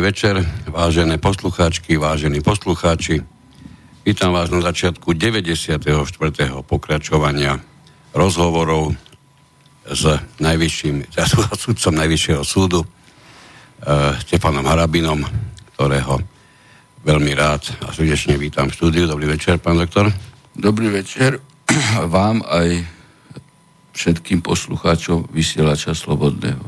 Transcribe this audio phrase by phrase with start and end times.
[0.00, 3.20] Dobrý večer, vážené poslucháčky, vážení poslucháči.
[4.00, 5.76] Vítam vás na začiatku 94.
[6.64, 7.60] pokračovania
[8.16, 8.96] rozhovorov
[9.84, 10.08] s
[10.40, 11.04] najvyšším,
[11.68, 15.20] sudcom Najvyššieho súdu, uh, Stefanom Harabinom,
[15.76, 16.16] ktorého
[17.04, 19.04] veľmi rád a srdečne vítam v štúdiu.
[19.04, 20.08] Dobrý večer, pán doktor.
[20.56, 21.44] Dobrý večer
[22.16, 22.88] vám aj
[23.92, 26.64] všetkým poslucháčom vysielača Slobodného.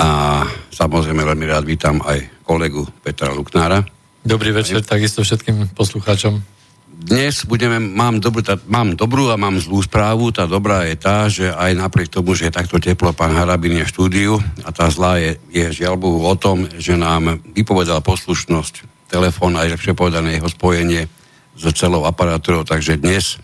[0.00, 0.40] A
[0.72, 3.84] samozrejme veľmi rád vítam aj kolegu Petra Luknára.
[4.24, 6.40] Dobrý večer takisto všetkým poslucháčom.
[6.88, 10.32] Dnes budeme, mám, dobrú, tá, mám dobrú a mám zlú správu.
[10.32, 13.86] Tá dobrá je tá, že aj napriek tomu, že je takto teplo, pán Harabin je
[13.86, 14.32] v štúdiu
[14.66, 19.78] a tá zlá je, je žiaľ Bohu o tom, že nám vypovedal poslušnosť telefón aj
[19.78, 21.06] lepšie povedané jeho spojenie
[21.54, 23.38] s celou aparatúrou, takže dnes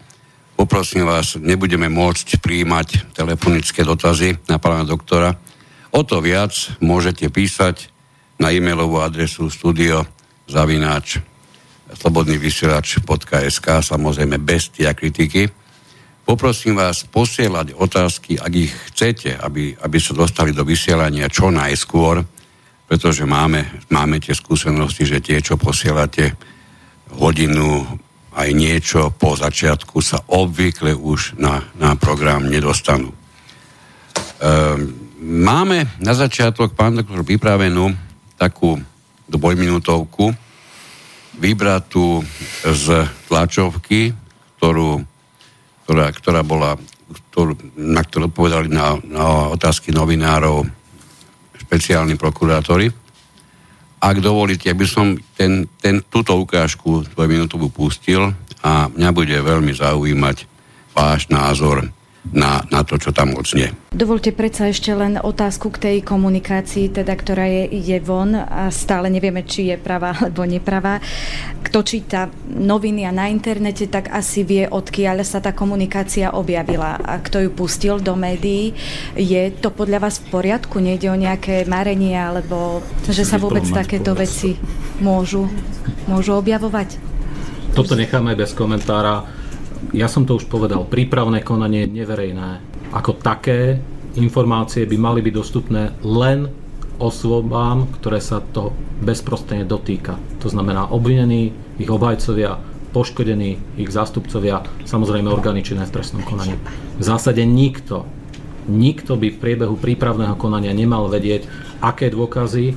[0.59, 5.39] poprosím vás, nebudeme môcť príjmať telefonické dotazy na pána doktora,
[5.95, 6.51] O to viac
[6.83, 7.94] môžete písať
[8.39, 10.03] na e-mailovú adresu studio
[10.51, 11.23] zavináč
[11.95, 15.47] slobodný vysielač.sk samozrejme bez tia kritiky.
[16.25, 22.25] Poprosím vás posielať otázky, ak ich chcete, aby, aby sa dostali do vysielania čo najskôr,
[22.89, 26.33] pretože máme, máme tie skúsenosti, že tie, čo posielate
[27.21, 27.85] hodinu
[28.35, 33.13] aj niečo po začiatku, sa obvykle už na, na program nedostanú.
[34.41, 37.97] Um, Máme na začiatok, pán doktor, pripravenú
[38.45, 38.77] takú
[39.25, 40.37] dvojminútovku
[41.41, 42.21] vybratú
[42.63, 44.13] z tlačovky,
[44.61, 45.01] ktorú,
[45.85, 46.77] ktorá, ktorá bola,
[47.33, 50.69] ktorú, na ktorú odpovedali na, na otázky novinárov
[51.65, 52.93] špeciálni prokurátori.
[54.05, 60.37] Ak dovolíte, aby som ten, ten, túto ukážku dvojminútovú pustil a mňa bude veľmi zaujímať
[60.93, 61.89] váš názor
[62.33, 63.77] na, na to, čo tam odznie.
[63.93, 69.13] Dovolte predsa ešte len otázku k tej komunikácii, teda, ktorá je, ide von a stále
[69.13, 71.05] nevieme, či je pravá alebo nepravá.
[71.61, 77.21] Kto číta noviny a na internete, tak asi vie, odkiaľ sa tá komunikácia objavila a
[77.21, 78.73] kto ju pustil do médií.
[79.15, 80.81] Je to podľa vás v poriadku?
[80.81, 84.57] Nejde o nejaké marenie alebo že sa vôbec takéto veci
[84.99, 85.45] môžu,
[86.09, 86.97] môžu objavovať?
[87.75, 89.44] Toto necháme bez komentára
[89.95, 92.59] ja som to už povedal, prípravné konanie je neverejné.
[92.91, 93.79] Ako také
[94.19, 96.51] informácie by mali byť dostupné len
[96.99, 100.19] osobám, ktoré sa to bezprostredne dotýka.
[100.43, 102.59] To znamená obvinení, ich obhajcovia,
[102.95, 106.55] poškodení, ich zástupcovia, samozrejme orgány činné v trestnom konaní.
[106.99, 108.07] V zásade nikto,
[108.71, 111.47] nikto by v priebehu prípravného konania nemal vedieť,
[111.83, 112.75] aké dôkazy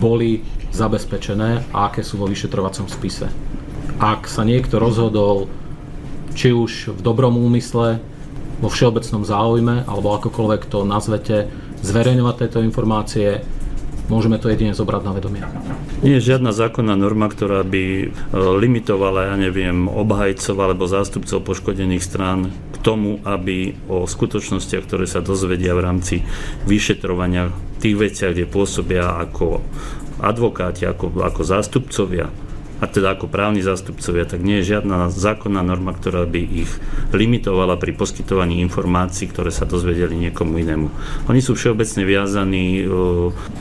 [0.00, 3.28] boli zabezpečené a aké sú vo vyšetrovacom spise.
[4.00, 5.52] Ak sa niekto rozhodol
[6.32, 8.00] či už v dobrom úmysle,
[8.62, 11.50] vo všeobecnom záujme, alebo akokoľvek to nazvete,
[11.82, 13.42] zverejňovať tieto informácie,
[14.06, 15.42] môžeme to jedine zobrať na vedomie.
[16.04, 22.02] Nie je žiadna zákonná norma, ktorá by e, limitovala, ja neviem, obhajcov alebo zástupcov poškodených
[22.02, 26.14] strán k tomu, aby o skutočnostiach, ktoré sa dozvedia v rámci
[26.66, 27.50] vyšetrovania
[27.82, 29.62] tých veciach, kde pôsobia ako
[30.22, 32.30] advokáti, ako, ako zástupcovia,
[32.82, 36.70] a teda ako právni zástupcovia, tak nie je žiadna zákonná norma, ktorá by ich
[37.14, 40.90] limitovala pri poskytovaní informácií, ktoré sa dozvedeli niekomu inému.
[41.30, 42.82] Oni sú všeobecne viazaní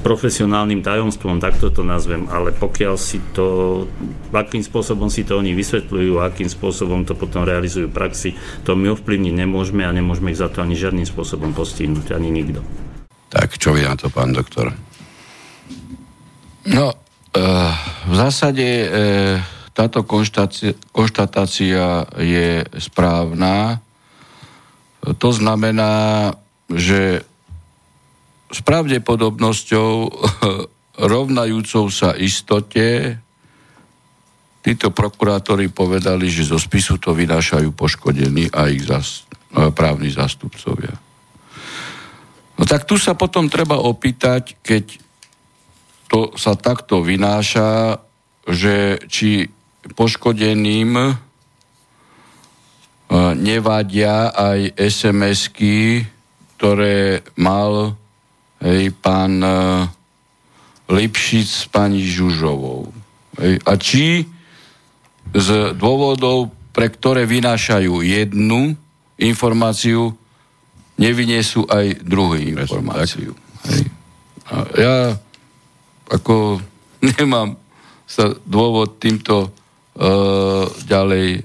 [0.01, 3.85] profesionálnym tajomstvom, takto to nazvem, ale pokiaľ si to,
[4.33, 8.29] akým spôsobom si to oni vysvetľujú, akým spôsobom to potom realizujú v praxi,
[8.65, 12.65] to my ovplyvniť nemôžeme a nemôžeme ich za to ani žiadnym spôsobom postihnúť, ani nikto.
[13.29, 14.73] Tak čo vie na to, pán doktor?
[16.65, 16.93] No,
[17.31, 18.87] v zásade e,
[19.71, 20.03] táto
[20.91, 23.79] konštatácia je správna.
[25.01, 26.35] To znamená,
[26.67, 27.23] že
[28.51, 29.91] s pravdepodobnosťou
[31.15, 33.15] rovnajúcou sa istote
[34.61, 39.25] títo prokurátori povedali, že zo spisu to vynášajú poškodení a ich zas,
[39.73, 40.93] právni zástupcovia.
[42.61, 45.01] No tak tu sa potom treba opýtať, keď
[46.11, 48.03] to sa takto vynáša,
[48.43, 49.47] že či
[49.95, 51.11] poškodeným e,
[53.39, 56.03] nevadia aj SMS-ky,
[56.59, 57.95] ktoré mal
[58.59, 59.55] hej, pán e,
[60.91, 62.91] Lipšic s pani Žužovou.
[63.39, 64.27] Hej, a či
[65.31, 65.47] z
[65.79, 68.75] dôvodov, pre ktoré vynášajú jednu
[69.15, 70.11] informáciu,
[70.99, 73.31] nevyniesú aj druhú informáciu.
[73.63, 73.87] Hej.
[74.51, 74.95] A ja
[76.11, 76.59] ako
[77.17, 77.55] nemám
[78.03, 81.43] sa dôvod týmto uh, ďalej uh,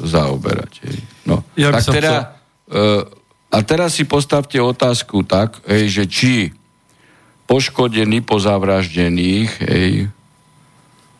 [0.00, 0.72] zaoberať.
[0.88, 0.98] Hej.
[1.28, 1.44] No.
[1.54, 2.14] Ja tak teda,
[2.64, 3.06] chcel...
[3.52, 6.34] a teraz si postavte otázku tak, hej, že či
[7.50, 9.92] poškodení po zavraždených hej,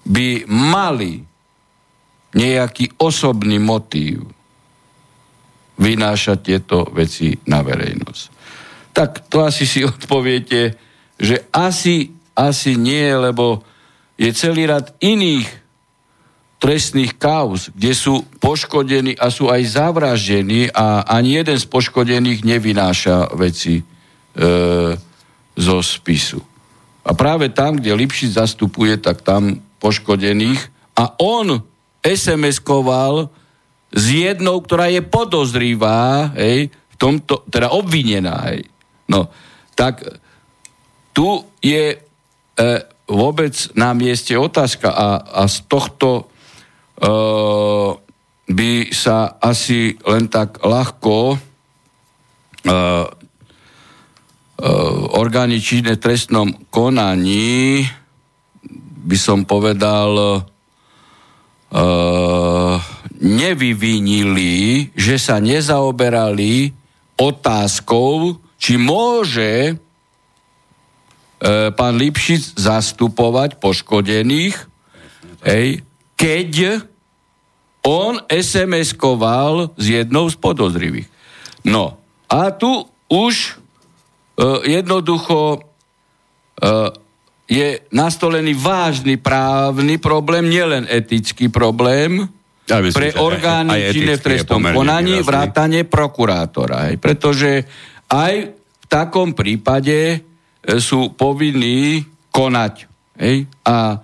[0.07, 1.27] by mali
[2.31, 4.31] nejaký osobný motív
[5.81, 8.23] vynášať tieto veci na verejnosť.
[8.95, 10.79] Tak to asi si odpoviete,
[11.19, 13.63] že asi, asi nie, lebo
[14.21, 15.49] je celý rad iných
[16.61, 23.33] trestných kauz, kde sú poškodení a sú aj zavraždení a ani jeden z poškodených nevynáša
[23.33, 23.85] veci e,
[25.57, 26.41] zo spisu.
[27.01, 30.61] A práve tam, kde Lipšic zastupuje, tak tam poškodených
[31.01, 31.65] a on
[32.05, 33.33] SMS-koval
[33.89, 38.69] s jednou, ktorá je podozrivá, hej, v tomto, teda obvinená, hej.
[39.09, 39.33] No,
[39.73, 40.05] tak
[41.17, 42.10] tu je
[42.61, 46.25] e, vôbec na mieste otázka a, a z tohto e,
[48.51, 51.39] by sa asi len tak ľahko e,
[52.69, 52.77] e,
[55.17, 57.89] orgány činné trestnom konaní
[59.01, 60.41] by som povedal e,
[63.21, 66.73] nevyvinili, že sa nezaoberali
[67.21, 69.77] otázkou, či môže
[71.73, 74.57] pán Lipšic zastupovať poškodených,
[75.41, 75.81] hej,
[76.13, 76.85] keď
[77.81, 81.09] on SMS-koval s jednou z podozrivých.
[81.65, 81.97] No,
[82.29, 86.93] a tu už uh, jednoducho uh,
[87.49, 92.29] je nastolený vážny právny problém, nielen etický problém,
[92.69, 96.93] ja myslím, pre orgány činné v trestnom konaní, vrátane prokurátora.
[96.93, 97.67] Hej, pretože
[98.07, 100.30] aj v takom prípade E,
[100.79, 102.75] sú povinní konať.
[103.17, 103.49] Hej?
[103.65, 104.01] A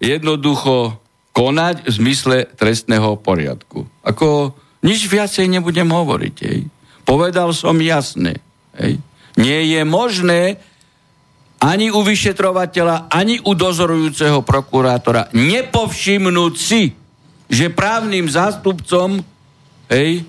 [0.00, 0.96] jednoducho
[1.30, 3.86] konať v zmysle trestného poriadku.
[4.02, 6.36] Ako nič viacej nebudem hovoriť.
[6.44, 6.60] Hej?
[7.04, 8.40] Povedal som jasne.
[8.76, 8.98] Hej?
[9.36, 10.58] Nie je možné
[11.60, 16.96] ani u vyšetrovateľa, ani u dozorujúceho prokurátora nepovšimnúť si,
[17.52, 19.20] že právnym zástupcom
[19.92, 20.24] hej,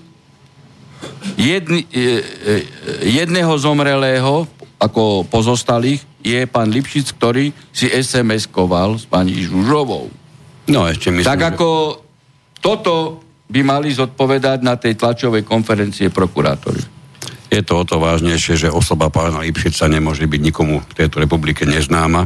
[1.40, 2.04] jedni, e, e,
[3.08, 4.44] jedného zomrelého
[4.82, 10.10] ako pozostalých je pán Lipšic, ktorý si SMS-koval s pani Žužovou.
[10.70, 11.68] No ešte myslím, Tak ako
[12.58, 16.82] toto by mali zodpovedať na tej tlačovej konferencie prokurátori.
[17.52, 21.68] Je to o to vážnejšie, že osoba pána Lipšica nemôže byť nikomu v tejto republike
[21.68, 22.24] neznáma.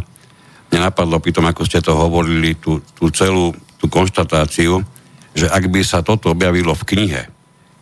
[0.71, 4.81] Mne napadlo pri tom, ako ste to hovorili, tú, tú celú tú konštatáciu,
[5.37, 7.23] že ak by sa toto objavilo v knihe,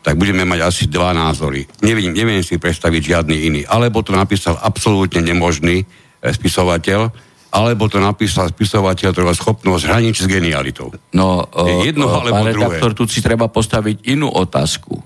[0.05, 1.65] tak budeme mať asi dva názory.
[1.81, 3.61] Neviem, neviem si predstaviť žiadny iný.
[3.65, 5.85] Alebo to napísal absolútne nemožný e,
[6.29, 7.09] spisovateľ,
[7.55, 10.93] alebo to napísal spisovateľ, ktorý má schopnosť hranič s genialitou.
[11.17, 12.53] No, o, jedno o, alebo pán druhé.
[12.53, 15.01] redaktor, tu si treba postaviť inú otázku.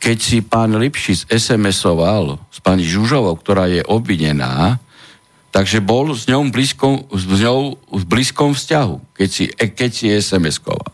[0.00, 4.80] Keď si pán Lipšic SMS-oval s pani Žužovou, ktorá je obvinená,
[5.54, 10.90] takže bol s ňou, blízkom, s ňou v blízkom vzťahu, keď si, keď si SMS-koval.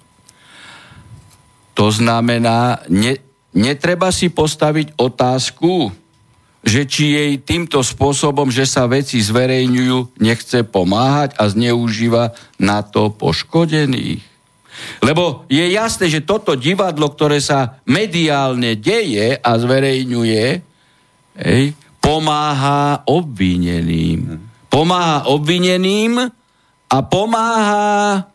[1.76, 3.14] To znamená, ne,
[3.56, 5.90] netreba si postaviť otázku,
[6.66, 13.08] že či jej týmto spôsobom, že sa veci zverejňujú, nechce pomáhať a zneužíva na to
[13.14, 14.20] poškodených.
[15.00, 20.44] Lebo je jasné, že toto divadlo, ktoré sa mediálne deje a zverejňuje,
[21.40, 21.64] hej,
[22.02, 24.36] pomáha obvineným.
[24.68, 26.28] Pomáha obvineným
[26.86, 28.26] a pomáha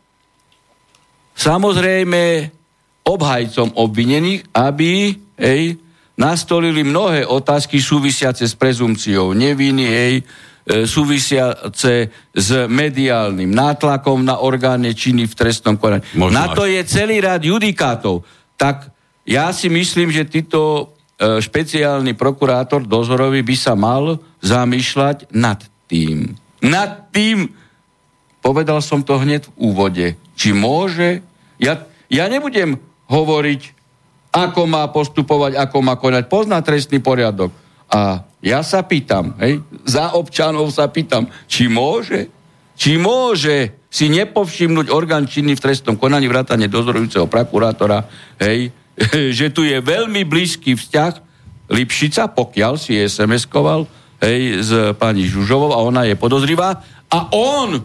[1.37, 2.49] samozrejme
[3.01, 5.77] obhajcom obvinených, aby hej,
[6.17, 10.23] nastolili mnohé otázky súvisiace s prezumciou neviny, hej, e,
[10.85, 16.05] súvisiace s mediálnym nátlakom na orgány činy v trestnom konaní.
[16.13, 18.21] Na to je celý rád judikátov.
[18.53, 18.93] Tak
[19.25, 26.37] ja si myslím, že títo e, špeciálny prokurátor dozorový by sa mal zamýšľať nad tým.
[26.61, 27.49] Nad tým,
[28.45, 31.25] povedal som to hneď v úvode, či môže,
[31.57, 32.77] ja, ja nebudem
[33.11, 33.61] hovoriť,
[34.31, 36.31] ako má postupovať, ako má konať.
[36.31, 37.51] Pozná trestný poriadok.
[37.91, 42.31] A ja sa pýtam, hej, za občanov sa pýtam, či môže,
[42.79, 48.07] či môže si nepovšimnúť orgán činný v trestnom konaní vrátane dozorujúceho prokurátora,
[48.39, 48.71] hej,
[49.37, 51.13] že tu je veľmi blízky vzťah
[51.71, 53.83] Lipšica, pokiaľ si SMS-koval
[54.23, 56.79] hej, s pani Žužovou a ona je podozrivá
[57.11, 57.83] a on,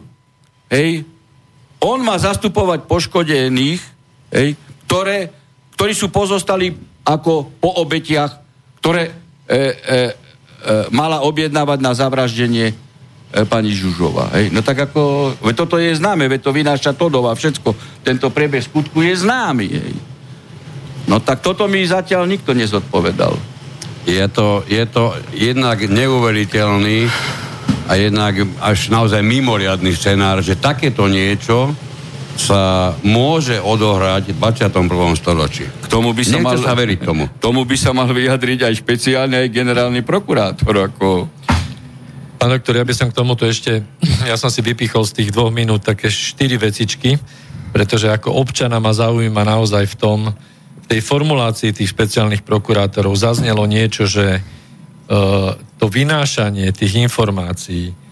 [0.70, 1.02] hej,
[1.82, 3.82] on má zastupovať poškodených,
[4.30, 4.54] hej,
[4.86, 5.28] ktoré,
[5.74, 6.72] ktorí sú pozostali
[7.06, 8.32] ako po obetiach,
[8.82, 10.12] ktoré e, e, e,
[10.90, 12.74] mala objednávať na zavraždenie e,
[13.46, 14.34] pani Žužova.
[14.34, 14.50] Hej.
[14.50, 19.02] No tak ako, ve toto je známe, ve to vynáša Todova, všetko, tento priebeh skutku
[19.02, 19.68] je známy.
[19.70, 19.94] Hej.
[21.06, 23.38] No tak toto mi zatiaľ nikto nezodpovedal.
[24.06, 27.10] Je to, je to jednak neuveriteľný
[27.86, 31.74] a jednak až naozaj mimoriadný scenár, že takéto niečo
[32.38, 35.18] sa môže odohrať v 21.
[35.18, 35.64] storočí.
[35.68, 37.24] K tomu by sa, mal, sa veriť tomu.
[37.40, 40.92] tomu by sa mal vyjadriť aj špeciálne aj generálny prokurátor.
[40.92, 41.28] Ako...
[42.36, 43.80] Pán doktor, ja by som k tomuto ešte,
[44.30, 47.16] ja som si vypichol z tých dvoch minút také štyri vecičky,
[47.72, 50.20] pretože ako občana ma zaujíma naozaj v tom,
[50.80, 58.05] v tej formulácii tých špeciálnych prokurátorov zaznelo niečo, že uh, to vynášanie tých informácií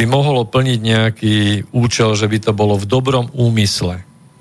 [0.00, 1.36] by mohlo plniť nejaký
[1.76, 4.00] účel, že by to bolo v dobrom úmysle.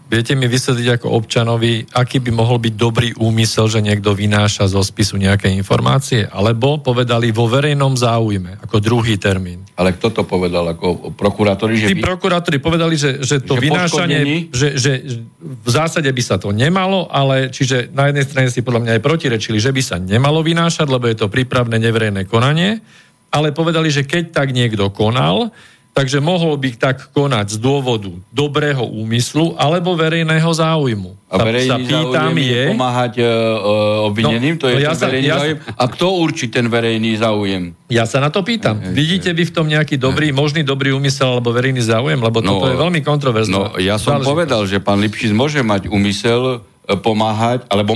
[0.09, 4.81] Viete mi vysvetliť ako občanovi, aký by mohol byť dobrý úmysel, že niekto vynáša zo
[4.81, 6.25] spisu nejaké informácie?
[6.25, 9.69] Alebo povedali vo verejnom záujme, ako druhý termín.
[9.77, 11.77] Ale kto to povedal, ako prokurátori?
[11.77, 12.09] Že Tí by...
[12.09, 14.91] prokurátori povedali, že, že to že vynášanie, že, že
[15.37, 19.05] v zásade by sa to nemalo, ale čiže na jednej strane si podľa mňa aj
[19.05, 22.81] protirečili, že by sa nemalo vynášať, lebo je to prípravné neverejné konanie
[23.29, 25.53] ale povedali, že keď tak niekto konal,
[25.99, 31.11] takže mohol by tak konať z dôvodu dobrého úmyslu alebo verejného záujmu.
[31.29, 35.05] A verejný sa pýtam záujem je pomáhať uh, obvineným, no, to je no ja sa,
[35.11, 35.57] verejný ja, záujem.
[35.75, 37.63] A kto určí ten verejný záujem?
[37.91, 38.79] Ja sa na to pýtam.
[38.79, 42.17] Hej, Vidíte vy v tom nejaký dobrý, možný dobrý úmysel alebo verejný záujem?
[42.21, 43.53] Lebo no, toto je veľmi kontroverzné.
[43.53, 44.29] No, ja som Záležitosť.
[44.31, 46.63] povedal, že pán Lipšic môže mať úmysel
[47.03, 47.93] pomáhať, alebo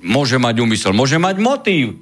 [0.00, 2.00] môže mať úmysel, môže mať motív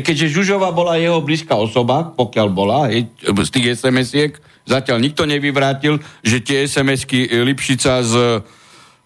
[0.00, 6.00] keďže Žužova bola jeho blízka osoba, pokiaľ bola, hej, z tých SMS-iek, zatiaľ nikto nevyvrátil,
[6.24, 8.14] že tie SMS-ky Lipšica s,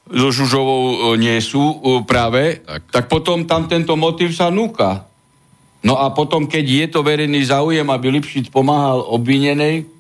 [0.07, 1.77] so Žužovou e, nie sú e,
[2.07, 2.83] práve, tak.
[2.95, 5.11] tak potom tam tento motiv sa núka.
[5.83, 9.97] No a potom, keď je to verejný záujem, aby Lipšic pomáhal obvinenej,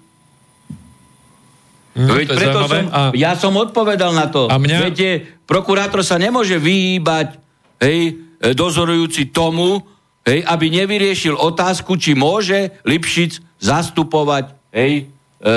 [1.96, 3.00] Mm, Veď preto som, a...
[3.16, 4.52] ja som odpovedal na to.
[4.52, 4.84] A mňa...
[4.84, 5.08] Viete,
[5.48, 7.40] prokurátor sa nemôže vyhýbať
[7.80, 9.80] hej, e, dozorujúci tomu,
[10.26, 15.06] hej, aby nevyriešil otázku, či môže Lipšic zastupovať hej,
[15.40, 15.54] e,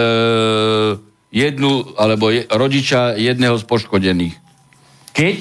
[1.33, 4.35] jednu, alebo je, rodiča jedného z poškodených.
[5.11, 5.35] Keď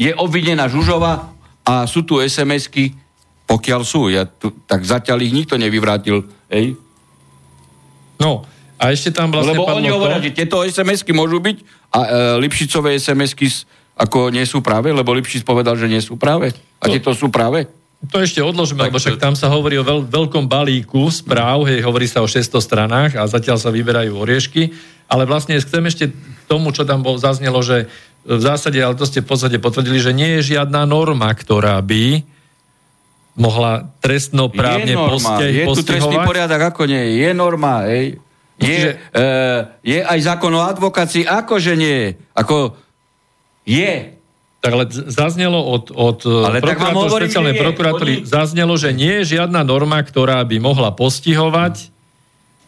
[0.00, 1.28] je obvinená Žužova
[1.62, 2.96] a sú tu SMS-ky,
[3.44, 6.24] pokiaľ sú, ja tu, tak zatiaľ ich nikto nevyvrátil.
[6.48, 6.80] Hej.
[8.16, 8.48] No,
[8.80, 10.32] a ešte tam vlastne Lebo oni hovoria, to...
[10.32, 11.56] že tieto SMS-ky môžu byť
[11.92, 12.08] a e,
[12.40, 13.68] Lipšicové SMS-ky
[14.00, 16.56] ako nie sú práve, lebo Lipšic povedal, že nie sú práve.
[16.80, 16.96] A to...
[16.96, 17.68] tieto sú práve.
[18.08, 22.08] To ešte odložíme, lebo však tam sa hovorí o veľ, veľkom balíku správ, hej, hovorí
[22.08, 24.72] sa o 600 stranách a zatiaľ sa vyberajú oriešky,
[25.04, 27.92] ale vlastne chcem ešte k tomu, čo tam bol, zaznelo, že
[28.24, 32.24] v zásade, ale to ste v podstate potvrdili, že nie je žiadna norma, ktorá by
[33.36, 35.52] mohla trestnoprávne je postihovať.
[35.52, 37.30] Je tu trestný poriadok, ako nie je.
[37.32, 38.20] norma, hej.
[38.60, 38.90] Je, Čiže...
[38.92, 39.24] e,
[39.80, 42.12] je aj zákon o advokácii, akože nie.
[42.36, 42.76] Ako
[43.64, 44.19] je.
[44.60, 48.28] Tak ale zaznelo od, od ale prokurátor, špeciálnej prokuratúry, oni...
[48.28, 51.88] zaznelo, že nie je žiadna norma, ktorá by mohla postihovať.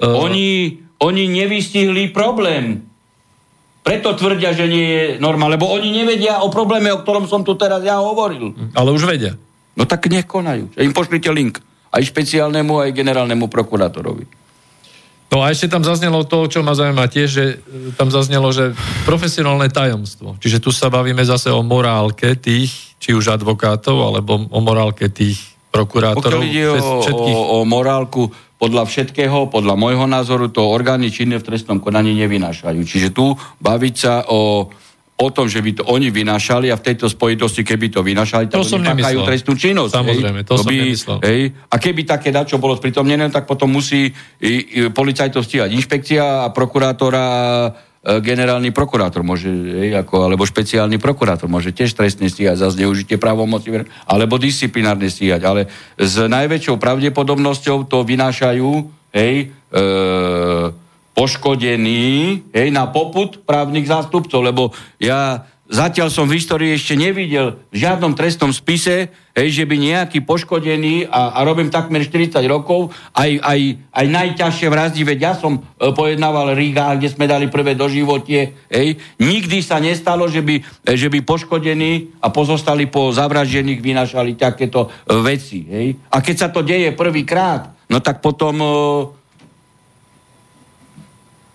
[0.01, 0.25] Uh...
[0.25, 2.89] Oni, oni nevystihli problém.
[3.85, 7.59] Preto tvrdia, že nie je norma, lebo oni nevedia o probléme, o ktorom som tu
[7.61, 8.57] teraz ja hovoril.
[8.73, 9.37] Ale už vedia.
[9.77, 10.73] No tak nekonajú.
[10.79, 11.61] Im pošlite link.
[11.93, 14.25] Aj špeciálnemu, aj generálnemu prokurátorovi.
[15.33, 18.77] No a ešte tam zaznelo to, čo ma zaujíma tiež, že e, tam zaznelo, že
[19.09, 20.37] profesionálne tajomstvo.
[20.37, 25.41] Čiže tu sa bavíme zase o morálke tých, či už advokátov, alebo o morálke tých
[25.73, 26.37] prokurátorov.
[26.37, 27.39] Pokiaľ ide o, všetkých...
[27.41, 28.29] o, o morálku,
[28.61, 32.85] podľa všetkého, podľa môjho názoru, to orgány činné v trestnom konaní nevynášajú.
[32.85, 34.71] Čiže tu baviť sa o
[35.23, 38.65] o tom, že by to oni vynašali a v tejto spojitosti, keby to vynašali, tak
[38.65, 39.93] to oni páchajú trestnú činnosť.
[39.93, 41.19] Samozrejme, to, to som by, nemyslel.
[41.23, 44.53] Hej, a keby také dačo bolo spritomnené, tak potom musí i, i,
[44.91, 47.25] policajtov stíhať inšpekcia a prokurátora
[47.63, 47.71] e,
[48.19, 53.69] generálny prokurátor môže, hej, ako, alebo špeciálny prokurátor môže tiež trestne stíhať za zneužitie právomoci,
[54.09, 55.41] alebo disciplinárne stíhať.
[55.45, 55.61] Ale
[56.01, 58.71] s najväčšou pravdepodobnosťou to vynášajú
[59.15, 60.82] hej, e,
[61.13, 67.77] poškodený hej, na poput právnych zástupcov, lebo ja zatiaľ som v histórii ešte nevidel v
[67.81, 73.41] žiadnom trestnom spise, hej, že by nejaký poškodený, a, a robím takmer 40 rokov, aj,
[73.41, 75.61] aj, aj najťažšie vraždy, veď ja som e,
[75.97, 81.09] pojednával Riga, kde sme dali prvé doživotie, hej, nikdy sa nestalo, že by, e, že
[81.09, 85.65] by poškodení a pozostali po zavraždených vynašali takéto e, veci.
[85.65, 85.87] Hej.
[86.13, 88.55] A keď sa to deje prvýkrát, no tak potom...
[88.61, 89.22] E,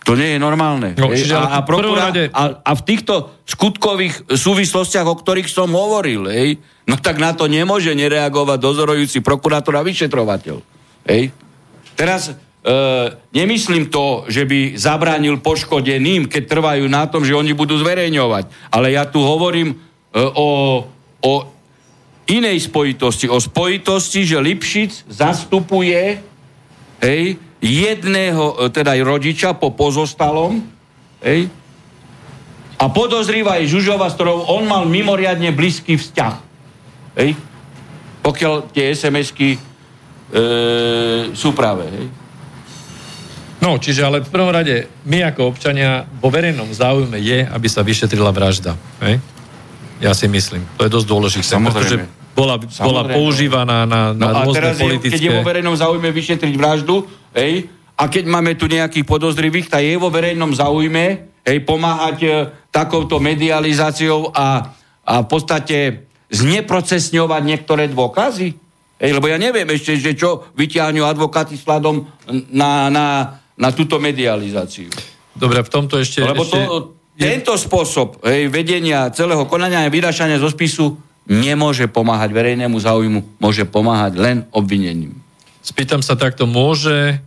[0.07, 0.95] to nie je normálne.
[0.95, 2.31] No, čiže a, a, prokurá, rade...
[2.31, 7.51] a, a v týchto skutkových súvislostiach, o ktorých som hovoril, hej, no tak na to
[7.51, 10.63] nemôže nereagovať dozorujúci prokurátor a vyšetrovateľ.
[11.11, 11.35] Hej.
[11.99, 12.33] Teraz e,
[13.35, 18.71] nemyslím to, že by zabránil poškodeným, keď trvajú na tom, že oni budú zverejňovať.
[18.71, 19.77] Ale ja tu hovorím e,
[20.23, 20.87] o,
[21.19, 21.33] o
[22.31, 23.27] inej spojitosti.
[23.27, 26.23] O spojitosti, že Lipšic zastupuje
[27.03, 27.23] hej,
[27.61, 30.61] jedného, e, teda aj rodiča po pozostalom,
[31.23, 31.49] hej,
[32.77, 36.33] a podozrýva aj Žužova, s ktorou on mal mimoriadne blízky vzťah.
[37.17, 37.33] Hej?
[38.21, 39.59] Pokiaľ tie SMS-ky e,
[41.33, 41.89] sú práve.
[41.89, 42.05] Hej?
[43.57, 47.81] No, čiže ale v prvom rade, my ako občania vo verejnom záujme je, aby sa
[47.81, 48.77] vyšetrila vražda.
[49.01, 49.17] Hej?
[49.97, 50.61] Ja si myslím.
[50.77, 51.57] To je dosť dôležité.
[51.57, 52.05] Samozrejme.
[52.05, 55.17] Pretože bola, bola používaná na, na No rôzne teraz, je, politické...
[55.17, 56.95] keď je vo verejnom záujme vyšetriť vraždu,
[57.33, 57.65] hej,
[57.97, 62.29] a keď máme tu nejakých podozrivých, tak je vo verejnom záujme hej, pomáhať e,
[62.69, 64.69] takouto medializáciou a,
[65.01, 68.53] a v podstate zneprocesňovať niektoré dôkazy.
[69.01, 72.05] Hej, lebo ja neviem ešte, že čo vyťahňu advokáti sladom
[72.53, 73.05] na, na,
[73.57, 74.93] na túto medializáciu.
[75.33, 76.21] Dobre, v tomto ešte...
[76.21, 76.53] Lebo ešte...
[76.53, 83.19] to, tento spôsob hej, vedenia celého konania a vyrašania zo spisu nemôže pomáhať verejnému záujmu,
[83.37, 85.19] môže pomáhať len obvinením.
[85.59, 87.19] Spýtam sa takto, môže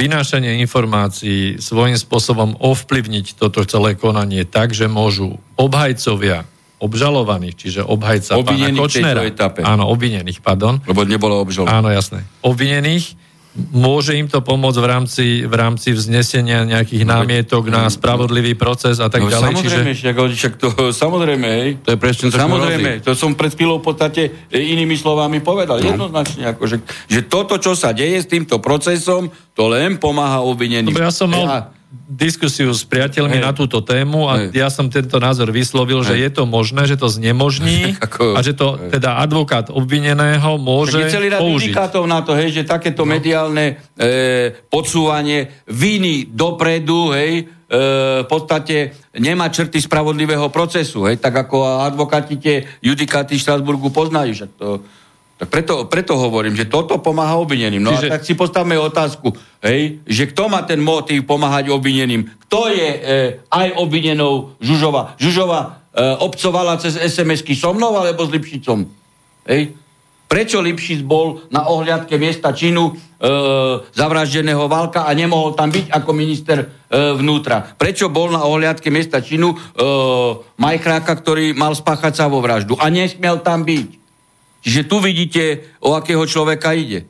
[0.00, 6.48] vynášanie informácií svojím spôsobom ovplyvniť toto celé konanie tak, že môžu obhajcovia
[6.80, 9.22] obžalovaných, čiže obhajca Obvinených pána Kočnera.
[9.68, 10.80] Áno, obvinených, pardon.
[10.88, 11.76] Lebo nebolo obžalovaných.
[11.76, 12.24] Áno, jasné.
[12.40, 13.12] Obvinených
[13.74, 19.10] môže im to pomôcť v rámci, v rámci vznesenia nejakých námietok na spravodlivý proces a
[19.10, 19.58] tak No, ďalej.
[19.58, 21.70] samozrejme, však, však to, samozrejme, hej.
[21.82, 24.22] To je presne to, Samozrejme, to som pred chvíľou v podstate
[24.54, 25.82] e, inými slovami povedal.
[25.82, 25.98] No.
[25.98, 26.76] Jednoznačne, ako, že,
[27.10, 30.94] že toto, čo sa deje s týmto procesom, to len pomáha obvineným.
[30.94, 31.58] Dobre, ja som mal Ja,
[31.90, 33.44] diskusiu s priateľmi Hej.
[33.44, 34.54] na túto tému a Hej.
[34.54, 36.22] ja som tento názor vyslovil, že Hej.
[36.22, 41.10] je to možné, že to znemožní Ako- a že to teda advokát obvineného môže Tak
[41.10, 41.74] je celý rad použiť.
[41.74, 43.10] indikátov na to, hej, že takéto no.
[43.10, 47.42] mediálne e, podsúvanie viny dopredu, hej, e,
[48.22, 54.50] v podstate nemá črty spravodlivého procesu, hej, tak ako advokáti tie judikáty Štrasburgu poznajú, však
[54.54, 54.78] to,
[55.40, 57.80] tak preto, preto hovorím, že toto pomáha obvineným.
[57.80, 59.32] No Čiže- a tak si postavme otázku,
[59.64, 62.28] hej, že kto má ten motív pomáhať obvineným?
[62.44, 63.00] Kto je e,
[63.48, 65.16] aj obvinenou Žužova?
[65.16, 65.68] Žužova e,
[66.20, 68.84] obcovala cez SMS-ky so mnou alebo s Lipšicom?
[69.48, 69.72] Hej?
[70.28, 73.24] Prečo Lipšic bol na ohliadke miesta činu e,
[73.96, 76.66] zavraždeného Valka a nemohol tam byť ako minister e,
[77.16, 77.64] vnútra?
[77.80, 79.56] Prečo bol na ohliadke miesta činu e,
[80.60, 83.99] Majchráka, ktorý mal spáchať vraždu a nesmiel tam byť?
[84.60, 87.08] Čiže tu vidíte, o akého človeka ide.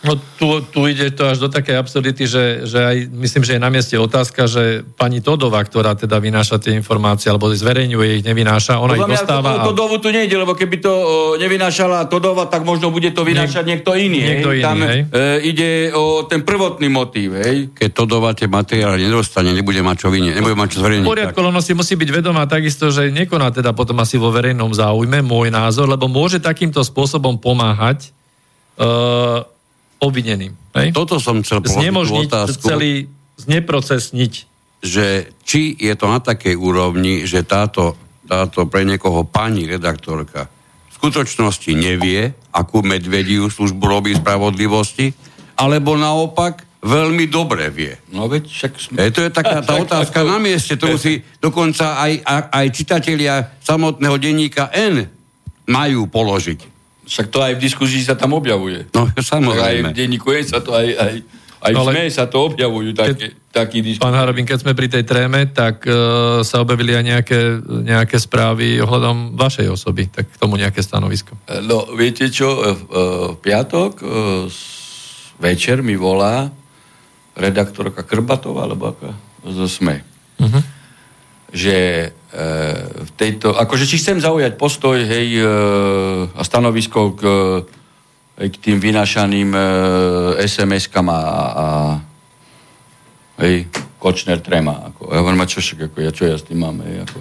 [0.00, 3.60] No tu, tu ide to až do takej absurdity, že, že aj, myslím, že je
[3.60, 8.80] na mieste otázka, že pani Todová, ktorá teda vynáša tie informácie, alebo zverejňuje ich, nevynáša,
[8.80, 9.50] ona ich Podľa mňa dostáva...
[9.60, 11.04] to, to dovu tu nejde, lebo keby to o,
[11.36, 14.24] nevynášala Todova, tak možno bude to vynášať niekto iný.
[14.24, 14.56] niekto hej?
[14.56, 15.00] iný, Tam hej.
[15.12, 17.36] E, ide o ten prvotný motív.
[17.36, 17.76] Hej?
[17.76, 21.04] Keď to dováte materiál nedostane, nebude mať čo vynie, nebude mať čo zverejniť.
[21.04, 24.72] V poriadku, ona si musí byť vedomá takisto, že nekoná teda potom asi vo verejnom
[24.72, 28.16] záujme, môj názor, lebo môže takýmto spôsobom pomáhať
[28.80, 29.44] uh,
[30.00, 30.56] obvineným.
[30.74, 30.96] Hej?
[30.96, 34.32] Toto som chcel Znemožniť otázku, celý, zneprocesniť.
[34.80, 40.48] že či je to na takej úrovni, že táto, táto pre niekoho pani redaktorka
[40.88, 45.12] v skutočnosti nevie, akú medvediu službu robí spravodlivosti,
[45.56, 47.92] alebo naopak veľmi dobre vie.
[48.08, 48.72] No veď však...
[48.76, 52.66] sme- E, to je taká tá otázka na mieste, ktorú si dokonca aj, aj, aj
[52.72, 55.04] čitatelia samotného denníka N
[55.68, 56.79] majú položiť.
[57.10, 58.86] Však to aj v diskusii sa tam objavuje.
[58.94, 59.90] No Aj v samozrejme.
[59.90, 61.12] denníku sa to aj, aj,
[61.60, 64.00] aj v Ale- SME sa to objavujú také, taký diskusie.
[64.00, 67.40] Pán Harabin, keď sme pri tej tréme, tak uh, sa objavili aj nejaké,
[67.82, 70.06] nejaké správy ohľadom vašej osoby.
[70.06, 71.34] Tak k tomu nejaké stanovisko.
[71.60, 74.04] No, viete čo, e, v e, v piatok e,
[74.46, 76.46] s- večer mi volá
[77.34, 79.10] redaktorka Krbatová, alebo aká,
[79.42, 80.06] zo SME.
[80.38, 80.62] Uh-huh.
[81.50, 85.46] Že e, v tejto, akože či chcem zaujať postoj, hej, e,
[86.30, 87.22] a stanovisko k,
[88.38, 89.62] hej, k tým vynašaným e,
[90.46, 91.66] SMS-kam a, a
[93.42, 93.66] hej,
[93.98, 94.94] Kočner trema.
[94.94, 95.10] Ako.
[95.10, 97.18] Ja hovorím, čo, však, ako, ja, čo ja s tým mám, hej, ako.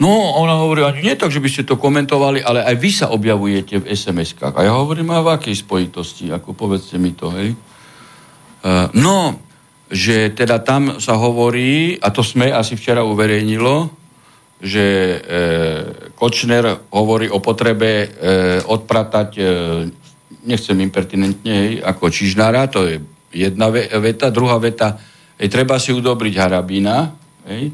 [0.00, 0.08] No,
[0.40, 3.84] ona hovorí, ani nie tak, že by ste to komentovali, ale aj vy sa objavujete
[3.84, 4.56] v SMS-kách.
[4.56, 7.52] A ja hovorím, a v akej spojitosti, ako povedzte mi to, hej.
[8.64, 9.36] Uh, no,
[9.92, 13.99] že teda tam sa hovorí, a to sme asi včera uverejnilo,
[14.60, 15.18] že e,
[16.14, 18.08] Kočner hovorí o potrebe e,
[18.60, 19.42] odpratať, e,
[20.44, 23.00] nechcem impertinentne, ako Čižnára, to je
[23.32, 25.00] jedna ve- veta, druhá veta,
[25.40, 27.12] hej, treba si udobriť Harabína,
[27.48, 27.72] hej,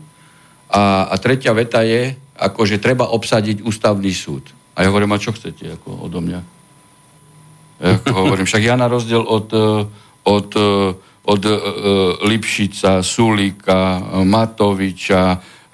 [0.70, 4.46] a, a tretia veta je, ako, že treba obsadiť ústavný súd.
[4.76, 6.40] A ja hovorím, a čo chcete ako odo mňa?
[6.40, 6.56] Ja
[8.00, 9.84] ako hovorím, však ja na rozdiel od, e,
[10.24, 10.70] od, e,
[11.26, 11.58] od e, e,
[12.28, 15.24] Lipšica, Sulíka, e, Matoviča,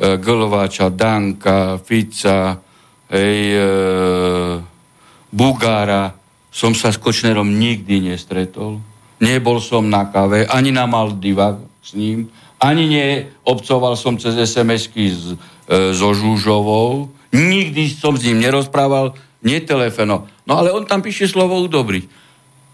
[0.03, 2.59] e, Glváča, Danka, Fica,
[3.07, 3.67] hej, e,
[5.31, 6.19] Bugára,
[6.51, 8.83] som sa s Kočnerom nikdy nestretol.
[9.23, 12.27] Nebol som na kave, ani na Maldivách s ním,
[12.59, 15.39] ani neobcoval som cez SMS-ky s,
[15.71, 20.27] e, so Žúžovou, nikdy som s ním nerozprával, netelefeno.
[20.47, 22.22] No ale on tam píše slovo udobriť.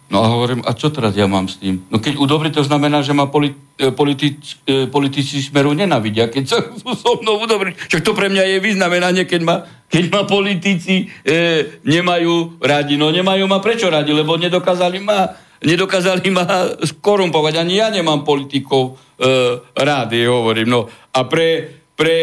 [0.08, 1.84] No a hovorím, a čo teraz ja mám s tým?
[1.92, 6.44] No keď udobriť, to znamená, že ma politi- e, politici, e, politici smeru nenavidia, keď
[6.48, 6.58] sa
[7.04, 7.92] so mnou udobriť.
[7.92, 9.56] Však to pre mňa je vyznamenanie, keď ma,
[9.92, 11.36] keď ma politici e,
[11.84, 12.96] nemajú radi.
[12.96, 15.28] No nemajú ma prečo radi, lebo nedokázali ma,
[15.60, 16.44] nedokázali ma
[16.96, 17.60] skorumpovať.
[17.60, 20.72] Ani ja nemám politikov e, rádi, hovorím.
[20.72, 20.80] No
[21.12, 22.16] a pre, pre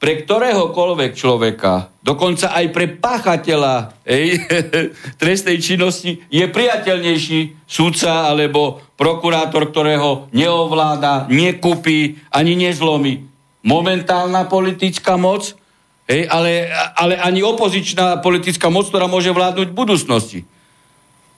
[0.00, 4.40] pre ktoréhokoľvek človeka, dokonca aj pre páchateľa ej,
[5.20, 13.28] trestnej činnosti, je priateľnejší súdca alebo prokurátor, ktorého neovláda, nekúpi, ani nezlomí.
[13.60, 15.52] Momentálna politická moc,
[16.08, 20.38] ej, ale, ale ani opozičná politická moc, ktorá môže vládnuť v budúcnosti.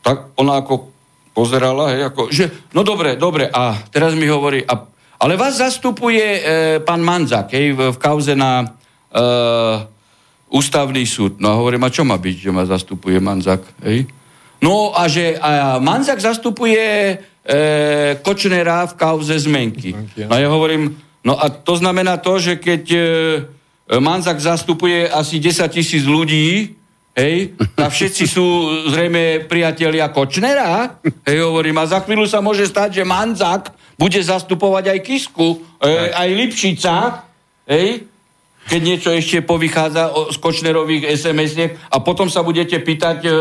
[0.07, 0.95] Tak ona ako
[1.35, 4.92] pozerala, hej, ako, že no dobre, dobre, a teraz mi hovorí, a
[5.23, 6.41] ale vás zastupuje e,
[6.83, 8.67] pán Manzak hej, v, v kauze na e,
[10.51, 11.39] ústavný súd.
[11.39, 13.63] No a hovorím, a čo má byť, že ma zastupuje Manzak?
[13.87, 14.11] Hej?
[14.59, 17.15] No a že a Manzak zastupuje e,
[18.19, 19.95] Kočnera v kauze zmenky.
[20.27, 23.03] No a ja hovorím, no a to znamená to, že keď e,
[24.03, 26.75] Manzak zastupuje asi 10 tisíc ľudí,
[27.15, 28.47] hej, a všetci sú
[28.91, 30.99] zrejme priatelia Kočnera,
[31.31, 36.13] hej, hovorím, a za chvíľu sa môže stať, že Manzak bude zastupovať aj Kisku, e,
[36.13, 36.95] aj Lipšica,
[37.69, 38.07] hej,
[38.63, 43.35] keď niečo ešte povychádza z Kočnerových SMS-iek a potom sa budete pýtať e, e,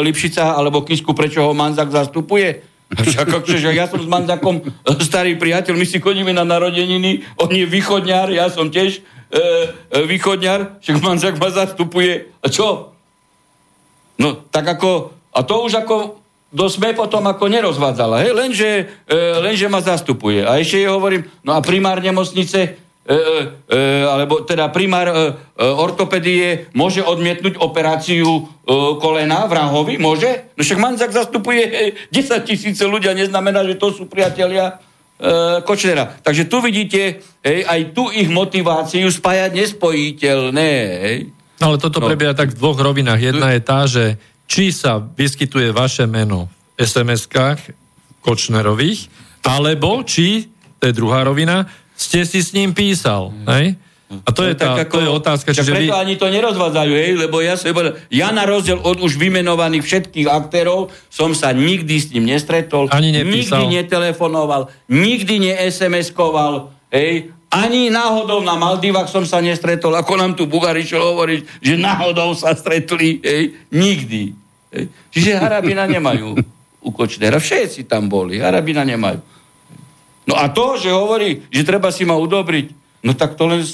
[0.00, 2.64] Lipšica alebo Kisku, prečo ho Manzak zastupuje.
[2.88, 4.72] Však, že ja som s Manzakom e,
[5.04, 9.00] starý priateľ, my si chodíme na narodeniny, on je východňar, ja som tiež e,
[9.92, 12.32] e, východňar, však Manzak ma zastupuje.
[12.40, 12.96] A čo?
[14.16, 16.16] No, tak ako, a to už ako
[16.48, 18.32] do SME potom ako nerozvádzala, hej?
[18.32, 18.70] Lenže,
[19.04, 20.40] e, lenže ma zastupuje.
[20.48, 22.68] A ešte jej hovorím, no a primár nemocnice, e,
[23.04, 23.14] e,
[23.68, 25.20] e, alebo teda primár e, e,
[25.60, 28.42] ortopedie môže odmietnúť operáciu e,
[28.96, 29.94] kolena v Rahovi?
[30.00, 30.56] Môže?
[30.56, 34.80] No však Manzak zastupuje e, 10 tisíce ľudia, neznamená, že to sú priatelia
[35.20, 36.16] e, Kočnera.
[36.24, 40.70] Takže tu vidíte hej, aj tu ich motiváciu spájať nespojiteľné.
[41.04, 41.18] Hej?
[41.58, 42.06] No ale toto no.
[42.06, 43.18] prebieha tak v dvoch rovinách.
[43.18, 44.16] Jedna je tá, že
[44.48, 47.60] či sa vyskytuje vaše meno v SMS-kách
[48.24, 49.12] Kočnerových,
[49.44, 50.48] alebo či,
[50.80, 53.30] to je druhá rovina, ste si s ním písal.
[53.46, 53.76] Hej?
[54.08, 55.48] A to, je, tá, ako, to je otázka.
[55.52, 56.00] Čiže preto vy...
[56.00, 57.68] ani to nerozvádzajú, hej, lebo ja, sa,
[58.08, 63.12] ja na rozdiel od už vymenovaných všetkých aktérov som sa nikdy s ním nestretol, ani
[63.12, 70.44] nikdy netelefonoval, nikdy ne-SMS-koval, hej, ani náhodou na Maldivách som sa nestretol, ako nám tu
[70.44, 74.36] Bugaričo hovorí, že náhodou sa stretli, hej, nikdy.
[74.68, 74.84] Hej.
[75.08, 76.36] Čiže Harabina nemajú
[76.84, 77.40] u Kočnera.
[77.40, 79.20] Všetci tam boli, Harabina nemajú.
[80.28, 82.66] No a to, že hovorí, že treba si ma udobriť,
[83.00, 83.64] no tak to len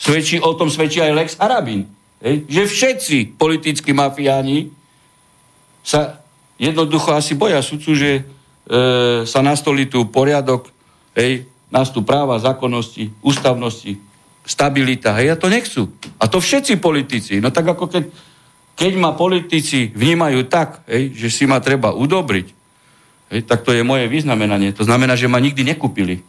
[0.00, 1.84] svedčí, o tom svedčí aj Lex Harabin.
[2.24, 2.48] Hej.
[2.48, 4.72] Že všetci politickí mafiáni
[5.84, 6.24] sa
[6.56, 8.22] jednoducho asi boja sudcu, že e,
[9.28, 10.72] sa nastolí tu poriadok,
[11.20, 13.96] hej, nástup práva, zákonnosti, ústavnosti,
[14.44, 15.14] stabilita.
[15.16, 15.82] Hej, a to nechcú.
[16.18, 17.38] A to všetci politici.
[17.38, 18.04] No tak ako keď,
[18.74, 22.46] keď ma politici vnímajú tak, hej, že si ma treba udobriť,
[23.30, 24.74] hej, tak to je moje vyznamenanie.
[24.74, 26.20] To znamená, že ma nikdy nekúpili.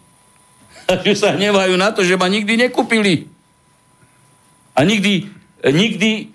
[1.08, 3.23] Že sa hnevajú na to, že ma nikdy nekúpili.
[4.75, 5.23] A nikdy,
[5.63, 6.27] nikdy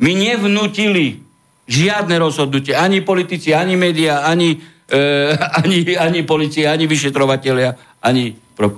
[0.00, 1.20] mi nevnutili
[1.68, 2.72] žiadne rozhodnutie.
[2.72, 4.56] Ani politici, ani média, ani,
[4.88, 5.00] e,
[5.60, 8.32] ani, ani policie, ani vyšetrovateľia, ani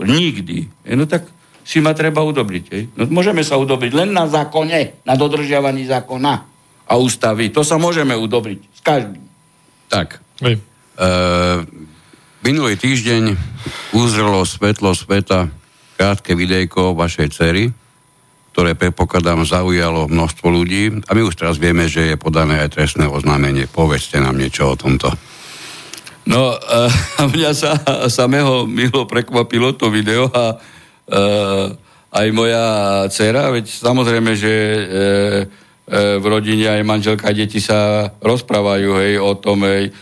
[0.05, 0.69] nikdy.
[0.95, 1.25] No tak
[1.65, 2.65] si ma treba udobriť.
[2.73, 2.83] Hej.
[2.97, 6.33] No, môžeme sa udobriť len na zákone, na dodržiavaní zákona
[6.91, 7.55] a ústavy.
[7.55, 9.23] To sa môžeme udobriť s každým.
[9.87, 10.19] Tak.
[10.43, 10.59] E,
[12.43, 13.39] minulý týždeň
[13.95, 15.47] uzrelo svetlo sveta
[15.95, 17.65] krátke videjko vašej cery,
[18.51, 23.07] ktoré predpokladám zaujalo množstvo ľudí a my už teraz vieme, že je podané aj trestné
[23.07, 23.71] oznámenie.
[23.71, 25.15] Povedzte nám niečo o tomto.
[26.31, 26.55] No
[27.21, 27.75] a mňa sa
[28.07, 30.57] samého milo prekvapilo to video a
[32.11, 32.65] aj moja
[33.07, 34.83] dcera, veď samozrejme, že e, e,
[36.19, 39.93] v rodine aj manželka a deti sa rozprávajú hej, o tom, hej, e,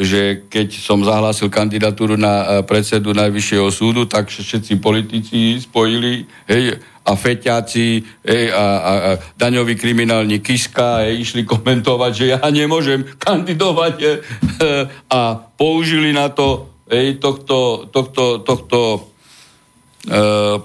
[0.00, 7.12] že keď som zahlásil kandidatúru na predsedu Najvyššieho súdu, tak všetci politici spojili hej, a
[7.16, 9.10] feťáci ej, a, a, a
[9.40, 14.16] daňoví kriminálni Kiska ej, išli komentovať, že ja nemôžem kandidovať ej,
[15.08, 15.20] a
[15.56, 19.00] použili na to ej, tohto, tohto, tohto e,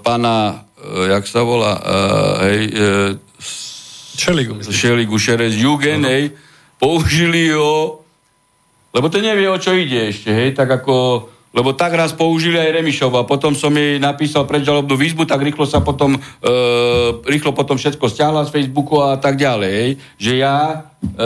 [0.02, 1.82] pána, e, jak sa volá, e,
[2.50, 2.86] hej, e,
[4.16, 4.64] Šeligu.
[4.64, 6.12] Šeligu Šerez Jugen, uh-huh.
[6.12, 6.24] hej,
[6.80, 8.00] použili ho,
[8.96, 12.84] lebo to nevie, o čo ide ešte, hej, tak ako lebo tak raz použili aj
[12.84, 16.20] Remišov a potom som jej napísal predžalobnú výzbu, tak rýchlo sa potom, e,
[17.24, 21.16] rýchlo potom všetko stiahla z Facebooku a tak ďalej, že ja e,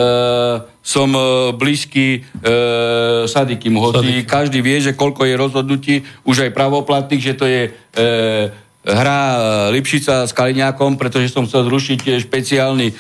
[0.87, 2.47] som e, blízky e,
[3.27, 4.31] Sadikimu, hoci Sadiky.
[4.31, 7.71] každý vie, že koľko je rozhodnutí, už aj pravoplatných, že to je e,
[8.81, 9.21] hra
[9.75, 12.95] Lipšica s Kaliňákom, pretože som chcel zrušiť špeciálny e,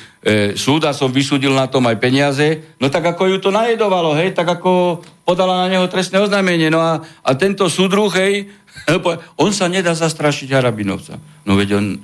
[0.52, 2.76] súd a som vysúdil na tom aj peniaze.
[2.76, 6.74] No tak ako ju to najedovalo, hej, tak ako podala na neho trestné oznámenie.
[6.74, 8.50] No a, a tento súdruh, hej,
[9.42, 11.22] on sa nedá zastrašiť Harabinovca.
[11.46, 12.02] No veď on,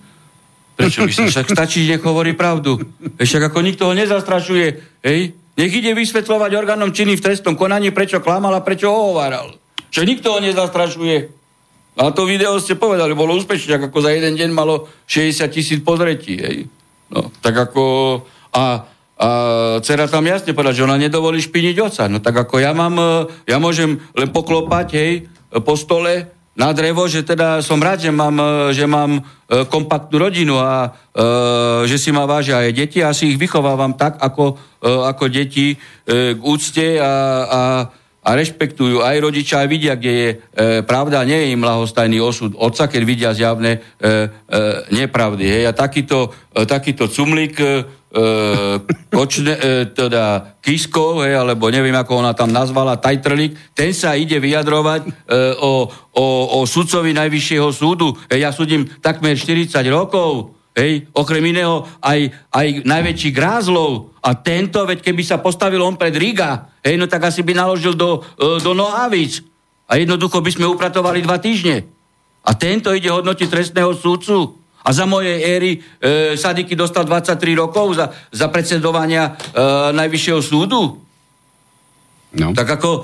[0.78, 2.78] prečo by sa však stačí, nech hovorí pravdu.
[3.18, 4.66] Však ako nikto ho nezastrašuje,
[5.02, 9.58] hej, nech ide vysvetľovať orgánom činy v trestnom konaní, prečo klamal a prečo ohováral.
[9.90, 11.34] Čo nikto ho nezastrašuje.
[11.96, 16.36] A to video ste povedali, bolo úspešne, ako za jeden deň malo 60 tisíc pozretí.
[16.38, 16.68] Hej.
[17.10, 17.82] No, tak ako...
[18.52, 18.84] A,
[19.16, 19.28] a
[19.80, 22.04] dcera tam jasne povedala, že ona nedovolí špiniť oca.
[22.04, 23.08] No tak ako ja mám, e,
[23.48, 25.12] ja môžem len poklopať, hej,
[25.64, 29.20] po stole na drevo, že teda som rád, že mám, e, že mám e,
[29.72, 30.92] kompaktnú rodinu a
[31.88, 35.72] že si ma vážia aj deti a si ich vychovávam tak, ako, ako deti
[36.04, 37.08] k úcte a,
[37.48, 37.60] a,
[38.20, 40.30] a rešpektujú aj rodičia, aj vidia, kde je
[40.84, 43.80] pravda, nie je im lahostajný osud otca, keď vidia zjavné
[44.92, 45.48] nepravdy.
[45.48, 45.64] Hej.
[45.64, 47.64] A takýto, takýto cumlik
[49.10, 54.38] kočne, e, teda Kisko, hej, alebo neviem, ako ona tam nazvala, Tajtrlik, ten sa ide
[54.38, 55.10] vyjadrovať e,
[55.58, 58.14] o, o, o sudcovi Najvyššieho súdu.
[58.30, 64.14] Hej, ja súdim takmer 40 rokov, hej, okrem iného aj, aj najväčší Grázlov.
[64.22, 67.98] A tento, veď keby sa postavil on pred Riga, hej, no tak asi by naložil
[67.98, 69.42] do, e, do Nohavic.
[69.86, 71.86] A jednoducho by sme upratovali dva týždne.
[72.46, 74.65] A tento ide hodnotiť trestného súdcu.
[74.86, 81.02] A za mojej éry e, Sadiky dostal 23 rokov za, za predsedovania e, Najvyššieho súdu.
[82.36, 82.54] No.
[82.54, 83.00] Tak ako e,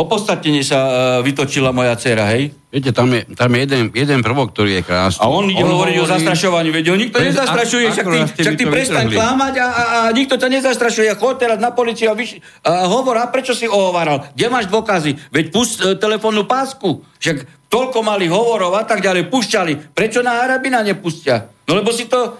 [0.00, 0.92] opodstatnenie sa e,
[1.28, 2.56] vytočila moja dcera, hej?
[2.70, 5.20] Viete, tam je, tam je jeden, jeden prvok, ktorý je krásny.
[5.20, 6.06] A on ide on hovoriť hovorí...
[6.06, 7.34] o zastrašovaní, veď nikto Prez...
[7.34, 11.10] nezastrašuje, však ty, však ty prestaň klamať a, a, a nikto ťa nezastrašuje.
[11.18, 12.40] Chod teraz na policiu a, vyš...
[12.62, 14.30] a hovor, a prečo si ohováral?
[14.32, 15.18] Kde máš dôkazy?
[15.34, 17.02] Veď pust e, telefónnu pásku.
[17.18, 19.94] Však toľko mali hovorov a tak ďalej, pušťali.
[19.94, 21.46] Prečo na Arabina nepustia?
[21.70, 22.30] No lebo si to e,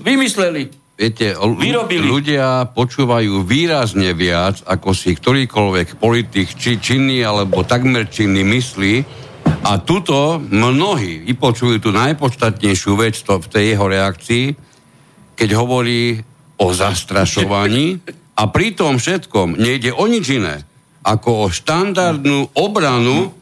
[0.00, 0.88] vymysleli.
[0.98, 2.02] Viete, Vyrobili.
[2.02, 8.94] ľudia počúvajú výrazne viac, ako si ktorýkoľvek politik, či činný, alebo takmer činný myslí.
[9.62, 14.44] A tuto mnohí vypočujú tú najpodstatnejšiu vec to, v tej jeho reakcii,
[15.38, 16.18] keď hovorí
[16.58, 18.02] o zastrašovaní
[18.40, 20.66] a pri tom všetkom nejde o nič iné,
[21.06, 23.37] ako o štandardnú obranu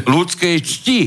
[0.00, 1.00] ľudskej cti.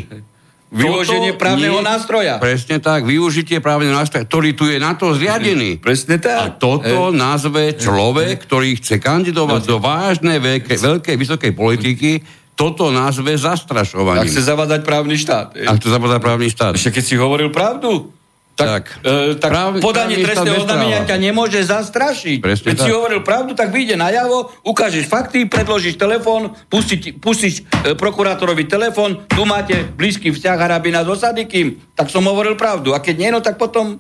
[0.76, 2.36] Využenie právneho nie, nástroja.
[2.36, 5.80] Presne tak, využitie právneho nástroja, ktorý tu je na to zriadený.
[5.80, 6.42] Presne tak.
[6.42, 12.12] A toto e, nazve človek, ktorý chce kandidovať e, do vážnej, veľkej, veľkej, vysokej politiky,
[12.60, 14.28] toto nazve zastrašovaním.
[14.28, 15.56] Ak chce zavadať právny štát.
[15.56, 16.74] Ak chce zavadať právny štát.
[16.76, 18.12] Ešte keď si hovoril pravdu,
[18.56, 22.40] tak, tak, e, tak práv, podanie trestného oznámenia ťa nemôže zastrašiť.
[22.40, 22.88] Presne Keď tak.
[22.88, 29.28] si hovoril pravdu, tak vyjde najavo, ukážeš fakty, predložíš telefón, pustíš, pustíš e, prokurátorovi telefón,
[29.28, 32.96] tu máte blízky vzťah Harabina so Sadikým, tak som hovoril pravdu.
[32.96, 34.00] A keď nie, no tak potom...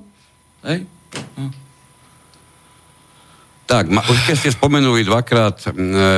[0.64, 0.88] Hej?
[1.36, 1.52] Hm.
[3.68, 5.70] Tak, ma, už keď ste spomenuli dvakrát e,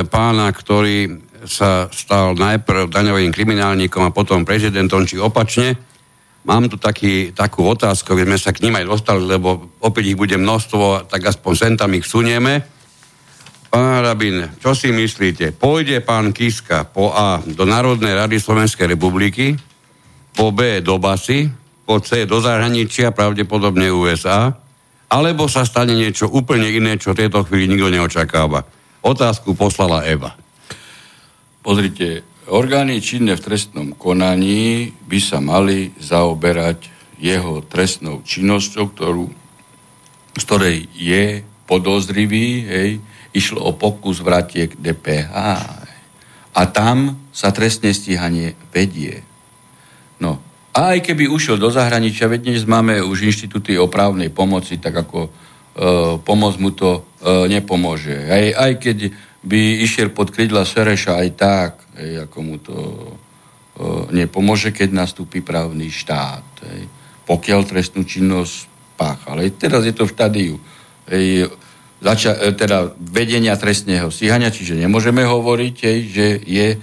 [0.06, 5.74] pána, ktorý sa stal najprv daňovým kriminálnikom a potom prezidentom, či opačne,
[6.46, 10.18] Mám tu taký, takú otázku, aby sme sa k ním aj dostali, lebo opäť ich
[10.18, 12.62] bude množstvo, tak aspoň sem tam ich sunieme.
[13.68, 15.52] Pán Rabin, čo si myslíte?
[15.52, 19.60] Pôjde pán Kiska po A do Národnej rady Slovenskej republiky,
[20.32, 21.52] po B do Basy,
[21.84, 24.56] po C do zahraničia, pravdepodobne USA,
[25.08, 28.64] alebo sa stane niečo úplne iné, čo v tejto chvíli nikto neočakáva.
[29.04, 30.36] Otázku poslala Eva.
[31.64, 36.88] Pozrite, Orgány činné v trestnom konaní by sa mali zaoberať
[37.20, 39.28] jeho trestnou činnosťou, ktorú,
[40.32, 42.90] z ktorej je podozrivý, hej,
[43.36, 45.36] išlo o pokus vratiek DPH.
[46.56, 49.20] A tam sa trestné stíhanie vedie.
[50.16, 50.40] No,
[50.72, 54.96] a aj keby ušiel do zahraničia, veď dnes máme už inštitúty o právnej pomoci, tak
[54.96, 55.30] ako e,
[56.24, 57.00] pomoc mu to e,
[57.52, 58.24] nepomôže.
[58.24, 58.96] Aj, aj keď
[59.42, 63.12] by išiel pod krydla Sereša aj tak, hej, ako mu to e,
[64.18, 66.46] nepomôže, keď nastúpi právny štát.
[66.66, 66.90] Hej.
[67.22, 68.66] Pokiaľ trestnú činnosť
[68.98, 69.30] pácha.
[69.30, 70.54] Ale teraz je to v štádiu
[71.06, 71.46] hej,
[72.02, 76.78] zača- e, teda vedenia trestného stíhania, čiže nemôžeme hovoriť, hej, že je e,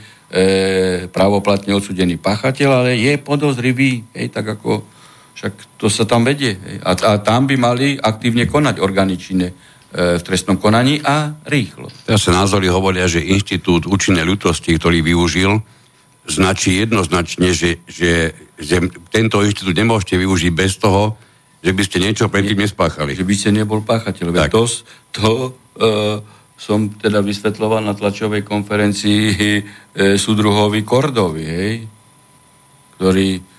[1.11, 4.87] právoplatne odsudený páchateľ, ale je podozrivý, hej, tak ako
[5.35, 6.55] však to sa tam vedie.
[6.55, 6.75] Hej.
[6.87, 9.51] A, a tam by mali aktívne konať orgány činné
[9.95, 11.87] v trestnom konaní a rýchlo.
[12.03, 15.63] Teraz sa názory hovoria, že inštitút účinnej ľutosti, ktorý využil,
[16.27, 21.15] značí jednoznačne, že, že, že tento inštitút nemôžete využiť bez toho,
[21.63, 23.15] že by ste niečo predtým nespáchali.
[23.15, 24.35] Že by ste nebol páchateľ.
[24.35, 24.63] Veď to,
[25.15, 25.29] to
[25.79, 26.19] uh,
[26.59, 29.61] som teda vysvetloval na tlačovej konferencii e,
[30.15, 31.73] súdruhovi Kordovi, hej,
[32.95, 33.54] ktorý E,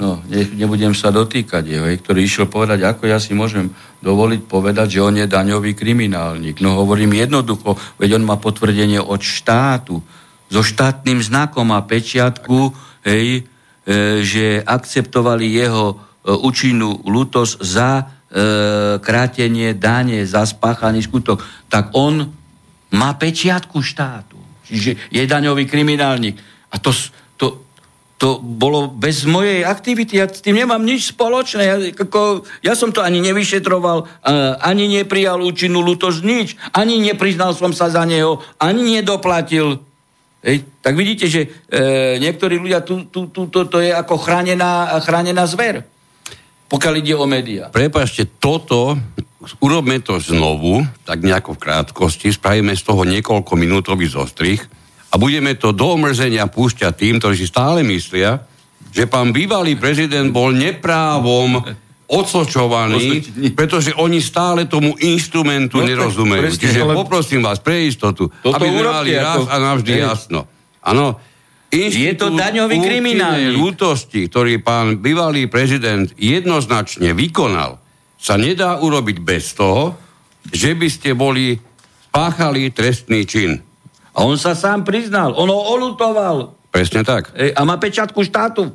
[0.00, 3.68] no, ne, nebudem sa dotýkať jeho, ktorý išiel povedať, ako ja si môžem
[4.00, 6.64] dovoliť povedať, že on je daňový kriminálnik.
[6.64, 10.00] No hovorím jednoducho, veď on má potvrdenie od štátu,
[10.48, 12.72] so štátnym znakom a pečiatku,
[13.04, 15.96] hej, e, že akceptovali jeho e,
[16.32, 18.04] účinnú lútosť za e,
[18.98, 21.44] krátenie dane, za spáchaný skutok.
[21.68, 22.32] Tak on
[22.96, 24.40] má pečiatku štátu.
[24.68, 26.36] Čiže je daňový kriminálnik.
[26.72, 26.92] A to,
[28.18, 31.62] to, bolo bez mojej aktivity, ja s tým nemám nič spoločné.
[31.62, 34.10] Ja, ako, ja som to ani nevyšetroval,
[34.58, 36.58] ani neprijal účinnú lutož, nič.
[36.74, 39.78] Ani nepriznal som sa za neho, ani nedoplatil.
[40.42, 44.98] Hej, tak vidíte, že e, niektorí ľudia, tu, tu, tu, to, to je ako chránená,
[45.02, 45.86] chránená zver,
[46.70, 47.70] pokiaľ ide o médiá.
[47.70, 48.98] Prepašte, toto,
[49.62, 54.62] urobme to znovu, tak nejako v krátkosti, spravíme z toho niekoľko minútový zostrich,
[55.08, 58.44] a budeme to do omrzenia púšťať tým, ktorí si stále myslia,
[58.92, 61.64] že pán bývalý prezident bol neprávom
[62.08, 63.20] odsočovaný,
[63.52, 66.40] pretože oni stále tomu instrumentu no, nerozumejú.
[66.40, 66.92] Presne, Čiže ale...
[66.96, 70.02] poprosím vás pre istotu, Toto aby sme mali raz a navždy hej.
[70.08, 70.48] jasno.
[70.80, 71.20] Áno,
[71.68, 73.60] je to daňový kriminálnik.
[73.60, 77.76] ľútosti, ktorý pán bývalý prezident jednoznačne vykonal,
[78.16, 79.92] sa nedá urobiť bez toho,
[80.48, 81.60] že by ste boli
[82.08, 83.67] spáchali trestný čin.
[84.18, 86.58] A on sa sám priznal, on ho olutoval.
[86.74, 87.30] Presne tak.
[87.38, 88.66] E, a má pečatku štátu.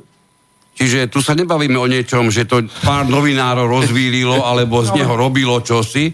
[0.74, 5.60] Čiže tu sa nebavíme o niečom, že to pár novinárov rozvílilo, alebo z neho robilo
[5.62, 6.10] čosi.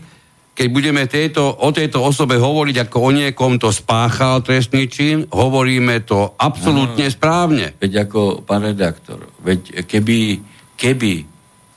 [0.52, 6.04] Keď budeme tejto, o tejto osobe hovoriť ako o niekom, to spáchal trestný čin, hovoríme
[6.04, 7.14] to absolútne ano.
[7.14, 7.66] správne.
[7.80, 10.42] Veď ako, pán redaktor, veď keby,
[10.76, 11.24] keby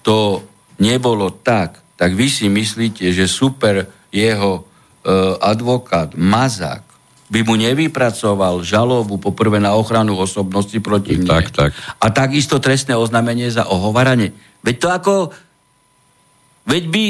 [0.03, 0.43] to
[0.83, 6.92] nebolo tak, tak vy si myslíte, že super jeho uh, advokát Mazák
[7.33, 11.25] by mu nevypracoval žalobu poprvé na ochranu osobnosti proti mne.
[11.25, 11.71] Tak, tak.
[11.97, 14.37] A takisto trestné oznámenie za ohovaranie.
[14.61, 15.13] Veď to ako...
[16.69, 17.05] Veď by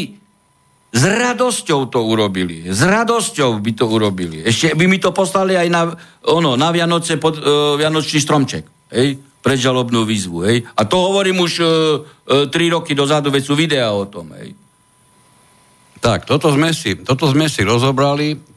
[0.93, 2.71] s radosťou to urobili.
[2.71, 4.47] S radosťou by to urobili.
[4.47, 5.91] Ešte by mi to poslali aj na,
[6.31, 8.63] ono, na Vianoce pod uh, Vianočný stromček.
[8.95, 9.19] Hej?
[9.43, 10.37] Predžalobnú výzvu.
[10.47, 10.63] Hej?
[10.71, 14.31] A to hovorím už uh, uh, tri roky dozadu, veď sú videá o tom.
[14.39, 14.55] Hej?
[15.99, 18.52] Tak, toto sme si, toto sme si rozobrali.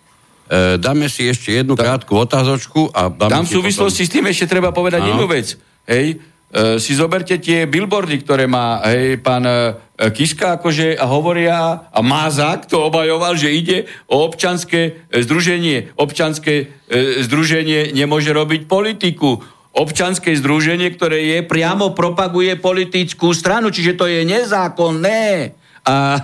[0.46, 4.10] E, dáme si ešte jednu da, krátku otázočku a dáme Tam v súvislosti potom...
[4.10, 5.10] s tým ešte treba povedať Áno.
[5.10, 5.58] jednu vec.
[5.90, 9.74] Hej, e, si zoberte tie billboardy, ktoré má hej, pán e,
[10.14, 15.98] Kiska, akože a hovoria, a Mázak to obajoval, že ide o občanské e, združenie.
[15.98, 16.54] Občanské
[16.86, 19.42] e, združenie nemôže robiť politiku.
[19.74, 25.52] Občanské združenie, ktoré je, priamo propaguje politickú stranu, čiže to je nezákonné.
[25.86, 26.18] A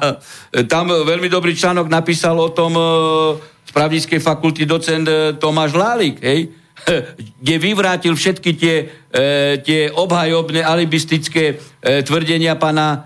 [0.67, 2.85] tam veľmi dobrý článok napísal o tom e,
[3.73, 6.53] právnickej fakulty docent e, Tomáš Lálik, hej,
[7.43, 8.77] kde vyvrátil všetky tie,
[9.11, 9.25] e,
[9.65, 12.99] tie obhajobné alibistické e, tvrdenia pana e,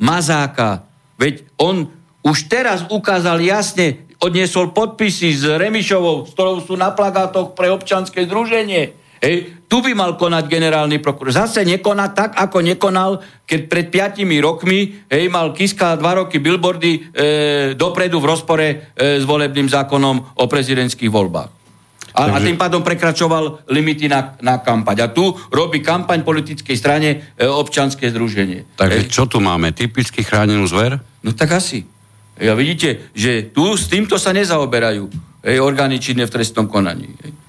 [0.00, 0.88] Mazáka.
[1.20, 1.88] Veď on
[2.24, 8.22] už teraz ukázal jasne, odniesol podpisy s Remišovou, s ktorou sú na plagátoch pre občanské
[8.24, 8.94] združenie.
[9.22, 11.32] Hej, tu by mal konať generálny prokuror.
[11.32, 16.92] Zase nekonať tak, ako nekonal, keď pred piatimi rokmi hej, mal Kiska dva roky billboardy
[16.92, 17.00] e,
[17.72, 18.76] dopredu v rozpore e,
[19.16, 21.48] s volebným zákonom o prezidentských voľbách.
[22.12, 22.36] A, Takže...
[22.36, 25.08] a tým pádom prekračoval limity na, na kampaň.
[25.08, 28.76] A tu robí kampaň politickej strane e, občanské združenie.
[28.76, 29.72] Takže čo tu máme?
[29.72, 31.00] Typicky chránenú zver?
[31.24, 31.88] No tak asi.
[32.36, 35.08] Ja vidíte, že tu s týmto sa nezaoberajú
[35.48, 37.08] hej, orgány činné v trestnom konaní.
[37.24, 37.41] Hej.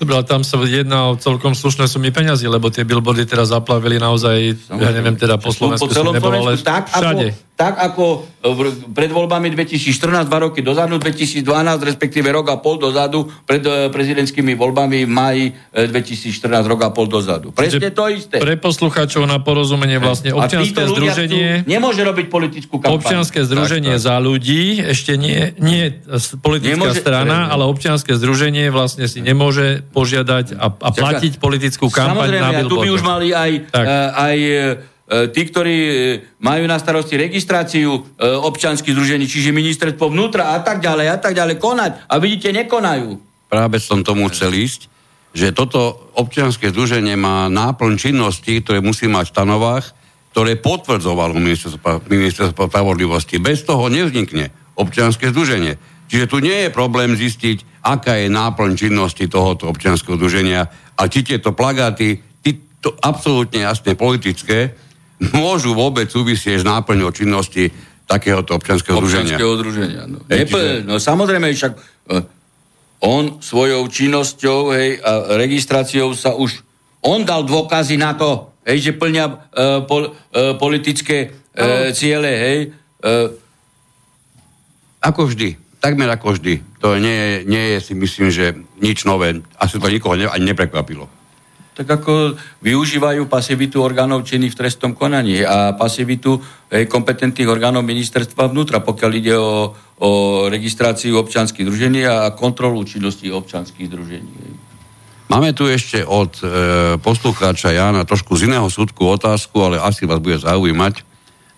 [0.00, 4.00] Dobre, ale tam sa jedná o celkom slušné sumy peňazí, lebo tie billboardy teraz zaplavili
[4.00, 4.80] naozaj, Samozrejme.
[4.80, 7.36] ja neviem teda po Slovensku, po celom nebolo, ale tak, všade.
[7.36, 8.24] Ako, tak ako
[8.96, 11.44] pred voľbami 2014, dva roky dozadu, 2012,
[11.84, 15.44] respektíve rok a pol dozadu, pred eh, prezidentskými voľbami v maji
[15.76, 17.52] 2014, eh, rok a pol dozadu.
[17.52, 18.40] Presne to isté.
[18.40, 21.68] Pre poslucháčov na porozumenie vlastne občianské združenie...
[21.68, 22.96] Nemôže robiť politickú kampaň.
[22.96, 24.06] Občianské združenie tak, tak.
[24.08, 25.92] za ľudí, ešte nie, nie
[26.40, 32.40] politická nemôže, strana, ale občianské združenie vlastne si nemôže požiadať a, a platiť politickú kampaň
[32.40, 32.72] na billboardoch.
[32.72, 35.92] tu by už mali aj, uh, aj E, tí, ktorí e,
[36.38, 38.00] majú na starosti registráciu e,
[38.30, 42.06] občanských združení, čiže ministerstvo vnútra a tak ďalej a tak ďalej, konať.
[42.06, 43.18] A vidíte, nekonajú.
[43.50, 44.86] Práve som tomu chcel ísť,
[45.34, 49.86] že toto občianske združenie má náplň činností, ktoré musí mať v stanovách,
[50.30, 53.42] ktoré potvrdzovalo ministerstvo, ministerstvo spravodlivosti.
[53.42, 55.74] Bez toho nevznikne občianske združenie.
[56.06, 61.26] Čiže tu nie je problém zistiť, aká je náplň činnosti tohoto občianského združenia a či
[61.26, 62.30] tieto plagáty,
[62.80, 64.72] to absolútne jasne politické,
[65.36, 67.68] môžu vôbec súvisieť s náplňou činnosti
[68.08, 69.36] takéhoto občianského združenia.
[69.36, 70.02] Občianského združenia.
[70.08, 72.24] No, Neplne, no samozrejme, však uh,
[73.04, 76.64] on svojou činnosťou hej, a registráciou sa už
[77.00, 79.38] on dal dôkazy na to, hej, že plňa uh,
[79.86, 82.58] pol, uh, politické uh, ciele, hej.
[83.00, 83.32] Uh,
[85.00, 86.60] ako vždy takmer ako vždy.
[86.84, 89.40] To nie je, nie je si myslím, že nič nové.
[89.56, 91.08] Asi to nikoho ne, ani neprekvapilo.
[91.70, 98.50] Tak ako využívajú pasivitu orgánov činných v trestnom konaní a pasivitu hej, kompetentných orgánov ministerstva
[98.50, 100.10] vnútra, pokiaľ ide o, o
[100.50, 104.34] registráciu občanských družení a kontrolu činnosti občanských družení.
[105.30, 106.46] Máme tu ešte od e,
[106.98, 111.06] poslucháča Jana trošku z iného súdku otázku, ale asi vás bude zaujímať.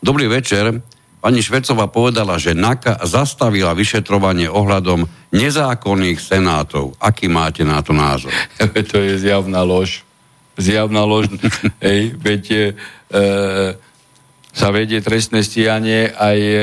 [0.04, 0.84] Dobrý večer.
[1.22, 6.98] Pani Švecová povedala, že NAKA zastavila vyšetrovanie ohľadom nezákonných senátov.
[6.98, 8.34] Aký máte na to názor?
[8.90, 10.02] to je zjavná lož.
[10.58, 11.30] Zjavná lož.
[11.86, 12.74] Hej, viete,
[13.06, 13.22] e,
[14.50, 16.56] sa vedie trestné stíhanie aj e,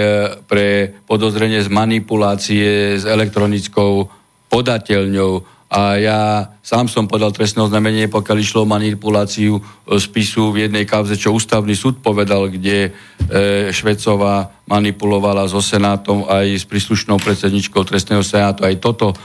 [0.43, 4.11] pre podozrenie z manipulácie s elektronickou
[4.51, 6.19] podateľňou a ja
[6.65, 9.61] sám som podal trestné oznámenie, pokiaľ išlo o manipuláciu e,
[10.01, 16.57] spisu v jednej kauze, čo ústavný súd povedal, kde e, Švecová manipulovala so Senátom aj
[16.57, 18.65] s príslušnou predsedničkou trestného senátu.
[18.65, 19.15] Aj toto e,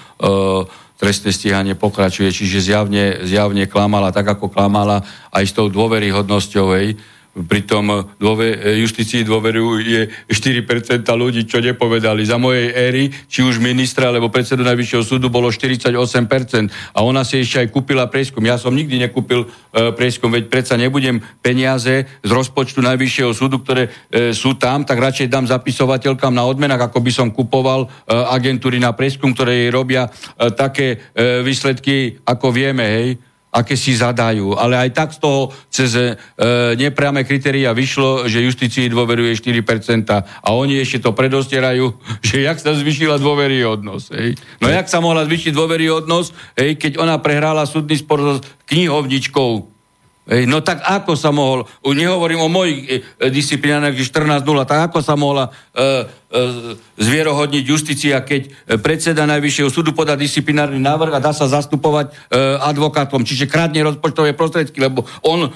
[1.01, 5.01] trestné stíhanie pokračuje, čiže zjavne, zjavne klamala tak, ako klamala
[5.33, 7.01] aj s tou dôveryhodnosťou, hej,
[7.35, 12.23] Pritom dôve, justícii dôveruje 4% ľudí, čo nepovedali.
[12.23, 16.95] Za mojej éry, či už ministra alebo predsedu Najvyššieho súdu, bolo 48%.
[16.95, 18.39] A ona si ešte aj kúpila prieskum.
[18.47, 23.91] Ja som nikdy nekúpil e, prieskum, veď predsa nebudem peniaze z rozpočtu Najvyššieho súdu, ktoré
[24.15, 28.79] e, sú tam, tak radšej dám zapisovateľkám na odmenách, ako by som kupoval e, agentúry
[28.79, 33.09] na prieskum, ktoré jej robia e, také e, výsledky, ako vieme, hej
[33.55, 34.59] aké si zadajú.
[34.59, 36.19] Ale aj tak z toho cez e,
[36.75, 40.11] nepriame kritéria vyšlo, že justícii dôveruje 4%.
[40.43, 41.95] A oni ešte to predostierajú,
[42.27, 44.07] že jak sa zvyšila dôveryhodnosť.
[44.19, 44.31] Hej.
[44.59, 49.74] No jak sa mohla zvyšiť dôveryhodnosť, hej, keď ona prehrála súdny spor s knihovničkou
[50.25, 55.21] Ej, no tak ako sa mohol, nehovorím o mojich e, disciplinárach, 14.0, tak ako sa
[55.21, 55.93] mohla e, e,
[56.97, 58.51] zvierohodniť justícia, keď e,
[58.81, 62.13] predseda Najvyššieho súdu podá disciplinárny návrh a dá sa zastupovať e,
[62.57, 65.51] advokátom, čiže krádne rozpočtové prostriedky, lebo on e,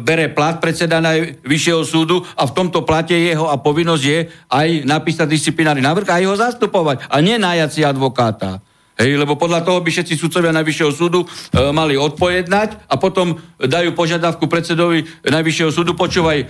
[0.00, 5.28] bere plat predseda Najvyššieho súdu a v tomto plate jeho a povinnosť je aj napísať
[5.28, 8.64] disciplinárny návrh a jeho zastupovať a nie najať si advokáta.
[8.96, 11.26] Hej, lebo podľa toho by všetci sudcovia Najvyššieho súdu e,
[11.68, 16.46] mali odpojednať a potom dajú požiadavku predsedovi Najvyššieho súdu, počúvaj, e,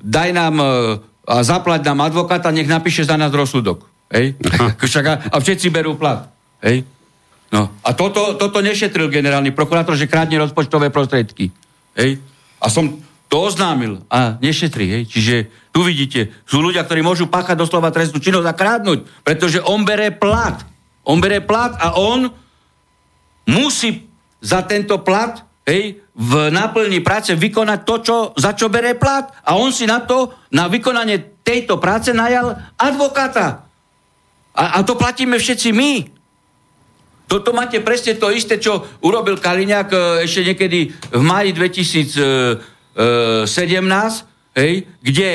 [0.00, 0.66] daj nám e,
[1.28, 3.84] a zaplať nám advokáta, nech napíše za nás rozsudok.
[4.08, 4.40] Hej?
[4.72, 6.32] a, a všetci berú plat.
[6.64, 6.88] Hej?
[7.52, 7.68] No.
[7.84, 11.52] A toto, toto nešetril generálny prokurátor, že krádne rozpočtové prostriedky.
[11.92, 12.18] Hej?
[12.56, 14.88] A som to oznámil a nešetri.
[14.88, 15.02] Hej?
[15.12, 15.34] Čiže
[15.72, 20.08] tu vidíte, sú ľudia, ktorí môžu páchať doslova trestnú činnosť a krádnuť, pretože on bere
[20.12, 20.71] plat.
[21.06, 22.30] On bere plat a on
[23.46, 24.06] musí
[24.42, 29.30] za tento plat hej, v náplni práce vykonať to, čo, za čo bere plat.
[29.46, 33.66] A on si na to, na vykonanie tejto práce najal advokáta.
[34.52, 35.92] A, a to platíme všetci my.
[37.26, 39.98] Toto máte presne to isté, čo urobil Kaliňák e,
[40.28, 43.00] ešte niekedy v maji 2017,
[44.52, 45.30] hej, kde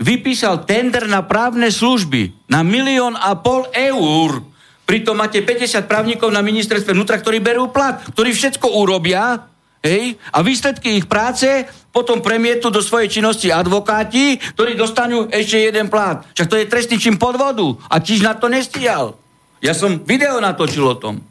[0.00, 4.51] vypísal tender na právne služby na milión a pol eur
[4.82, 9.48] Pritom máte 50 právnikov na ministerstve vnútra, ktorí berú plat, ktorí všetko urobia,
[9.82, 11.46] hej, a výsledky ich práce
[11.92, 16.24] potom premietu do svojej činnosti advokáti, ktorí dostanú ešte jeden plat.
[16.32, 19.18] Však to je trestný čin podvodu a tiež na to nestíhal.
[19.62, 21.22] Ja som video natočil o tom.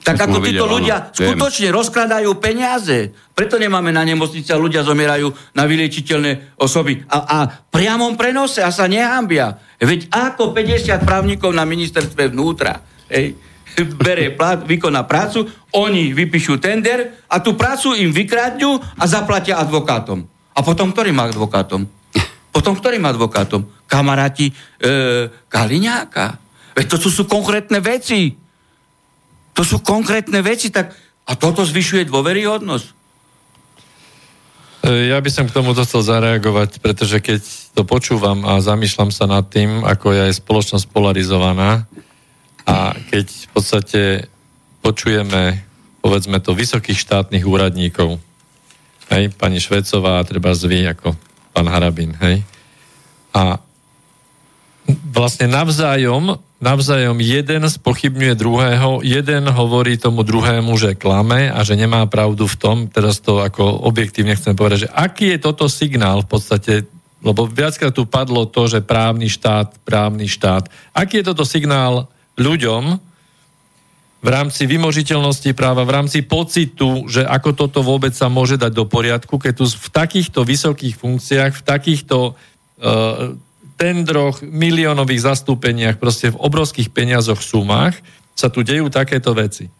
[0.00, 1.76] Tak ako títo videl, ľudia áno, skutočne viem.
[1.76, 3.12] rozkladajú peniaze.
[3.36, 7.04] Preto nemáme na nemocnici a ľudia zomierajú na vyliečiteľné osoby.
[7.04, 9.60] A, a priamom prenose a sa nehambia.
[9.80, 13.32] Veď ako 50 právnikov na ministerstve vnútra hej,
[14.04, 20.20] bere plat, vykoná prácu, oni vypíšu tender a tú prácu im vykradňu a zaplatia advokátom.
[20.52, 21.88] A potom ktorým advokátom?
[22.50, 23.64] Potom ktorým advokátom?
[23.86, 24.54] Kamaráti e,
[25.48, 26.36] Kaliňáka.
[26.74, 28.34] Veď to sú, sú konkrétne veci.
[29.54, 30.92] To sú konkrétne veci, tak
[31.30, 32.99] a toto zvyšuje dôveryhodnosť.
[34.80, 37.40] E, ja by som k tomu chcel zareagovať, pretože keď
[37.76, 41.84] to počúvam a zamýšľam sa nad tým, ako je aj spoločnosť polarizovaná
[42.64, 44.02] a keď v podstate
[44.80, 45.60] počujeme,
[46.00, 48.16] povedzme to, vysokých štátnych úradníkov,
[49.12, 51.12] hej, pani Švecová a treba zvy ako
[51.52, 52.40] pán Harabin, hej,
[53.36, 53.60] a
[55.12, 62.04] vlastne navzájom, navzájom jeden spochybňuje druhého, jeden hovorí tomu druhému, že klame a že nemá
[62.04, 66.28] pravdu v tom, teraz to ako objektívne chcem povedať, že aký je toto signál v
[66.36, 66.72] podstate,
[67.24, 70.68] lebo viackrát tu padlo to, že právny štát, právny štát.
[70.92, 73.10] Aký je toto signál ľuďom,
[74.20, 78.84] v rámci vymožiteľnosti práva, v rámci pocitu, že ako toto vôbec sa môže dať do
[78.84, 83.32] poriadku, keď tu v takýchto vysokých funkciách, v takýchto uh,
[83.80, 87.96] tendroch, miliónových zastúpeniach, proste v obrovských peniazoch, sumách
[88.36, 89.72] sa tu dejú takéto veci.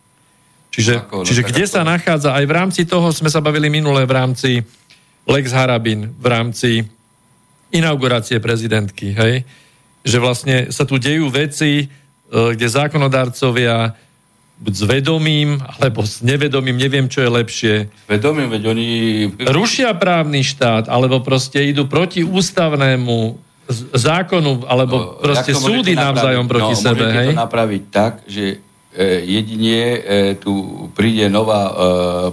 [0.72, 4.00] Čiže, ako, no, čiže kde sa nachádza, aj v rámci toho sme sa bavili minule
[4.08, 4.50] v rámci
[5.28, 6.70] Lex Harabin, v rámci
[7.68, 9.44] inaugurácie prezidentky, hej?
[10.00, 11.86] že vlastne sa tu dejú veci, e,
[12.30, 13.92] kde zákonodárcovia
[14.60, 17.74] buď s vedomím, alebo s nevedomím, neviem, čo je lepšie.
[18.08, 18.88] Vedomím, veď oni...
[19.48, 23.49] Rušia právny štát, alebo proste idú proti ústavnému
[23.94, 27.04] zákonu, alebo uh, proste súdy navzájom proti no, sebe.
[27.08, 27.32] Hej?
[27.32, 28.58] to napraviť tak, že
[28.90, 29.98] e, jedine e,
[30.36, 31.74] tu príde nová e,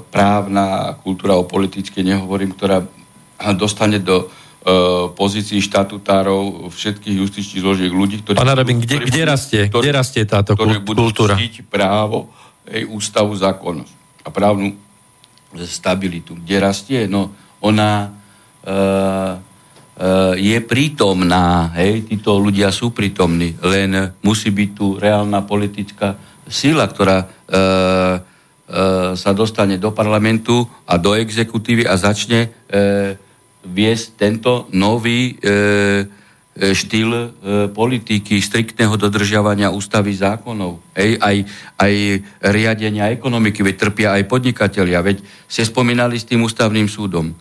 [0.10, 2.84] právna kultúra o politické, nehovorím, ktorá
[3.54, 4.28] dostane do
[5.16, 8.36] pozícií štatutárov všetkých justičných zložiek ľudí, ktorí...
[8.36, 11.40] Pán Arabin, kde, kde, rastie, ktorí, kde rastie táto ktorí kultúra?
[11.40, 12.20] Ktorí budú právo,
[12.68, 14.76] e, ústavu, zákonnosť a právnu
[15.64, 16.36] stabilitu.
[16.36, 17.00] Kde rastie?
[17.08, 17.32] No,
[17.64, 18.12] ona
[18.60, 18.70] e,
[20.38, 26.14] je prítomná, hej, títo ľudia sú prítomní, len musí byť tu reálna politická
[26.46, 27.60] síla, ktorá e, e,
[29.18, 32.50] sa dostane do parlamentu a do exekutívy a začne e,
[33.66, 36.06] viesť tento nový e,
[36.58, 37.26] štýl e,
[37.70, 41.38] politiky, striktného dodržiavania ústavy zákonov, hej, aj,
[41.78, 41.94] aj
[42.50, 47.34] riadenia ekonomiky, veď trpia aj podnikatelia, veď ste spomínali s tým ústavným súdom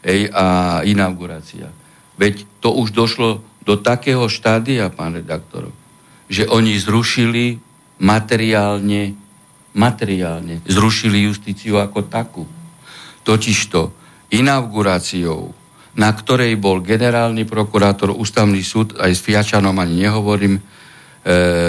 [0.00, 1.81] hej, a inaugurácia.
[2.22, 5.74] Veď to už došlo do takého štádia, pán redaktor,
[6.30, 7.58] že oni zrušili
[7.98, 9.18] materiálne,
[9.74, 12.46] materiálne, zrušili justíciu ako takú.
[13.26, 13.90] Totižto
[14.30, 15.50] inauguráciou,
[15.98, 20.62] na ktorej bol generálny prokurátor, ústavný súd, aj s Fiačanom ani nehovorím, e,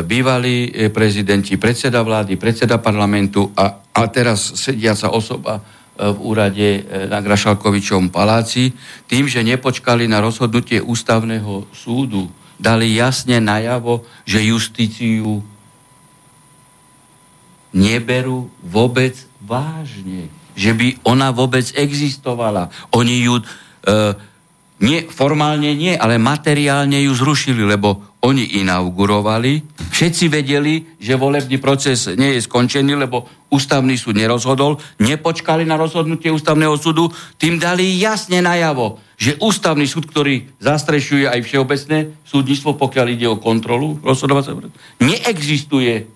[0.06, 7.22] bývalí prezidenti, predseda vlády, predseda parlamentu a, a teraz sediaca osoba v úrade e, na
[7.22, 8.74] Grašalkovičovom paláci,
[9.06, 15.46] tým, že nepočkali na rozhodnutie ústavného súdu, dali jasne najavo, že justíciu
[17.74, 20.30] neberú vôbec vážne.
[20.54, 22.74] Že by ona vôbec existovala.
[22.94, 23.42] Oni ju...
[23.86, 24.32] E,
[24.84, 32.12] nie, formálne nie, ale materiálne ju zrušili, lebo oni inaugurovali, všetci vedeli, že volebný proces
[32.20, 37.08] nie je skončený, lebo ústavný súd nerozhodol, nepočkali na rozhodnutie ústavného súdu,
[37.40, 43.40] tým dali jasne najavo, že ústavný súd, ktorý zastrešuje aj všeobecné súdnictvo, pokiaľ ide o
[43.40, 44.68] kontrolu rozhodovať
[45.00, 46.08] neexistuje.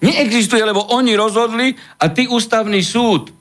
[0.00, 3.32] Neexistuje, lebo oni rozhodli a ty ústavný súd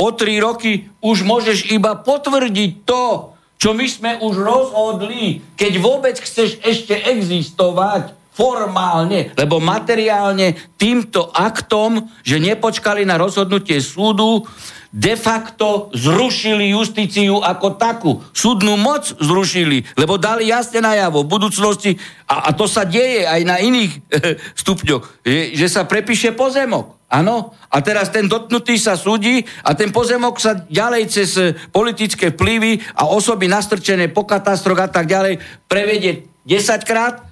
[0.00, 6.16] o tri roky už môžeš iba potvrdiť to, čo my sme už rozhodli, keď vôbec
[6.16, 14.48] chceš ešte existovať formálne, lebo materiálne týmto aktom, že nepočkali na rozhodnutie súdu,
[14.90, 18.10] de facto zrušili justíciu ako takú.
[18.34, 21.94] Súdnu moc zrušili, lebo dali jasne najavo v budúcnosti,
[22.26, 23.92] a, a to sa deje aj na iných
[24.62, 26.98] stupňoch, že, že sa prepíše pozemok.
[27.10, 27.54] Áno?
[27.70, 32.78] A teraz ten dotknutý sa súdi a ten pozemok sa ďalej cez e, politické vplyvy
[32.94, 37.26] a osoby nastrčené po katastroch a tak ďalej prevedie 10 krát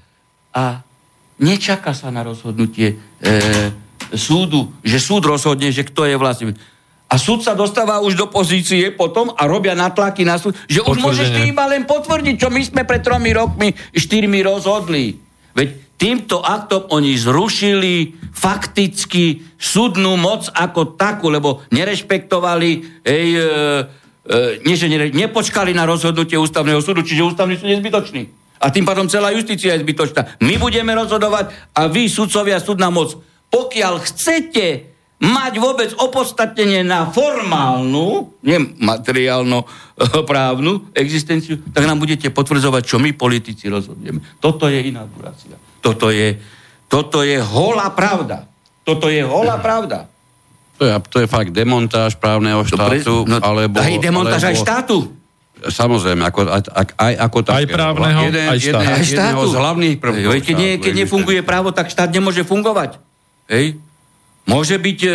[0.51, 0.83] a
[1.39, 3.31] nečaká sa na rozhodnutie e,
[4.19, 6.59] súdu, že súd rozhodne, že kto je vlastne.
[7.09, 11.01] A súd sa dostáva už do pozície potom a robia natlaky na súd, že už
[11.01, 15.17] môžeš ty iba len potvrdiť, čo my sme pred tromi rokmi, štyrmi rozhodli.
[15.57, 23.45] Veď týmto aktom oni zrušili fakticky súdnu moc ako takú, lebo nerešpektovali, ej, e,
[24.29, 28.23] e, nie, že nere, nepočkali na rozhodnutie ústavného súdu, čiže ústavný súd je zbytočný.
[28.61, 30.45] A tým pádom celá justícia je zbytočná.
[30.45, 33.17] My budeme rozhodovať a vy, sudcovia, súdna moc.
[33.49, 39.67] Pokiaľ chcete mať vôbec opodstatnenie na formálnu, nie materiálno
[40.31, 44.23] právnu existenciu, tak nám budete potvrdzovať, čo my politici rozhodujeme.
[44.39, 45.59] Toto je inaugurácia.
[45.83, 46.39] Toto je,
[46.87, 48.47] toto je holá pravda.
[48.87, 50.07] Toto je holá pravda.
[50.79, 53.83] To je, to je fakt demontáž právneho štátu, no, alebo...
[53.83, 54.99] Aj demontáž alebo, aj štátu.
[55.59, 56.63] Samozrejme, ako, aj,
[56.95, 57.67] aj ako také.
[57.67, 58.87] Aj právneho, jeden, aj štátu.
[58.87, 59.47] Jeden, aj štátu.
[59.51, 60.31] z hlavných prvkov.
[60.47, 63.03] Keď, nie, keď nefunguje právo, tak štát nemôže fungovať.
[63.51, 63.83] Hej?
[64.49, 65.15] Môže byť e, e,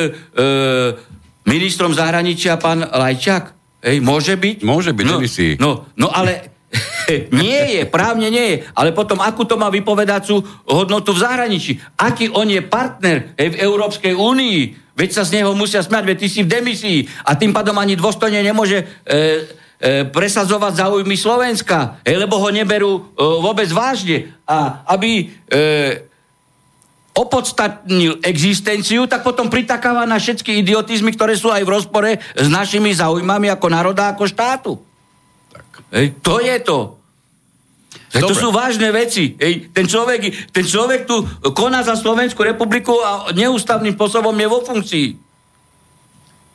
[1.49, 3.43] ministrom zahraničia pán Lajčák?
[3.81, 3.97] Hej?
[3.99, 4.57] Môže byť?
[4.61, 5.49] Môže byť, no, nevisí.
[5.57, 6.53] No, no ale
[7.41, 8.57] nie je, právne nie je.
[8.77, 11.71] Ale potom, akú to má vypovedacú hodnotu v zahraničí?
[11.97, 14.59] Aký on je partner v Európskej únii?
[14.93, 17.97] Veď sa z neho musia smiať, veď ty si v demisii a tým pádom ani
[17.97, 23.01] dôstojne nemôže e, e, presadzovať záujmy Slovenska, hej, lebo ho neberú e,
[23.41, 24.37] vôbec vážne.
[24.45, 26.12] A aby e,
[27.13, 32.89] opodstatnil existenciu, tak potom pritakáva na všetky idiotizmy, ktoré sú aj v rozpore s našimi
[32.89, 34.73] záujmami ako národa, ako štátu.
[35.93, 36.79] Hej, to je to.
[38.17, 39.37] Hej, to sú vážne veci.
[39.37, 41.21] Hej, ten, človek, ten človek tu
[41.53, 45.07] koná za Slovenskú republiku a neústavným spôsobom je vo funkcii.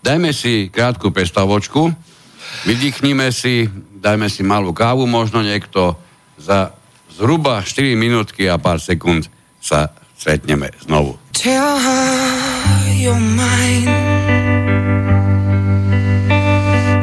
[0.02, 1.90] Dajme si krátku pestavočku,
[2.66, 3.66] vydýchnime si,
[3.98, 5.98] dajme si malú kávu, možno niekto
[6.38, 6.74] za
[7.14, 9.26] zhruba 4 minútky a pár sekúnd
[9.58, 9.90] sa
[10.84, 11.16] znovu.
[11.32, 13.84] Tell her you're mine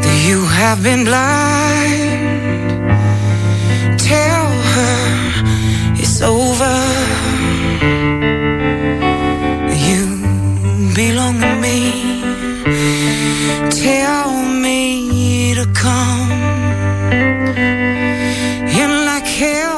[0.03, 2.16] That you have been blind
[4.07, 4.97] tell her
[6.01, 6.78] it's over.
[9.89, 10.03] You
[11.01, 11.78] belong to me.
[13.86, 14.32] Tell
[14.66, 14.80] me
[15.59, 16.32] to come.
[18.82, 19.74] In like hell,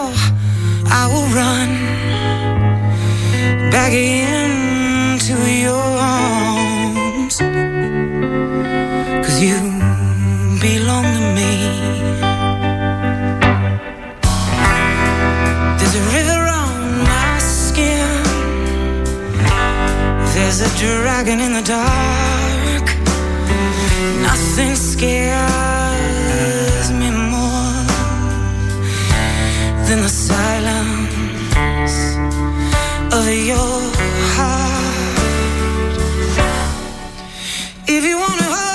[3.88, 5.36] back into
[5.66, 7.38] your arms.
[9.26, 9.60] Cause you
[10.60, 11.52] belong to me.
[15.78, 16.76] There's a river on
[17.14, 18.10] my skin.
[20.34, 22.88] There's a dragon in the dark.
[24.22, 25.28] Nothing scares
[26.92, 27.86] me more
[29.88, 31.18] than the silence.
[37.90, 38.67] If you wanna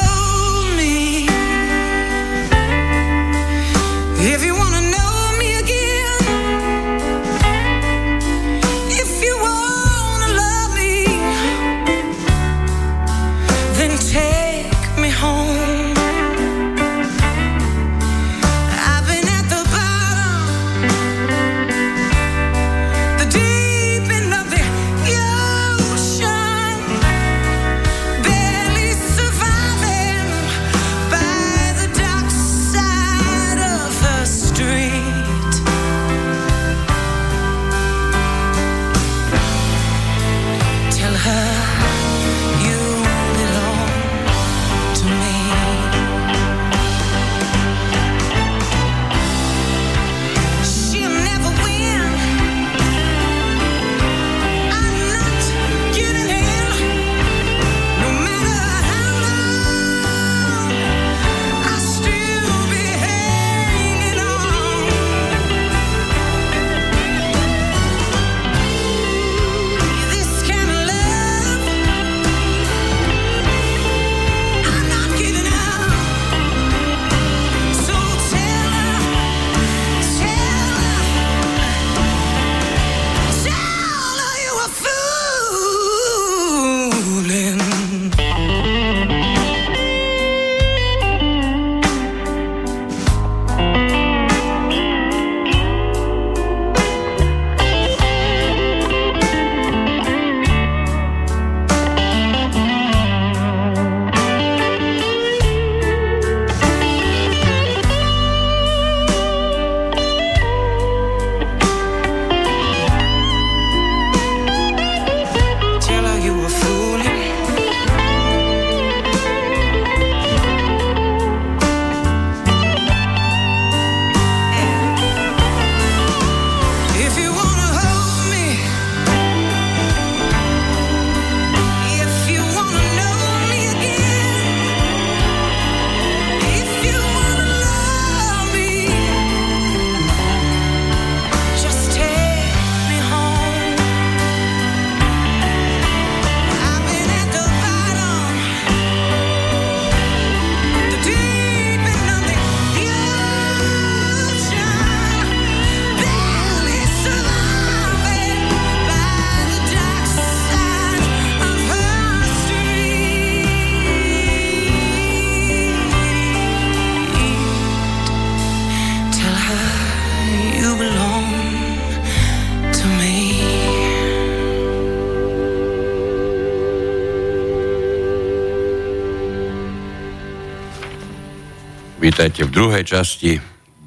[182.23, 183.33] Vítajte v druhej časti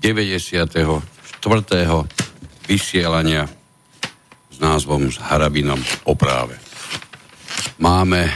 [0.03, 1.07] 94.
[2.67, 3.47] vysielania
[4.51, 6.59] s názvom s Harabinom o práve.
[7.79, 8.27] Máme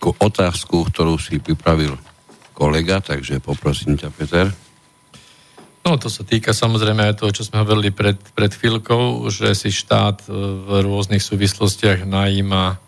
[0.00, 1.92] otázku, ktorú si pripravil
[2.56, 4.48] kolega, takže poprosím ťa, Peter.
[5.84, 9.68] No, to sa týka samozrejme aj toho, čo sme hovorili pred, pred chvíľkou, že si
[9.68, 12.80] štát v rôznych súvislostiach najíma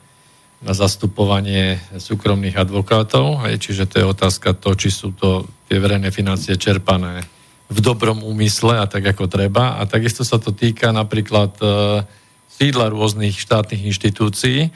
[0.67, 6.59] na zastupovanie súkromných advokátov, čiže to je otázka to, či sú to tie verejné financie
[6.59, 7.23] čerpané
[7.67, 9.79] v dobrom úmysle a tak ako treba.
[9.79, 11.67] A takisto sa to týka napríklad e,
[12.51, 14.71] sídla rôznych štátnych inštitúcií.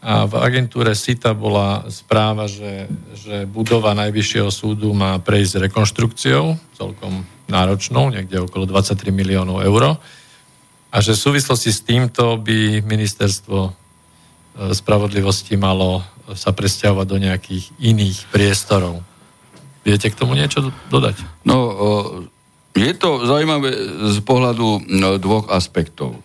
[0.00, 7.22] A v agentúre SITA bola správa, že, že budova Najvyššieho súdu má prejsť rekonštrukciou, celkom
[7.46, 10.00] náročnou, niekde okolo 23 miliónov eur.
[10.90, 13.76] A že v súvislosti s týmto by ministerstvo
[14.76, 16.04] spravodlivosti malo
[16.36, 19.00] sa presťahovať do nejakých iných priestorov.
[19.80, 21.16] Viete k tomu niečo dodať?
[21.48, 21.56] No,
[22.76, 23.72] je to zaujímavé
[24.14, 26.20] z pohľadu no, dvoch aspektov.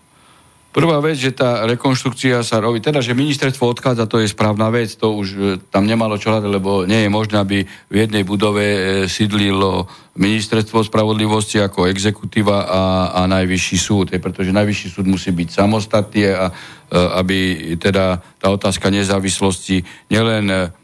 [0.76, 4.92] Prvá vec, že tá rekonštrukcia sa robí, teda, že ministerstvo odchádza, to je správna vec,
[5.00, 5.40] to už e,
[5.72, 9.88] tam nemalo čo hľadať, lebo nie je možné, aby v jednej budove e, sídlilo
[10.20, 12.84] ministerstvo spravodlivosti ako exekutíva a,
[13.16, 17.38] a najvyšší súd, je, pretože najvyšší súd musí byť samostatný a, e, aby
[17.80, 19.80] teda tá otázka nezávislosti
[20.12, 20.76] nielen a,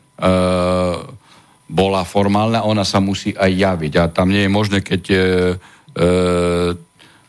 [1.71, 3.93] bola formálna, ona sa musí aj javiť.
[3.95, 6.05] A tam nie je možné, keď e, e,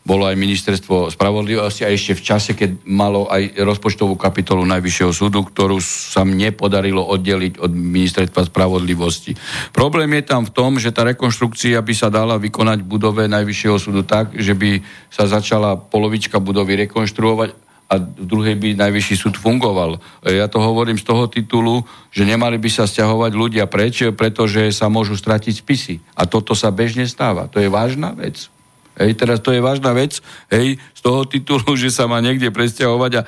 [0.03, 5.47] bolo aj ministerstvo spravodlivosti a ešte v čase, keď malo aj rozpočtovú kapitolu Najvyššieho súdu,
[5.47, 9.31] ktorú sa nepodarilo oddeliť od ministerstva spravodlivosti.
[9.71, 13.77] Problém je tam v tom, že tá rekonštrukcia by sa dala vykonať v budove Najvyššieho
[13.79, 19.35] súdu tak, že by sa začala polovička budovy rekonštruovať a v druhej by najvyšší súd
[19.37, 20.01] fungoval.
[20.25, 24.89] Ja to hovorím z toho titulu, že nemali by sa stiahovať ľudia preč, pretože sa
[24.89, 25.95] môžu stratiť spisy.
[26.17, 27.45] A toto sa bežne stáva.
[27.53, 28.52] To je vážna vec.
[28.93, 30.21] Hej, teraz to je vážna vec,
[30.53, 33.23] hej, z toho titulu, že sa má niekde presťahovať a, a,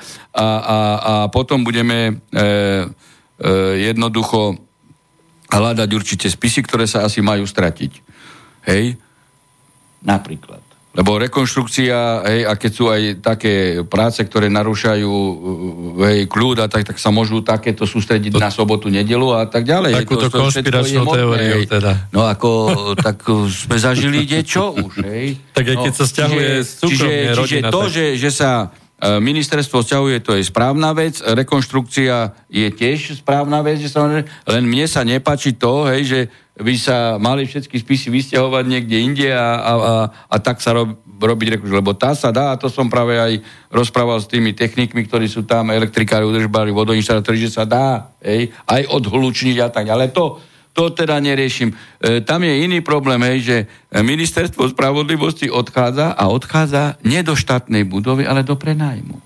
[0.46, 0.46] a,
[0.78, 2.48] a potom budeme e, e,
[3.90, 4.58] jednoducho
[5.50, 7.92] hľadať určite spisy, ktoré sa asi majú stratiť.
[8.66, 8.98] Hej,
[10.02, 10.65] napríklad.
[10.96, 15.12] Lebo rekonštrukcia, hej, a keď sú aj také práce, ktoré narúšajú
[16.00, 18.40] hej, kľúd a tak, tak sa môžu takéto sústrediť to...
[18.40, 19.92] na sobotu, nedelu a tak ďalej.
[20.08, 22.08] Takúto to, konšpiračnú teóriu teda.
[22.16, 22.50] No ako,
[22.96, 23.20] tak
[23.52, 25.36] sme zažili čo už, hej.
[25.56, 27.92] Tak aj keď no, sa stiahuje čiže, čiže, čiže to, tak...
[27.92, 28.50] že, že sa
[28.96, 34.08] ministerstvo stiahuje, to je správna vec, rekonštrukcia je tiež správna vec, že sa,
[34.48, 36.20] len mne sa nepáči to, hej, že
[36.56, 40.96] by sa mali všetky spisy vysťahovať niekde inde a, a, a, a tak sa rob,
[41.04, 41.80] robiť rekonštrukciu.
[41.84, 45.44] Lebo tá sa dá, a to som práve aj rozprával s tými technikmi, ktorí sú
[45.44, 49.92] tam, elektrikári, udržbári, vodoinštalátori, že sa dá hej, aj odhlučniť a tak.
[49.92, 50.40] Ale to,
[50.76, 51.72] to teda neriešim.
[51.72, 53.56] E, tam je iný problém, hej, že
[53.96, 59.16] ministerstvo spravodlivosti odchádza a odchádza nie do štátnej budovy, ale do prenájmu.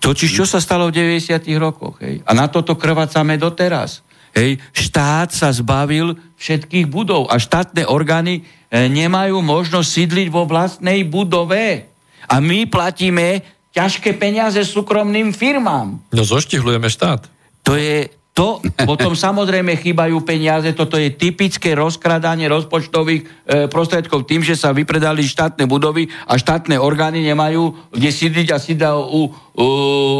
[0.00, 1.44] Totiž čo sa stalo v 90.
[1.60, 2.00] rokoch?
[2.00, 2.24] Hej?
[2.24, 4.00] A na toto krvácame doteraz.
[4.32, 11.04] Hej, štát sa zbavil všetkých budov a štátne orgány e, nemajú možnosť sídliť vo vlastnej
[11.04, 11.88] budove.
[12.28, 13.44] A my platíme
[13.76, 16.00] ťažké peniaze súkromným firmám.
[16.12, 17.28] No zoštihlujeme štát.
[17.64, 23.26] To je to, potom samozrejme chýbajú peniaze, toto je typické rozkradanie rozpočtových e,
[23.72, 28.92] prostriedkov tým, že sa vypredali štátne budovy a štátne orgány nemajú kde sídliť a sídla
[29.00, 29.66] u, u,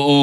[0.01, 0.17] u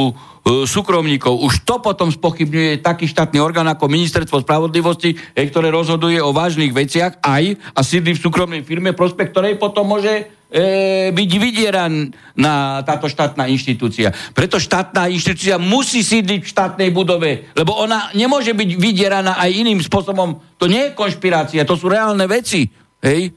[0.43, 1.39] súkromníkov.
[1.39, 6.73] Už to potom spochybňuje taký štátny orgán ako Ministerstvo spravodlivosti, e, ktoré rozhoduje o vážnych
[6.73, 13.09] veciach aj a sídli v súkromnej firme, prospekt ktorej potom môže e, byť vydieraná táto
[13.09, 14.13] štátna inštitúcia.
[14.37, 19.81] Preto štátna inštitúcia musí sídliť v štátnej budove, lebo ona nemôže byť vydieraná aj iným
[19.81, 20.37] spôsobom.
[20.61, 22.69] To nie je konšpirácia, to sú reálne veci.
[23.01, 23.33] Hej?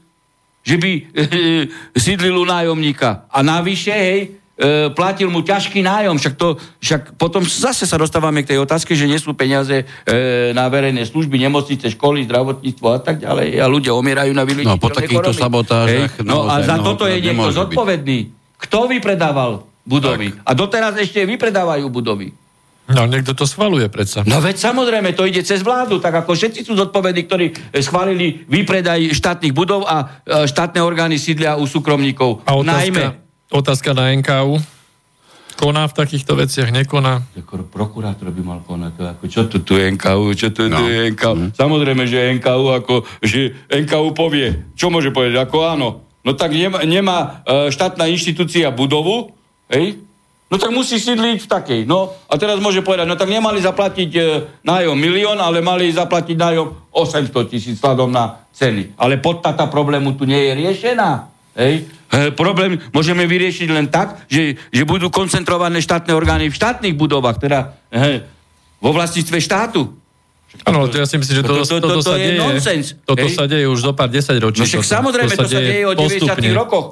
[0.61, 1.01] Že by e,
[1.97, 3.25] sídlil u nájomníka.
[3.33, 8.41] A navyše, hej, e, platil mu ťažký nájom, však, to, však potom zase sa dostávame
[8.41, 9.85] k tej otázke, že nie sú peniaze e,
[10.57, 14.81] na verejné služby, nemocnice, školy, zdravotníctvo a tak ďalej a ľudia omierajú na vyličiteľné No
[14.81, 16.11] po takýchto sabotážach.
[16.25, 18.19] No a za no, toto je niekto zodpovedný.
[18.27, 18.35] Byť.
[18.57, 20.33] Kto vypredával budovy?
[20.33, 20.41] Tak.
[20.43, 22.33] A doteraz ešte vypredávajú budovy.
[22.87, 24.23] No, niekto to schvaluje predsa.
[24.23, 27.45] No veď samozrejme, to ide cez vládu, tak ako všetci sú zodpovední, ktorí
[27.83, 32.47] schválili výpredaj štátnych budov a e, štátne orgány sídlia u súkromníkov.
[32.47, 34.59] A otázka, Najmä, Otázka na NKU.
[35.57, 37.25] Koná v takýchto veciach, nekoná?
[37.73, 38.91] Prokurátor by mal konať.
[38.93, 40.77] To ako, čo tu, tu je NKU, čo tu, no.
[40.77, 41.33] tu je NKU.
[41.33, 41.51] Mm.
[41.57, 42.93] Samozrejme, že NKU, ako,
[43.25, 44.53] že NKU povie.
[44.77, 45.41] Čo môže povedať?
[45.41, 46.05] Ako áno.
[46.21, 49.33] No tak nemá, nemá e, štátna inštitúcia budovu,
[49.71, 49.97] hej?
[50.47, 51.81] No tak musí sídliť v takej.
[51.87, 54.21] No a teraz môže povedať, no tak nemali zaplatiť e,
[54.61, 58.93] nájom milión, ale mali zaplatiť nájom 800 tisíc sladom na ceny.
[58.99, 61.36] Ale podstata problému tu nie je riešená.
[61.57, 61.89] Hej.
[62.07, 67.41] E, problém môžeme vyriešiť len tak, že, že budú koncentrované štátne orgány v štátnych budovách,
[67.41, 68.21] teda e,
[68.77, 69.89] vo vlastníctve štátu.
[70.63, 72.39] Áno, to ja si myslím, že to, To- to- toto to sa je deje.
[72.39, 73.33] nonsens, Toto hej?
[73.33, 74.61] sa deje už zo pár desať ročí.
[74.61, 74.93] No však toto.
[74.95, 76.49] samozrejme, to sa, deje od 90 postupne.
[76.53, 76.87] rokoch.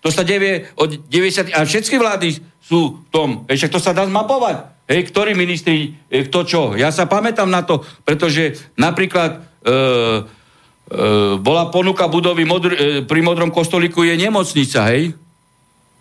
[0.00, 2.28] To sa deje od 90 a všetky vlády
[2.62, 3.28] sú v tom.
[3.48, 4.56] Hej, však to sa dá zmapovať.
[4.86, 6.62] Hej, ktorí ministri, kto čo.
[6.74, 10.24] Ja sa pamätám na to, pretože napríklad e,
[11.38, 15.14] bola ponuka budovy modr, e, pri Modrom kostolíku je nemocnica, hej?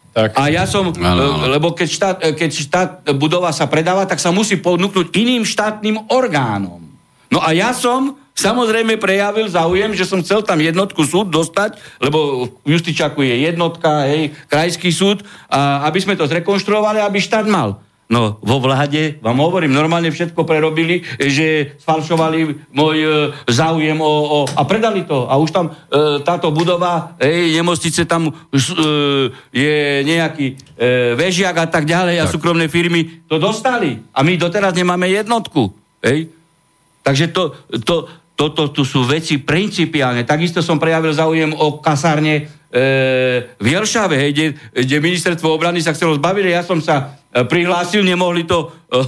[0.09, 0.33] Tak.
[0.35, 1.45] A ja som, Áno, áno.
[1.45, 5.13] e, lebo keď štát, e, keď štát e, budova sa predáva, tak sa musí ponúknuť
[5.13, 6.81] iným štátnym orgánom.
[7.29, 12.49] No a ja som samozrejme prejavil záujem, že som chcel tam jednotku súd dostať, lebo
[12.65, 17.77] v Justičaku je jednotka, hej, krajský súd, a aby sme to zrekonštruovali, aby štát mal.
[18.10, 23.10] No, vo vláde, vám hovorím, normálne všetko prerobili, že sfalšovali môj e,
[23.45, 25.30] záujem o, o, a predali to.
[25.30, 25.74] A už tam e,
[26.26, 28.34] táto budova, hej, nemocnice tam e,
[29.53, 34.01] je nejaký e, vežiak a tak ďalej a súkromné firmy to dostali.
[34.10, 35.70] A my doteraz nemáme jednotku.
[36.01, 36.34] Hej.
[37.05, 40.26] Takže to, to, toto tu sú veci principiálne.
[40.26, 42.84] Takisto som prejavil záujem o kasárne e,
[43.53, 44.45] v Jelšave, hej, kde,
[44.82, 46.43] kde ministerstvo obrany sa chcelo zbaviť.
[46.49, 49.05] Ja som sa prihlásil, nemohli to, e,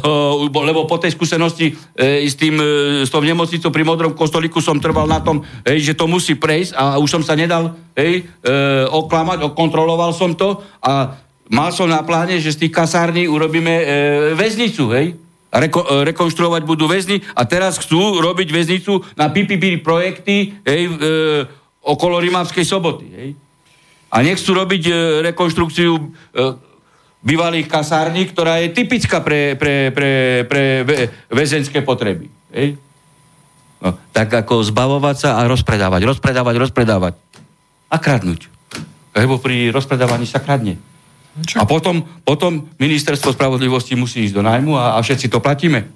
[0.53, 4.78] lebo po tej skúsenosti e, s, tým, e, s tou nemocnicou pri Modrom kostolíku som
[4.78, 8.49] trval na tom, že to musí prejsť a už som sa nedal hej, e,
[8.86, 11.17] oklamať, okontroloval som to a
[11.49, 13.86] mal som na pláne, že z tých kasární urobíme e,
[14.38, 15.17] väznicu, hej.
[15.49, 20.93] Reko, e, rekonštruovať budú väzni a teraz chcú robiť väznicu na PPP projekty hej, e,
[21.82, 23.05] okolo Rimavskej soboty.
[23.17, 23.30] Hej.
[24.11, 24.93] A nechcú robiť e,
[25.34, 26.03] rekonštrukciu e,
[27.22, 30.63] bývalých kasární, ktorá je typická pre, pre, pre, pre
[31.30, 32.28] väzenské potreby.
[32.49, 32.82] Hej.
[33.82, 37.13] No, tak ako zbavovať sa a rozpredávať, rozpredávať, rozpredávať.
[37.89, 38.49] A kradnúť.
[39.13, 40.78] Lebo pri rozpredávaní sa kradne.
[41.57, 45.88] A potom, potom ministerstvo spravodlivosti musí ísť do nájmu a, a všetci to platíme.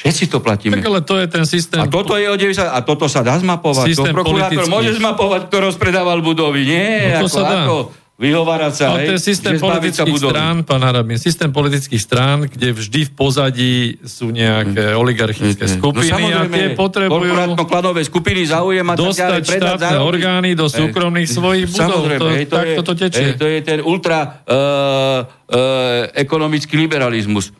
[0.00, 0.80] Všetci to platíme.
[0.80, 1.76] Tak ale to je ten systém.
[1.76, 3.92] A toto je o 90, a toto sa dá zmapovať.
[3.92, 4.72] Systém to prokurátor politický.
[4.72, 6.64] môže zmapovať, kto rozpredával budovy.
[6.64, 7.56] Nie, No to ako, sa dá.
[7.60, 7.74] ako
[8.20, 8.84] vyhovárať sa.
[8.92, 10.36] Ale hej, to je systém politických budovy.
[10.36, 16.44] strán, pán Harabin, systém politických strán, kde vždy v pozadí sú nejaké oligarchické skupiny a
[16.44, 20.10] tie potrebujú korporátno-klanové skupiny záujem a tak dostať ďalej, predať, štátne zarobiť.
[20.12, 21.80] orgány do súkromných svojich budov.
[21.80, 23.24] Samozrejme, To, hej, to takto je, to tečie.
[23.24, 27.56] hej, to je ten ultra uh, uh, ekonomický liberalizmus.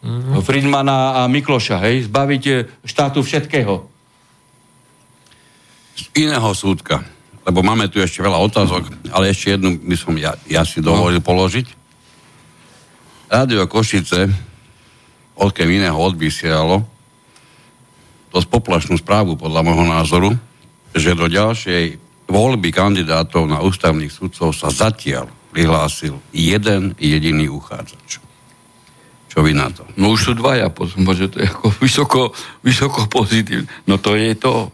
[0.00, 0.40] Mm.
[0.40, 3.84] Friedmana a Mikloša, hej, zbaviť eh, štátu všetkého.
[6.00, 7.04] z iného súdka,
[7.46, 11.24] lebo máme tu ešte veľa otázok, ale ešte jednu by som ja, ja si dovolil
[11.24, 11.66] položiť.
[13.30, 14.28] Rádio Košice
[15.40, 16.84] odkiaľ iného odvysielalo
[18.30, 20.30] dosť poplašnú správu podľa môjho názoru,
[20.94, 21.98] že do ďalšej
[22.30, 28.22] voľby kandidátov na ústavných sudcov sa zatiaľ prihlásil jeden jediný uchádzač.
[29.30, 29.86] Čo vy na to?
[29.98, 32.20] No už sú dvaja, potom, že to je ako vysoko,
[32.62, 33.66] vysoko pozitívne.
[33.86, 34.70] No to je to.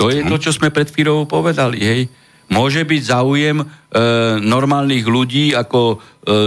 [0.00, 2.02] To je to, čo sme pred chvíľou povedali, hej.
[2.50, 3.64] Môže byť záujem e,
[4.42, 5.96] normálnych ľudí ako e,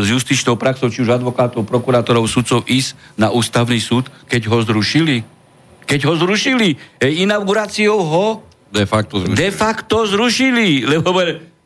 [0.04, 5.24] s justičnou praxou, či už advokátov, prokurátorov, sudcov ísť na ústavný súd, keď ho zrušili.
[5.88, 6.76] Keď ho zrušili.
[7.00, 9.38] E, inauguráciou ho De facto zrušili.
[9.38, 10.70] de facto zrušili.
[10.84, 11.16] Lebo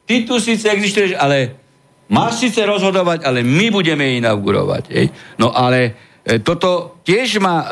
[0.06, 1.58] ty tu síce existuješ, ale
[2.06, 4.84] máš síce rozhodovať, ale my budeme inaugurovať.
[4.94, 5.10] Hej?
[5.42, 7.68] No ale e, toto tiež má e,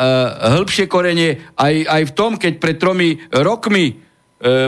[0.57, 4.01] hĺbšie korenie aj, aj v tom, keď pred tromi rokmi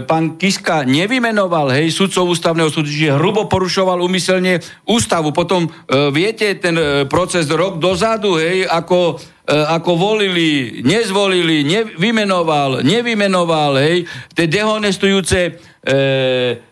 [0.09, 4.57] pán Kiska nevymenoval hej, sudcov ústavného súdu, že hrubo porušoval umyselne
[4.89, 5.30] ústavu.
[5.30, 5.69] Potom e,
[6.09, 14.04] viete ten e, proces rok dozadu, hej, ako, e, ako volili, nezvolili, nevymenoval, nevymenoval, hej,
[14.36, 15.52] tie dehonestujúce e,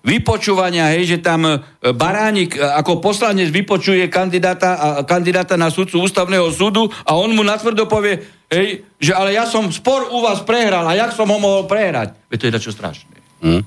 [0.04, 1.56] vypočúvania, hej, že tam e,
[1.96, 7.48] Baránik e, ako poslanec vypočuje kandidáta, a, kandidáta na sudcu ústavného súdu a on mu
[7.48, 8.20] natvrdo povie,
[8.52, 12.12] hej, že ale ja som spor u vás prehral a jak som ho mohol prehrať?
[12.28, 13.16] Veď to je dačo strašné.
[13.40, 13.64] Hm?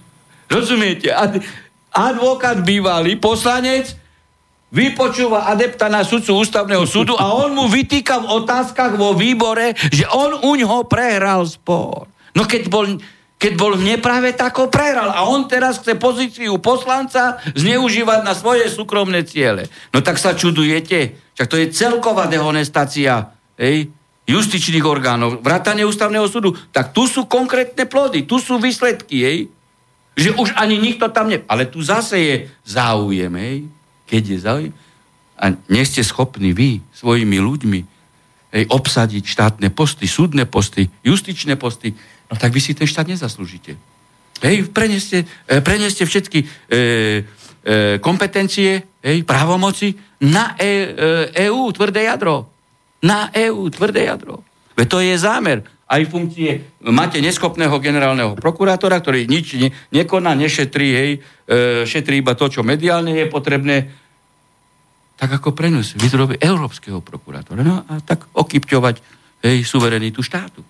[0.52, 1.08] Rozumiete?
[1.16, 1.40] Ad,
[1.96, 3.96] advokát bývalý, poslanec,
[4.68, 10.04] vypočúva adepta na sudcu ústavného súdu a on mu vytýka v otázkach vo výbore, že
[10.12, 12.08] on u ňoho prehral spor.
[12.36, 13.00] No keď bol,
[13.40, 15.08] keď bol v neprave, tak ho prehral.
[15.08, 19.66] A on teraz chce pozíciu poslanca zneužívať na svoje súkromné ciele.
[19.90, 21.16] No tak sa čudujete.
[21.34, 23.88] Však to je celková dehonestácia hej,
[24.28, 26.52] justičných orgánov, vrátane ústavného súdu.
[26.74, 29.38] Tak tu sú konkrétne plody, tu sú výsledky, hej.
[30.18, 31.46] Že už ani nikto tam ne...
[31.46, 32.34] Ale tu zase je
[32.66, 33.77] záujem, hej.
[34.08, 34.74] Keď je záujem.
[35.38, 37.80] a nie ste schopní vy svojimi ľuďmi
[38.50, 41.94] hej, obsadiť štátne posty, súdne posty, justičné posty,
[42.26, 43.78] no tak vy si ten štát nezaslúžite.
[44.42, 46.74] Hej, preneste, e, preneste všetky e, e,
[48.02, 49.94] kompetencie, hej, právomoci
[50.26, 52.50] na e, e, EU, tvrdé jadro.
[53.02, 54.42] Na EU, tvrdé jadro.
[54.74, 55.62] Veď to je zámer.
[55.88, 61.10] Aj funkcie, máte neschopného generálneho prokurátora, ktorý nič ne, nekoná, nešetrí, hej,
[61.48, 63.88] e, šetrí iba to, čo mediálne je potrebné,
[65.16, 67.64] tak ako prenos výzroby európskeho prokurátora.
[67.64, 69.00] No a tak okypťovať
[69.48, 70.60] hej, suverenitu štátu.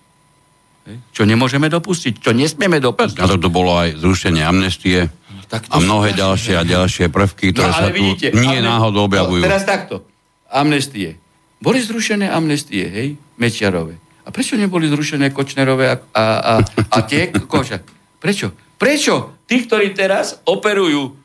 [0.86, 3.18] Hej, čo nemôžeme dopustiť, čo nesmieme dopustiť.
[3.18, 7.68] A to bolo aj zrušenie amnestie no, tak a mnohé ďalšie a ďalšie prvky, ktoré
[7.68, 8.70] no, sa tu vidíte, nie amne...
[8.70, 9.42] náhodou objavujú.
[9.42, 10.06] No, teraz takto.
[10.46, 11.18] Amnestie.
[11.58, 14.07] Boli zrušené amnestie, hej, Mečiarové.
[14.28, 16.54] A prečo neboli zrušené Kočnerové a, a, a,
[16.92, 17.80] a tie Koša?
[18.20, 18.52] Prečo?
[18.76, 21.16] Prečo tí, ktorí teraz operujú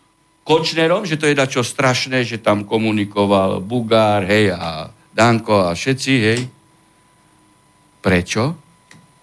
[0.47, 6.13] Kočnerom, že to je dačo strašné, že tam komunikoval Bugár, hej, a Danko a všetci,
[6.15, 6.41] hej.
[7.99, 8.55] Prečo?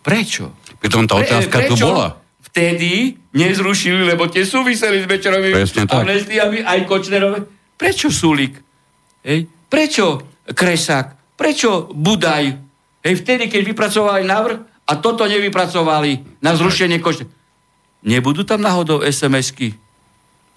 [0.04, 0.44] Prečo?
[0.76, 2.20] Pritom tá otázka Pre, tu bola.
[2.52, 7.48] Vtedy nezrušili, lebo tie súviseli s večerovými amnestiami aj Kočnerové.
[7.80, 8.60] Prečo Sulik?
[9.24, 9.48] Hej?
[9.68, 11.36] Prečo Kresák?
[11.36, 12.69] Prečo Budaj?
[13.00, 17.38] Hej, vtedy, keď vypracovali návrh a toto nevypracovali na zrušenie Kočnerova.
[18.00, 19.76] Nebudú tam náhodou SMS-ky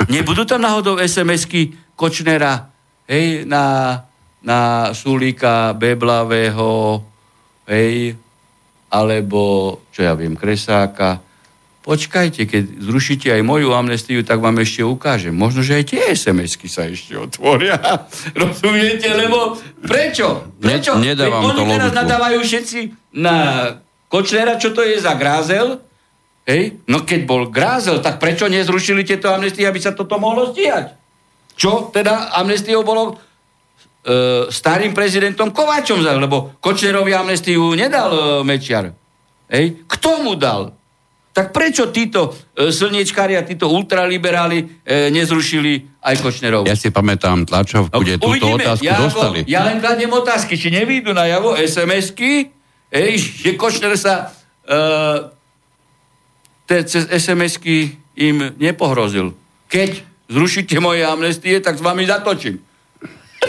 [0.10, 2.68] Nebudú tam náhodou SMS-ky Kočnera
[3.08, 3.96] hej, na,
[4.44, 7.00] na Sulíka, Beblavého,
[7.70, 8.18] hej,
[8.91, 9.41] alebo,
[9.94, 11.22] čo ja viem, Kresáka.
[11.84, 15.36] Počkajte, keď zrušíte aj moju amnestiu, tak vám ešte ukážem.
[15.36, 17.76] Možno, že aj tie SMS-ky sa ešte otvoria.
[18.40, 19.12] Rozumiete?
[19.12, 20.48] Lebo prečo?
[20.64, 20.96] Prečo?
[20.96, 22.80] Ne, nedávam oni teraz nadávajú všetci
[23.20, 23.36] na
[24.08, 25.84] Kočnera, čo to je za grázel,
[26.44, 26.84] Hej?
[26.92, 30.92] No keď bol Grázel, tak prečo nezrušili tieto amnestie, aby sa toto mohlo stíhať?
[31.56, 33.16] Čo teda amnestiou bolo
[34.04, 38.92] e, starým prezidentom Kováčom, lebo Kočnerovi amnestiu nedal e, Mečiar.
[39.48, 39.88] Hej?
[39.88, 40.76] Kto mu dal?
[41.34, 46.70] Tak prečo títo e, slniečkári a títo ultraliberáli e, nezrušili aj Kočnerov?
[46.70, 49.40] Ja si pamätám tlačovku, no, kde túto otázku ja, dostali.
[49.50, 52.54] Ja len kladiem otázky, či nevídu na javo SMS-ky,
[52.94, 54.30] hej, že Kočner sa
[54.62, 54.78] e,
[56.70, 59.34] te, cez SMS-ky im nepohrozil.
[59.74, 62.62] Keď zrušíte moje amnestie, tak s vami zatočím.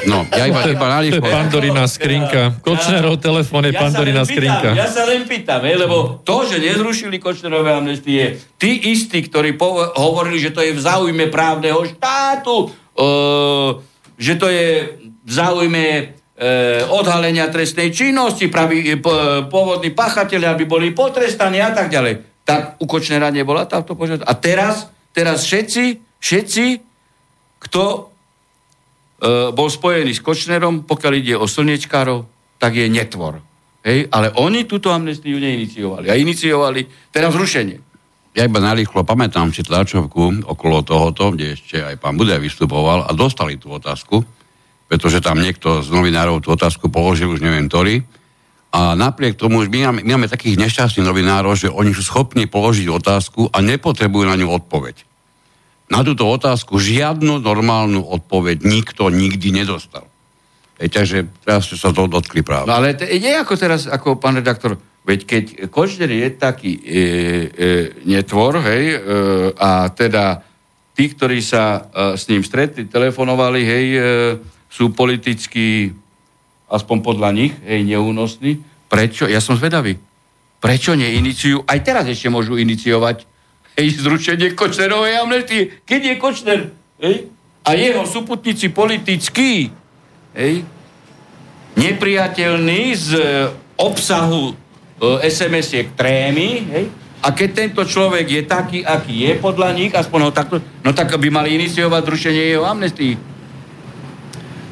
[0.06, 2.58] No, ja iba, iba To je Pandorina skrinka.
[2.60, 4.76] Kočnerov telefón je ja Pandorina skrinka.
[4.76, 10.40] Ja sa len pýtam, lebo to, že nezrušili Kočnerové amnestie, tí istí, ktorí po- hovorili,
[10.40, 13.80] že to je v záujme právneho štátu, uh,
[14.20, 19.12] že to je v záujme uh, odhalenia trestnej činnosti, praví, po,
[19.48, 24.28] pôvodní pachateľi, aby boli potrestaní a tak ďalej tak u Kočnera nebola táto požiadavka.
[24.28, 25.84] A teraz, teraz všetci,
[26.20, 26.64] všetci,
[27.64, 28.00] kto e,
[29.56, 32.28] bol spojený s Kočnerom, pokiaľ ide o slnečkárov,
[32.60, 33.40] tak je netvor.
[33.80, 34.12] Hej?
[34.12, 36.12] Ale oni túto amnestiu neiniciovali.
[36.12, 37.80] A iniciovali teraz zrušenie.
[38.34, 43.10] Ja iba narýchlo pamätám si tlačovku okolo tohoto, kde ešte aj pán Budaj vystupoval a
[43.14, 44.26] dostali tú otázku,
[44.90, 48.02] pretože tam niekto z novinárov tú otázku položil, už neviem ktorý,
[48.74, 52.90] a napriek tomu, my máme, my máme takých nešťastných novinárov, že oni sú schopní položiť
[52.90, 55.13] otázku a nepotrebujú na ňu odpoveď.
[55.92, 60.08] Na túto otázku žiadnu normálnu odpoveď nikto nikdy nedostal.
[60.80, 62.66] E, takže teraz sa to dotkli práve.
[62.66, 66.96] No ale nie ako teraz, ako pán redaktor, veď keď Kočner je taký e, e,
[68.08, 68.98] netvor, hej, e,
[69.60, 70.40] a teda
[70.96, 71.80] tí, ktorí sa e,
[72.16, 74.00] s ním stretli, telefonovali, hej, e,
[74.72, 75.92] sú politicky
[76.72, 78.58] aspoň podľa nich, hej, neúnosný.
[78.88, 79.28] Prečo?
[79.28, 80.00] Ja som zvedavý.
[80.58, 81.68] Prečo neiniciujú?
[81.68, 83.33] Aj teraz ešte môžu iniciovať
[83.78, 85.82] hej, zrušenie Kočnerovej amnestie.
[85.82, 86.60] Keď je Kočner
[87.02, 87.28] hej,
[87.64, 89.70] a jeho súputníci politickí
[90.34, 90.54] hej,
[91.74, 93.24] nepriateľní z e,
[93.78, 94.54] obsahu e,
[95.26, 96.84] SMS-iek trémy, hej,
[97.24, 101.08] a keď tento človek je taký, aký je podľa nich, aspoň ho takto, no tak
[101.16, 103.16] by mali iniciovať zrušenie jeho amnestii.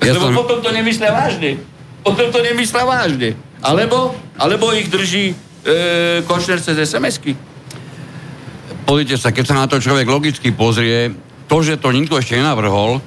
[0.05, 0.37] Ja Lebo som...
[0.37, 1.73] potom to nemyslia vážne
[2.03, 3.39] potom to nemyslia vážne.
[3.63, 5.35] Alebo, alebo ich drží e,
[6.27, 7.39] Košner cez SMS-ky.
[8.83, 11.15] Pozrite sa, keď sa na to človek logicky pozrie,
[11.47, 12.99] to, že to nikto ešte nenavrhol,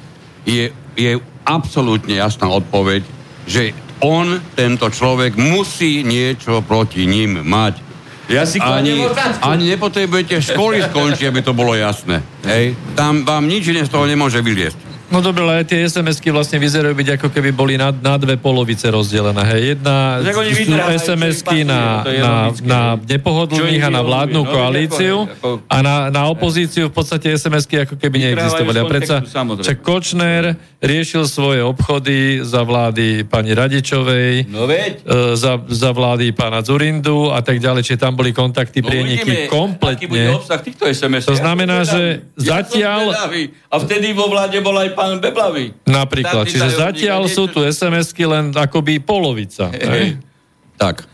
[0.46, 1.12] je, je
[1.46, 3.02] absolútne jasná odpoveď,
[3.46, 3.74] že
[4.04, 7.82] on, tento človek, musí niečo proti ním mať.
[8.26, 9.06] Ja si ani,
[9.46, 12.26] ani nepotrebujete školy skončiť, aby to bolo jasné.
[12.42, 12.74] Hej?
[12.98, 14.95] Tam vám nič iné z toho nemôže vyliesť.
[15.06, 18.90] No dobre, ale tie SMS-ky vlastne vyzerajú byť ako keby boli na, na dve polovice
[18.90, 19.38] rozdelené.
[19.46, 19.62] Hej.
[19.72, 22.34] Jedna Tak oni sú vytrávajú, SMS-ky na, je na,
[22.66, 25.16] na nepohodlných a na vládnu no, koalíciu
[25.68, 28.78] a na, na opozíciu v podstate SMS-ky ako keby neexistovali.
[28.78, 29.16] A predsa,
[29.62, 35.02] čak Kočner riešil svoje obchody za vlády pani Radičovej, No veď.
[35.02, 39.22] e, za, za vlády pána Zurindu a tak ďalej, čiže tam boli kontakty, No prieniky
[39.22, 39.50] uvidíme,
[39.86, 40.24] aký bude kompletne.
[40.34, 41.26] obsah týchto SMS.
[41.26, 43.14] To znamená, že zatiaľ-
[43.70, 45.76] A vtedy vo vláde bol aj pán Beblavý.
[45.86, 49.70] Napríklad, čiže zatiaľ sú tu SMS-ky len akoby polovica.
[49.76, 50.18] hej?
[50.76, 51.08] Tak.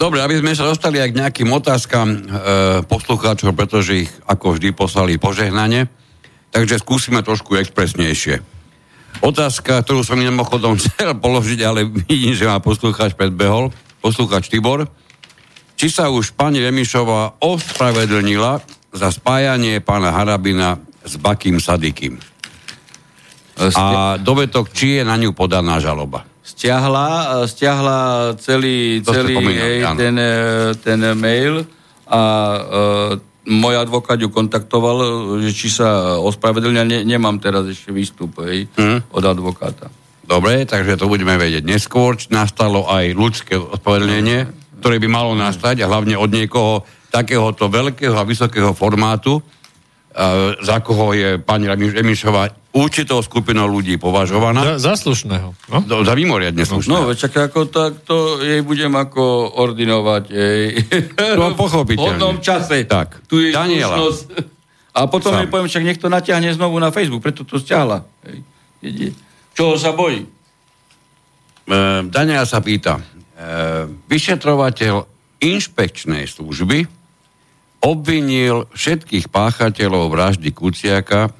[0.00, 2.18] Dobre, aby sme sa dostali aj k nejakým otázkam e,
[2.88, 5.86] poslucháčov, pretože ich ako vždy poslali požehnanie.
[6.52, 8.42] Takže skúsime trošku expresnejšie.
[9.22, 13.70] Otázka, ktorú som mimochodom chcel položiť, ale vidím, že ma poslucháč predbehol.
[14.02, 14.90] Poslucháč Tibor.
[15.78, 18.62] Či sa už pani Remišová ospravedlnila
[18.92, 22.31] za spájanie pána Harabina s Bakým Sadikým?
[23.72, 23.84] A
[24.16, 26.26] dovetok, či je na ňu podaná žaloba?
[26.42, 27.08] stiahla,
[27.46, 27.98] stiahla
[28.36, 29.96] celý, To celý spomínali, hej, áno.
[29.96, 30.32] ten, e,
[30.76, 31.62] ten mail
[32.04, 32.60] a e,
[33.48, 34.96] môj advokát ju kontaktoval,
[35.38, 35.88] že či sa
[36.18, 39.10] ospravedlňa, ne, nemám teraz ešte výstup hej, Mhm.
[39.10, 39.86] od advokáta.
[40.22, 42.14] Dobre, takže to budeme vedieť neskôr.
[42.28, 44.46] Nastalo aj ľudské ospravedlnenie,
[44.78, 49.42] ktoré by malo nastať a hlavne od niekoho takéhoto veľkého a vysokého formátu,
[50.58, 54.76] za koho je pani Remi- Remišová určitou skupinou ľudí považovaná.
[54.76, 55.52] Za, za slušného.
[55.68, 55.78] No?
[55.84, 56.88] Do, za mimoriadne slušná.
[56.88, 60.80] No, veď čak ako takto jej budem ako ordinovať jej.
[61.36, 62.00] To pochopiteľne.
[62.00, 62.88] V hodnom čase.
[62.88, 63.28] Tak.
[63.28, 64.00] Tu je Daniela.
[64.00, 64.24] slušnosť.
[64.92, 68.04] A potom jej poviem, však nech to natiahne znovu na Facebook, preto to stiahla.
[68.28, 68.44] Hej.
[68.84, 69.08] Vidí?
[69.56, 70.20] Čoho sa bojí?
[70.20, 70.28] E,
[72.12, 73.04] Daniela sa pýta, e,
[73.88, 75.08] vyšetrovateľ
[75.40, 76.84] inšpekčnej služby
[77.82, 81.32] obvinil všetkých páchateľov vraždy Kuciaka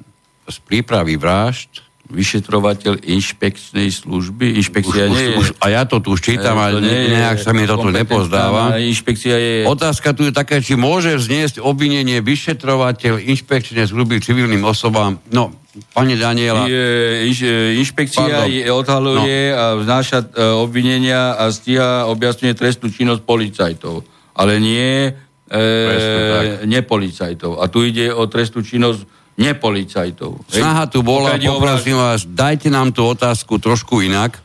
[0.47, 4.59] z prípravy vražd Vyšetrovateľ inšpekčnej služby.
[4.59, 5.35] Inšpekcia už, nie je...
[5.39, 7.89] už, a ja to tu čítam a to nie je nejak sa mi to tu
[7.89, 8.63] kompetentná, nepozdáva.
[8.75, 9.53] Inšpekcia je...
[9.63, 15.15] Otázka tu je taká, či môže vzniesť obvinenie vyšetrovateľ inšpekčnej služby civilným osobám.
[15.31, 15.55] No,
[15.95, 17.39] pani Daniela, Je, inš,
[17.81, 18.51] inšpekcia Pardon.
[18.51, 19.55] je, odhaluje no.
[19.55, 20.27] a vznáša e,
[20.59, 24.03] obvinenia a stíha objasňuje trestnú činnosť policajtov.
[24.35, 25.11] Ale nie e,
[25.49, 26.67] tak.
[26.67, 27.63] nepolicajtov.
[27.63, 30.45] A tu ide o trestnú činnosť nepolicajtov.
[30.53, 30.61] Hej.
[30.61, 34.37] snaha tu bola, poprosím vás, dajte nám tú otázku trošku inak.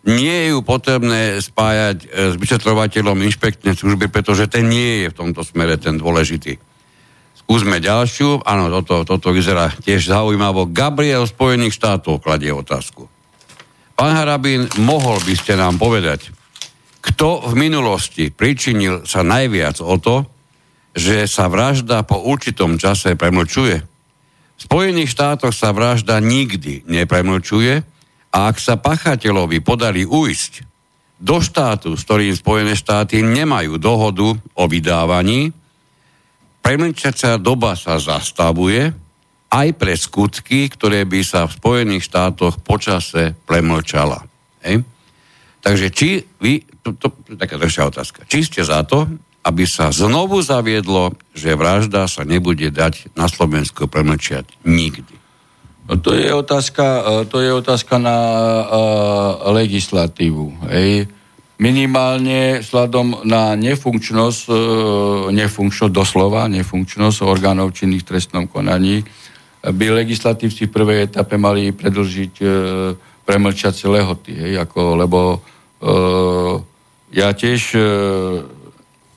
[0.00, 5.18] Nie je ju potrebné spájať e, s vyšetrovateľom inšpektnej služby, pretože ten nie je v
[5.18, 6.56] tomto smere ten dôležitý.
[7.36, 8.46] Skúsme ďalšiu.
[8.46, 10.72] Áno, toto, toto vyzerá tiež zaujímavo.
[10.72, 13.10] Gabriel Spojených štátov kladie otázku.
[13.92, 16.32] Pán Harabín, mohol by ste nám povedať,
[17.04, 20.24] kto v minulosti pričinil sa najviac o to,
[20.96, 23.89] že sa vražda po určitom čase premlčuje?
[24.60, 27.80] Spojených štátoch sa vražda nikdy nepremlčuje
[28.30, 30.68] a ak sa pachateľovi podarí ujsť
[31.20, 35.52] do štátu, s ktorým Spojené štáty nemajú dohodu o vydávaní,
[36.60, 38.92] premlčacia doba sa zastavuje
[39.50, 44.22] aj pre skutky, ktoré by sa v Spojených štátoch počase premlčala.
[44.64, 44.84] Hej?
[45.60, 49.08] Takže či vy, to, to, taká ďalšia otázka, či ste za to,
[49.40, 55.16] aby sa znovu zaviedlo, že vražda sa nebude dať na Slovensku premlčiať nikdy.
[55.88, 58.16] No to je otázka, e, to je otázka na
[58.62, 60.70] uh, legislatívu.
[60.70, 61.10] Hej.
[61.58, 64.56] Minimálne vzhľadom na nefunkčnosť, uh,
[65.34, 69.02] nefunkčnosť doslova, nefunkčnosť orgánov činných v trestnom konaní,
[69.60, 72.50] by legislatívci v prvej etape mali predlžiť uh,
[73.26, 74.32] premlčacie lehoty.
[74.36, 76.54] Hej, ako, lebo uh,
[77.10, 77.82] ja tiež uh,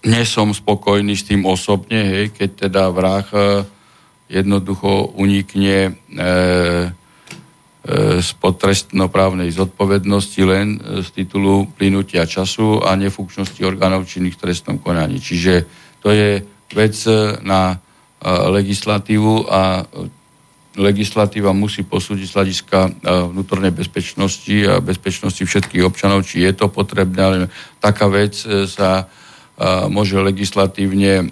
[0.03, 3.63] nie som spokojný s tým osobne, hej, keď teda vrah uh,
[4.33, 6.27] jednoducho unikne e, e,
[8.17, 14.77] spod trestnoprávnej zodpovednosti len e, z titulu plynutia času a nefunkčnosti orgánov činných v trestnom
[14.81, 15.21] konaní.
[15.21, 15.69] Čiže
[16.01, 16.41] to je
[16.73, 17.77] vec e, na e,
[18.57, 20.09] legislatívu a e,
[20.73, 22.91] legislatíva musí posúdiť z hľadiska e,
[23.29, 27.37] vnútornej bezpečnosti a bezpečnosti všetkých občanov, či je to potrebné, ale
[27.77, 29.05] taká vec e, sa
[29.93, 31.29] môže legislatívne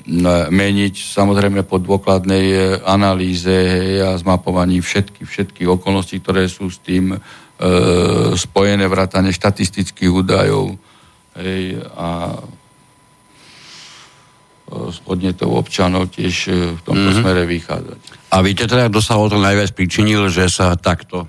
[0.54, 6.78] meniť samozrejme po dôkladnej e, analýze hej, a zmapovaní všetky, všetky okolností, ktoré sú s
[6.78, 7.20] tým e,
[8.38, 10.78] spojené vrátane štatistických údajov
[11.34, 12.38] hej, a
[14.72, 17.22] z podnetov občanov tiež e, v tomto mm-hmm.
[17.26, 18.00] smere vychádzať.
[18.32, 21.26] A viete teda, kto sa o to najviac pričinil, že sa takto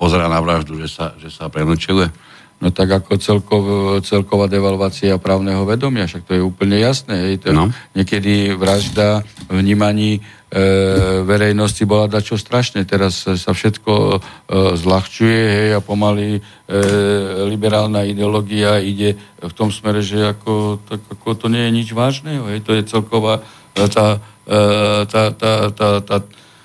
[0.00, 2.29] pozerá na vraždu, že sa, že sa premlčuje?
[2.60, 3.62] No tak ako celkov,
[4.04, 7.32] celková devalvácia právneho vedomia, však to je úplne jasné.
[7.32, 7.48] Hej.
[7.48, 7.64] To No.
[7.96, 10.20] Niekedy vražda vnímaní
[11.24, 12.82] verejnosti bola dačo strašné.
[12.82, 14.18] Teraz sa všetko e,
[14.74, 16.40] zľahčuje hej, a pomaly e,
[17.46, 22.50] liberálna ideológia ide v tom smere, že ako, tak, ako to nie je nič vážneho.
[22.50, 23.46] Hej, to je celková
[23.78, 26.18] tá, e, tá, tá, tá, tá, tá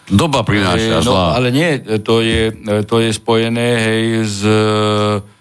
[0.05, 2.53] Doba prináša no, ale nie, to je,
[2.85, 5.34] to je spojené hej, s E,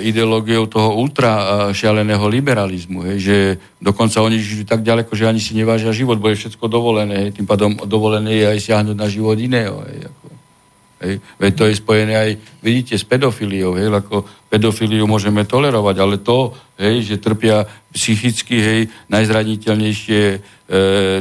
[0.00, 1.44] ideológiou toho ultra e,
[1.76, 3.36] šialeného liberalizmu, hej, že
[3.76, 7.30] dokonca oni žijú tak ďaleko, že ani si nevážia život, bo je všetko dovolené, hej,
[7.36, 9.84] tým pádom dovolené je aj siahnuť na život iného.
[9.84, 10.26] Hej, ako,
[11.04, 11.14] hej.
[11.36, 12.30] Veď to je spojené aj,
[12.64, 18.80] vidíte, s pedofiliou, hej, ako pedofiliu môžeme tolerovať, ale to, hej, že trpia psychicky, hej,
[19.12, 20.38] najzraniteľnejšie, e,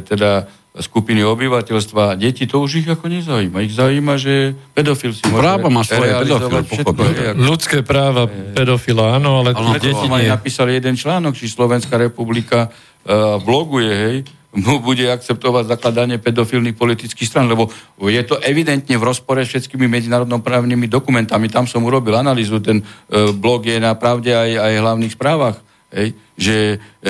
[0.07, 0.47] teda
[0.79, 3.65] skupiny obyvateľstva, deti, to už ich ako nezaujíma.
[3.65, 6.91] Ich zaujíma, že pedofil si môže Právo má svoje pedofil, všetko.
[7.37, 8.53] Ľudské práva e...
[8.53, 10.29] pedofila, áno, ale, ale deti nie.
[10.29, 14.17] napísali jeden článok, či Slovenská republika uh, bloguje, hej,
[14.57, 17.69] bude akceptovať zakladanie pedofilných politických stran, lebo
[18.01, 21.51] je to evidentne v rozpore s všetkými medzinárodnoprávnymi dokumentami.
[21.51, 26.13] Tam som urobil analýzu, ten uh, blog je na pravde aj, aj hlavných správach Hej?
[26.35, 27.07] Že e,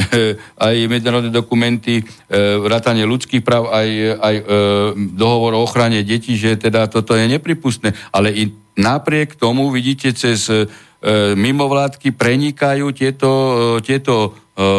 [0.57, 2.03] aj medzinárodné dokumenty, e,
[2.61, 3.89] vrátanie ľudských práv, aj,
[4.21, 4.43] aj e,
[5.17, 7.97] dohovor o ochrane detí, že teda toto je nepripustné.
[8.13, 10.69] Ale i napriek tomu, vidíte, cez e,
[11.33, 14.71] mimovládky prenikajú tieto, e, tieto e, e,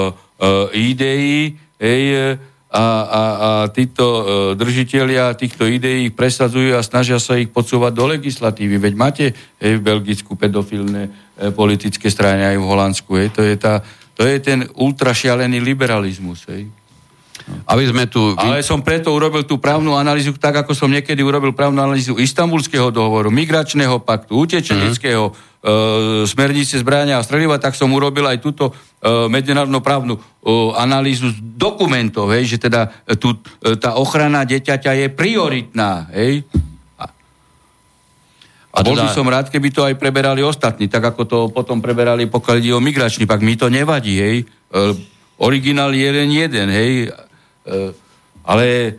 [0.79, 2.23] idei hej, e,
[2.69, 4.23] a, a, a títo e,
[4.53, 8.77] držiteľia týchto ideí presadzujú a snažia sa ich podsúvať do legislatívy.
[8.77, 9.25] Veď máte
[9.57, 11.11] hej, v Belgicku pedofilné e,
[11.49, 13.11] politické strany aj v Holandsku.
[13.17, 13.81] Hej, to je tá,
[14.13, 16.45] to je ten ultrašialený liberalizmus.
[16.53, 16.69] Hej.
[17.69, 18.33] Aby sme tu...
[18.37, 22.93] Ale som preto urobil tú právnu analýzu, tak ako som niekedy urobil právnu analýzu istambulského
[22.93, 25.71] dohovoru, migračného paktu, utečeneckého, mm-hmm e,
[26.27, 28.73] smernice zbrania a streliva, tak som urobil aj túto e,
[29.27, 30.21] medzinárodnú právnu e,
[30.79, 36.07] analýzu z dokumentov, hej, že teda e, tu, e, tá ochrana deťaťa je prioritná.
[36.15, 36.47] Hej.
[38.69, 39.17] A, bol by teda...
[39.17, 42.85] som rád, keby to aj preberali ostatní, tak ako to potom preberali, pokiaľ ide o
[42.85, 44.37] migračný, pak mi to nevadí, hej.
[44.47, 44.77] E,
[45.43, 47.11] originál je len jeden, hej.
[47.69, 47.93] E,
[48.49, 48.97] ale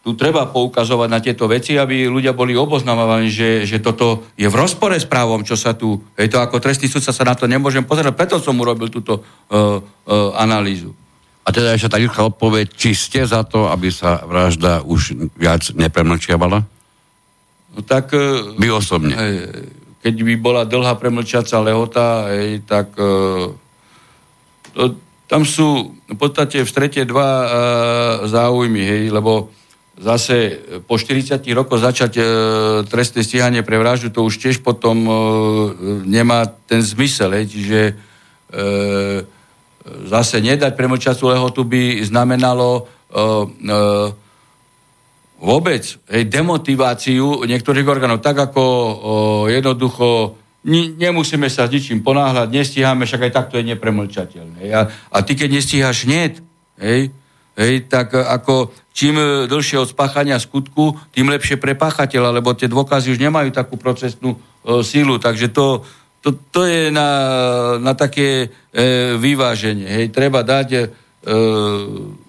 [0.00, 4.56] tu treba poukazovať na tieto veci, aby ľudia boli oboznamovaní, že, že toto je v
[4.56, 6.00] rozpore s právom, čo sa tu...
[6.16, 9.76] Je to ako trestný sudca sa na to nemôžem pozerať, preto som urobil túto uh,
[9.76, 10.96] uh, analýzu.
[11.44, 15.68] A teda ešte tak rýchla odpoveď, či ste za to, aby sa vražda už viac
[15.76, 16.64] nepremlčiavala?
[17.76, 18.16] No tak...
[18.16, 19.12] Uh, Vy osobne.
[19.12, 19.34] Hej,
[20.00, 22.96] keď by bola dlhá premlčiaca lehota, hej, tak...
[22.96, 23.52] Uh,
[24.72, 24.96] to,
[25.30, 27.50] tam sú v podstate v strete dva uh,
[28.26, 29.54] záujmy, hej, lebo
[30.00, 30.56] zase
[30.88, 32.22] po 40 rokoch začať e,
[32.88, 35.12] trestné stíhanie pre vraždu, to už tiež potom e,
[36.08, 37.36] nemá ten zmysel.
[37.36, 37.52] Hej.
[37.52, 37.94] Čiže e,
[40.08, 43.78] zase nedať premlčacú lehotu by znamenalo e, e,
[45.36, 48.24] vôbec hej, demotiváciu niektorých orgánov.
[48.24, 48.92] Tak ako e,
[49.60, 54.60] jednoducho ni, nemusíme sa s ničím ponáhľať, nestíhame, však aj takto je nepremlčateľné.
[54.72, 56.40] A, a ty, keď nestíhaš hneď,
[56.80, 57.12] hej,
[57.56, 62.68] hej, tak ako čím e, dlhšie od spáchania skutku, tým lepšie pre páchateľa, lebo tie
[62.68, 64.38] dôkazy už nemajú takú procesnú e,
[64.84, 65.16] sílu.
[65.16, 65.84] Takže to,
[66.20, 67.08] to, to je na,
[67.80, 69.88] na také e, vyváženie.
[69.88, 70.80] Hej, treba dať e,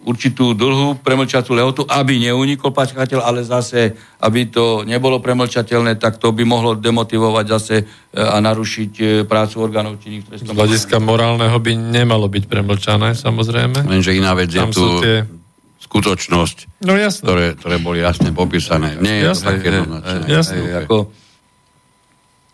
[0.03, 6.35] určitú dlhú premlčatú lehotu, aby neunikol páchateľ, ale zase, aby to nebolo premlčateľné, tak to
[6.35, 7.84] by mohlo demotivovať zase e,
[8.19, 10.51] a narušiť e, prácu orgánov činných trestnom.
[10.51, 13.88] Z hľadiska morálneho by nemalo byť premlčané, samozrejme.
[13.88, 14.84] Lenže iná vec je tu...
[14.99, 15.23] Tie
[15.91, 17.23] skutočnosť, no, jasné.
[17.27, 18.95] Ktoré, ktoré boli jasne popísané.
[18.99, 20.27] Nie je jasné, to také jednoznačné.
[20.31, 20.55] Jasné.
[20.55, 20.97] Aj, ako,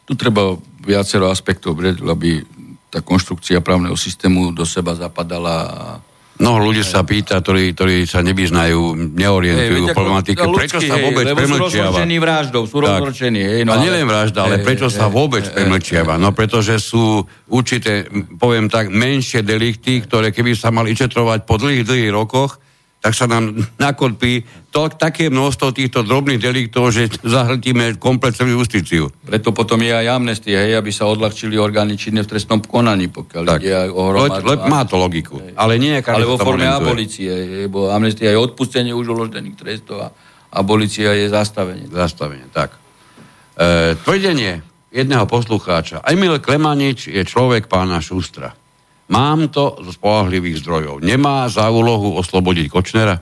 [0.10, 2.42] tu treba viacero aspektov, aby
[2.90, 6.00] tá konštrukcia právneho systému do seba zapadala
[6.38, 11.26] No, ľudia sa pýta, ktorí, ktorí sa nevyznajú, neorientujú hey, problematike, ľudský, prečo sa vôbec
[11.26, 11.98] hej, premlčiava?
[11.98, 13.42] Sú vraždou, sú rozhorčení.
[13.42, 16.22] Hej, no, a nielen vražda, ale prečo hej, sa vôbec hej, premlčiava?
[16.22, 18.06] No, pretože sú určité,
[18.38, 22.62] poviem tak, menšie delikty, ktoré keby sa mali četrovať po dlhých, dlhých rokoch,
[22.98, 24.42] tak sa nám nakolpí
[24.74, 29.10] to, také množstvo týchto drobných deliktov, že zahltíme komplet celú justíciu.
[29.26, 33.44] Preto potom je aj amnestia, hej, aby sa odľahčili orgány činné v trestnom konaní, pokiaľ
[33.46, 33.62] tak.
[33.64, 34.46] ide aj o hromadu.
[34.50, 35.38] Le, má to logiku.
[35.40, 35.54] Hej.
[35.56, 37.30] Ale nie Ale vo forme abolície,
[37.66, 40.08] lebo amnestia je odpustenie už uložených trestov a
[40.58, 41.90] abolícia je zastavenie.
[41.90, 42.74] Zastavenie, tak.
[43.58, 46.02] E, tvrdenie jedného poslucháča.
[46.06, 48.67] Emil Klemanič je človek pána Šustra.
[49.08, 51.00] Mám to zo spolahlivých zdrojov.
[51.00, 53.16] Nemá za úlohu oslobodiť Kočnera?
[53.16, 53.22] E,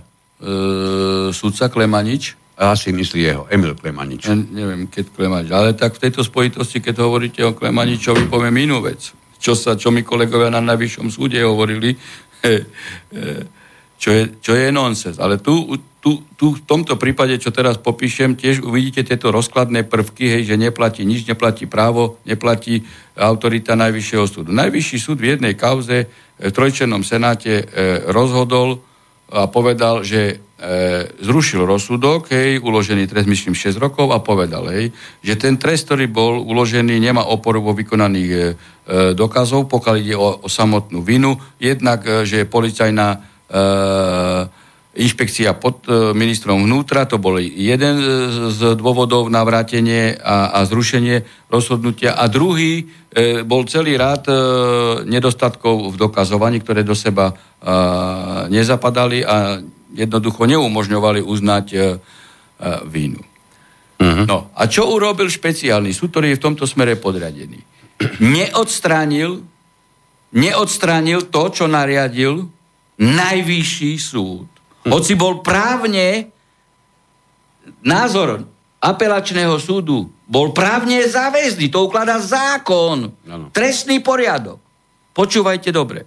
[1.29, 2.33] sudca Klemanič?
[2.55, 4.31] Ja si myslí jeho, Emil Klemanič.
[4.31, 5.51] Ja neviem, keď Klemanič.
[5.51, 9.11] Ale tak v tejto spojitosti, keď hovoríte o Klemaničovi, poviem inú vec.
[9.37, 11.93] Čo, sa, čo mi kolegovia na najvyššom súde hovorili,
[14.01, 15.19] čo je, čo je nonsens.
[15.19, 20.37] Ale tu, tu, tu v tomto prípade, čo teraz popíšem, tiež uvidíte tieto rozkladné prvky,
[20.37, 22.85] hej, že neplatí nič, neplatí právo, neplatí
[23.17, 24.53] autorita Najvyššieho súdu.
[24.53, 26.07] Najvyšší súd v jednej kauze e,
[26.37, 28.85] v trojčernom senáte e, rozhodol
[29.33, 30.35] a povedal, že e,
[31.25, 34.93] zrušil rozsudok, hej, uložený trest, myslím, 6 rokov a povedal, hej,
[35.25, 38.43] že ten trest, ktorý bol uložený, nemá oporu vo vykonaných e, e
[39.17, 41.41] dokazov, pokiaľ ide o, o samotnú vinu.
[41.57, 43.17] Jednak, e, že je policajná e,
[44.95, 47.95] inšpekcia pod e, ministrom vnútra, to bol jeden
[48.49, 52.15] z dôvodov na vrátenie a, a zrušenie rozhodnutia.
[52.15, 54.33] A druhý e, bol celý rád e,
[55.03, 57.33] nedostatkov v dokazovaní, ktoré do seba e,
[58.47, 59.59] nezapadali a
[59.91, 61.83] jednoducho neumožňovali uznať e, e,
[62.87, 63.19] vínu.
[63.99, 64.23] Uh-huh.
[64.27, 67.59] No a čo urobil špeciálny súd, ktorý je v tomto smere podriadený?
[68.23, 69.43] Neodstránil,
[70.35, 72.47] neodstránil to, čo nariadil
[72.95, 74.54] najvyšší súd
[74.85, 76.29] hoci bol právne
[77.81, 78.45] názor
[78.81, 83.53] apelačného súdu bol právne záväzný, to ukladá zákon, ano.
[83.53, 84.57] trestný poriadok.
[85.13, 86.01] Počúvajte dobre.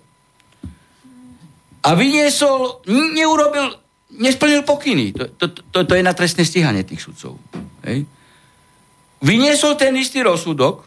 [1.87, 3.79] A vyniesol, neurobil,
[4.19, 5.15] nesplnil pokyny.
[5.15, 7.39] To, to, to, to je na trestné stíhanie tých sudcov.
[7.87, 8.05] Hej.
[9.23, 10.83] Vyniesol ten istý rozsudok,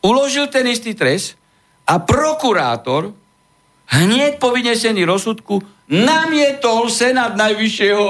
[0.00, 1.36] uložil ten istý trest
[1.84, 3.12] a prokurátor
[3.92, 8.06] hneď po vynesení rozsudku namietol Senát Najvyššieho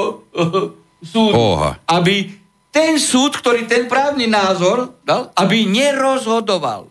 [1.02, 1.76] súdu, Oha.
[1.90, 2.32] aby
[2.74, 6.90] ten súd, ktorý ten právny názor dal, aby nerozhodoval.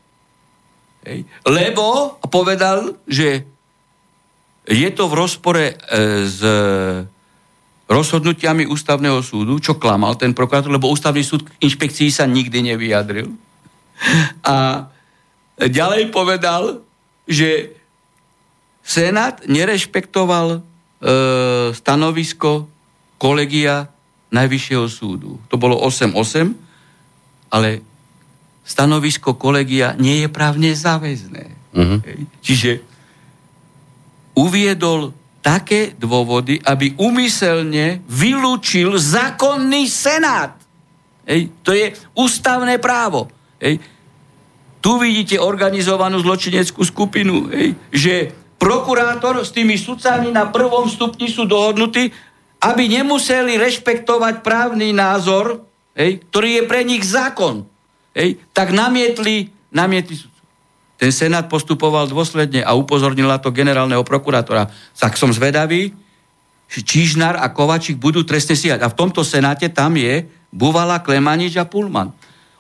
[1.04, 1.28] Hej.
[1.44, 3.44] Lebo povedal, že
[4.64, 5.76] je to v rozpore e,
[6.24, 6.40] s
[7.84, 13.28] rozhodnutiami ústavného súdu, čo klamal ten prokurátor, lebo ústavný súd k inšpekcii sa nikdy nevyjadril.
[14.48, 14.88] A
[15.60, 16.80] ďalej povedal,
[17.28, 17.76] že
[18.84, 20.64] Senát nerešpektoval
[21.76, 22.72] stanovisko
[23.20, 23.92] kolegia
[24.34, 25.38] Najvyššieho súdu.
[25.54, 27.86] To bolo 8-8, ale
[28.66, 31.44] stanovisko kolegia nie je právne záväzné.
[31.78, 32.02] Uh-huh.
[32.42, 32.82] Čiže
[34.34, 35.14] uviedol
[35.46, 40.58] také dôvody, aby umyselne vylúčil zákonný senát.
[41.30, 43.30] Hej, to je ústavné právo.
[43.62, 43.78] Hej.
[44.84, 48.34] Tu vidíte organizovanú zločineckú skupinu, hej, že
[48.64, 52.08] prokurátor s tými sudcami na prvom stupni sú dohodnutí,
[52.64, 55.68] aby nemuseli rešpektovať právny názor,
[56.00, 57.68] hej, ktorý je pre nich zákon.
[58.16, 60.42] Hej, tak namietli, namietli sudcu.
[60.96, 64.72] Ten senát postupoval dôsledne a upozornil na to generálneho prokurátora.
[64.96, 65.92] Tak som zvedavý,
[66.72, 68.82] Čížnar a Kovačík budú trestne stíhať.
[68.82, 72.10] A v tomto senáte tam je Buvala, Klemanič a Pulman.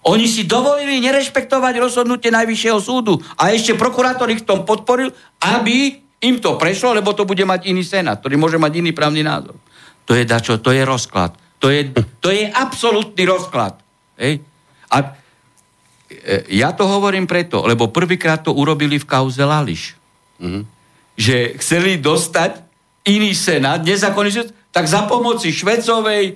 [0.03, 6.03] Oni si dovolili nerešpektovať rozhodnutie Najvyššieho súdu a ešte prokurátor ich v tom podporil, aby
[6.23, 9.55] im to prešlo, lebo to bude mať iný senát, ktorý môže mať iný právny názor.
[10.03, 11.35] To je dačo, to je rozklad.
[11.63, 13.79] To je, to je absolútny rozklad.
[14.19, 14.43] Hej?
[14.91, 15.15] A
[16.11, 19.95] e, ja to hovorím preto, lebo prvýkrát to urobili v kauze Lališ.
[20.43, 20.63] Mm-hmm.
[21.15, 22.59] Že chceli dostať
[23.07, 26.33] iný senát, nezákonný senát, tak za pomoci Švecovej e,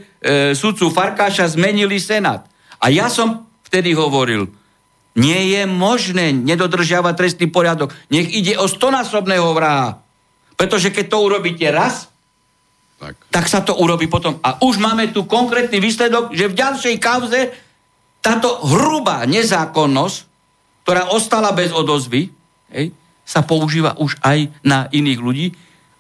[0.56, 2.48] sudcu Farkáša zmenili senát.
[2.80, 4.48] A ja som vtedy hovoril,
[5.18, 7.92] nie je možné nedodržiavať trestný poriadok.
[8.14, 10.00] Nech ide o stonásobného vraha.
[10.58, 12.10] Pretože keď to urobíte raz,
[12.98, 13.14] tak.
[13.30, 14.42] tak sa to urobí potom.
[14.42, 17.54] A už máme tu konkrétny výsledok, že v ďalšej kauze
[18.22, 20.18] táto hrubá nezákonnosť,
[20.82, 22.34] ktorá ostala bez odozvy,
[22.74, 22.90] hej,
[23.22, 25.48] sa používa už aj na iných ľudí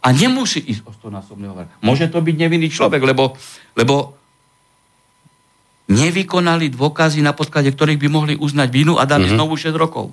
[0.01, 1.73] a nemusí ísť o stonásobného vraha.
[1.85, 3.37] Môže to byť nevinný človek, lebo,
[3.77, 4.16] lebo
[5.87, 9.39] nevykonali dôkazy, na podklade ktorých by mohli uznať vinu a dali mm-hmm.
[9.39, 10.11] znovu 6 rokov.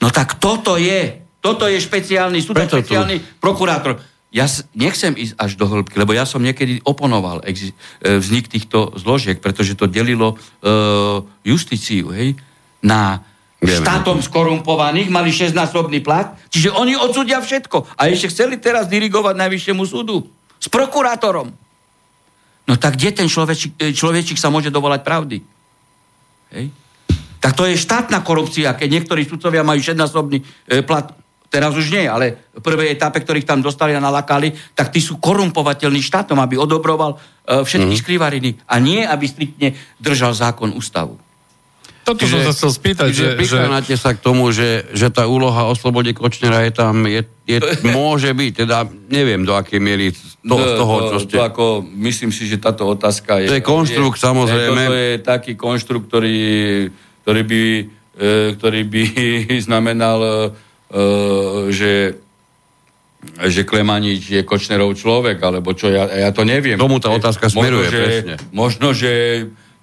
[0.00, 3.26] No tak toto je, toto je špeciálny súd, špeciálny tu.
[3.38, 4.00] prokurátor.
[4.30, 9.42] Ja nechcem ísť až do hĺbky, lebo ja som niekedy oponoval e, vznik týchto zložiek,
[9.42, 12.38] pretože to delilo uh, justíciu, hej,
[12.78, 13.26] na
[13.58, 13.82] Vieme.
[13.82, 17.98] štátom skorumpovaných, mali 6-násobný plat, čiže oni odsudia všetko.
[17.98, 21.52] A ešte chceli teraz dirigovať najvyššiemu súdu s prokurátorom.
[22.70, 25.42] No tak kde ten človečik, e, človečik sa môže dovolať pravdy?
[26.54, 26.70] Hej?
[27.42, 30.38] Tak to je štátna korupcia, keď niektorí sudcovia majú šednásobný
[30.70, 31.10] e, plat,
[31.50, 35.18] teraz už nie, ale v prvej etape, ktorých tam dostali a nalakali, tak tí sú
[35.18, 38.00] korumpovateľní štátom, aby odobroval e, všetky mm.
[38.06, 41.18] skrivariny a nie, aby striktne držal zákon ústavu.
[42.00, 43.08] Toto som sa chcel spýtať.
[43.12, 43.96] Že, že...
[44.00, 47.58] sa k tomu, že, že tá úloha o slobode Kočnera je tam, je, je,
[47.96, 51.36] môže byť, teda neviem do akej miery z toho, z toho čo ste...
[51.36, 51.64] To ako,
[52.00, 53.52] myslím si, že táto otázka je...
[53.52, 54.82] To je konštrukt, je, samozrejme.
[54.88, 56.40] To je taký konštrukt, ktorý,
[57.22, 57.62] ktorý by,
[58.16, 59.04] e, ktorý by
[59.68, 60.28] znamenal, e,
[61.68, 61.92] že
[63.20, 66.80] že Klemanič je Kočnerov človek, alebo čo, ja, ja to neviem.
[66.80, 68.34] Tomu tá otázka smeruje, možno, že, presne.
[68.48, 69.12] Možno, že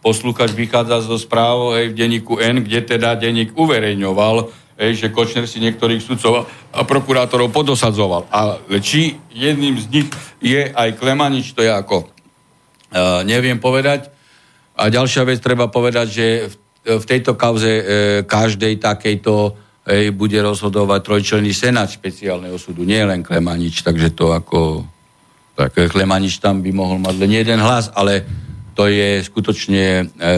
[0.08, 4.48] poslúchač vychádza zo správ hej, v denníku N, kde teda denník uverejňoval,
[4.80, 8.32] hej, že Kočner si niektorých sudcov a prokurátorov podosadzoval.
[8.32, 10.08] Ale či jedným z nich
[10.40, 14.08] je aj Klemanič, to je ako uh, neviem povedať.
[14.80, 16.56] A ďalšia vec treba povedať, že v,
[17.02, 17.84] v tejto kauze e,
[18.30, 19.58] každej takejto
[19.90, 24.86] hej, bude rozhodovať trojčlenný senát špeciálneho súdu, nie len Klemanič, takže to ako
[25.58, 28.22] tak Klemanič tam by mohol mať len jeden hlas, ale
[28.78, 30.30] to je skutočne e,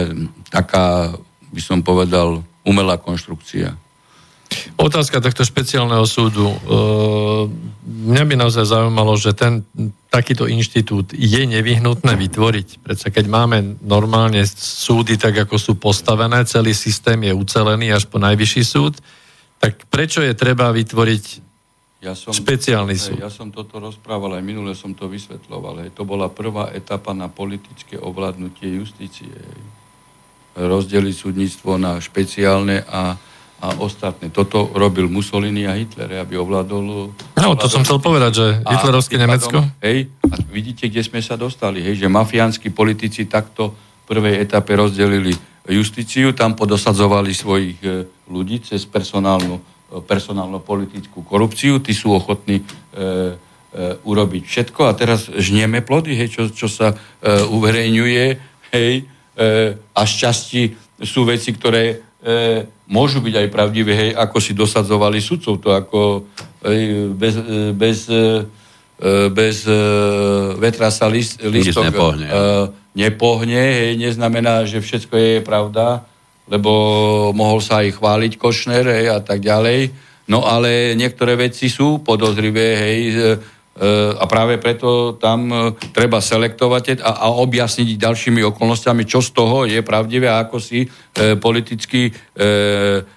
[0.47, 1.11] taká,
[1.51, 3.75] by som povedal, umelá konštrukcia.
[4.79, 6.47] Otázka tohto špeciálneho súdu.
[6.47, 6.57] E,
[7.83, 9.67] mňa by naozaj zaujímalo, že ten
[10.07, 12.79] takýto inštitút je nevyhnutné vytvoriť.
[12.79, 18.23] Predsa keď máme normálne súdy tak, ako sú postavené, celý systém je ucelený až po
[18.23, 18.97] najvyšší súd,
[19.59, 21.48] tak prečo je treba vytvoriť
[21.99, 23.19] ja som, špeciálny súd?
[23.19, 25.83] Ja som toto rozprával, aj minule som to vysvetloval.
[25.83, 25.95] Hej.
[25.99, 29.31] To bola prvá etapa na politické ovládnutie justície.
[30.55, 33.19] Rozdeliť súdnictvo na špeciálne a
[33.59, 34.31] a ostatné.
[34.31, 37.11] Toto robil Mussolini a Hitler, aby ovládol...
[37.35, 39.59] No, to som chcel povedať, že hitlerovské Nemecko...
[39.83, 44.79] Hej, a vidíte, kde sme sa dostali, hej, že mafiánsky politici takto v prvej etape
[44.79, 45.35] rozdelili
[45.67, 49.59] justíciu, tam podosadzovali svojich e, ľudí cez personálnu,
[49.89, 53.05] personálno-politickú korupciu, tí sú ochotní e, e,
[54.05, 56.95] urobiť všetko a teraz žnieme plody, hej, čo, čo sa e,
[57.49, 58.25] uverejňuje,
[58.69, 59.03] hej, e,
[59.73, 65.57] a šťastí sú veci, ktoré e, môžu byť aj pravdivé, hej, ako si dosadzovali sudcov,
[65.57, 66.29] to ako
[66.69, 68.45] hej, bez, e, bez, e,
[69.33, 69.79] bez e,
[70.61, 72.27] vetra sa list, listok nepohne.
[72.29, 72.41] E,
[72.93, 76.08] nepohne, hej, neznamená, že všetko je pravda,
[76.49, 76.71] lebo
[77.31, 79.93] mohol sa aj chváliť Košner hej, a tak ďalej.
[80.29, 83.01] No ale niektoré veci sú podozrivé, hej,
[84.19, 85.55] a práve preto tam e,
[85.95, 90.83] treba selektovať a, a objasniť ďalšími okolnostiami, čo z toho je pravdivé a ako si
[90.83, 90.87] e,
[91.39, 92.11] politickí, e,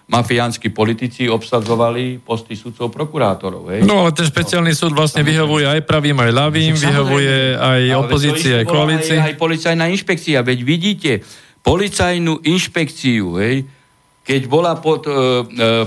[0.06, 3.74] mafiánsky politici obsadzovali posty sudcov prokurátorov.
[3.74, 3.82] Hej?
[3.82, 8.66] No ale ten špeciálny súd vlastne vyhovuje aj pravým, aj ľavým, vyhovuje aj opozície, aj
[8.70, 9.18] koalícii.
[9.18, 11.12] Aj, aj policajná inšpekcia, veď vidíte,
[11.62, 13.56] policajnú inšpekciu, hej,
[14.22, 15.16] keď bola pod e, e,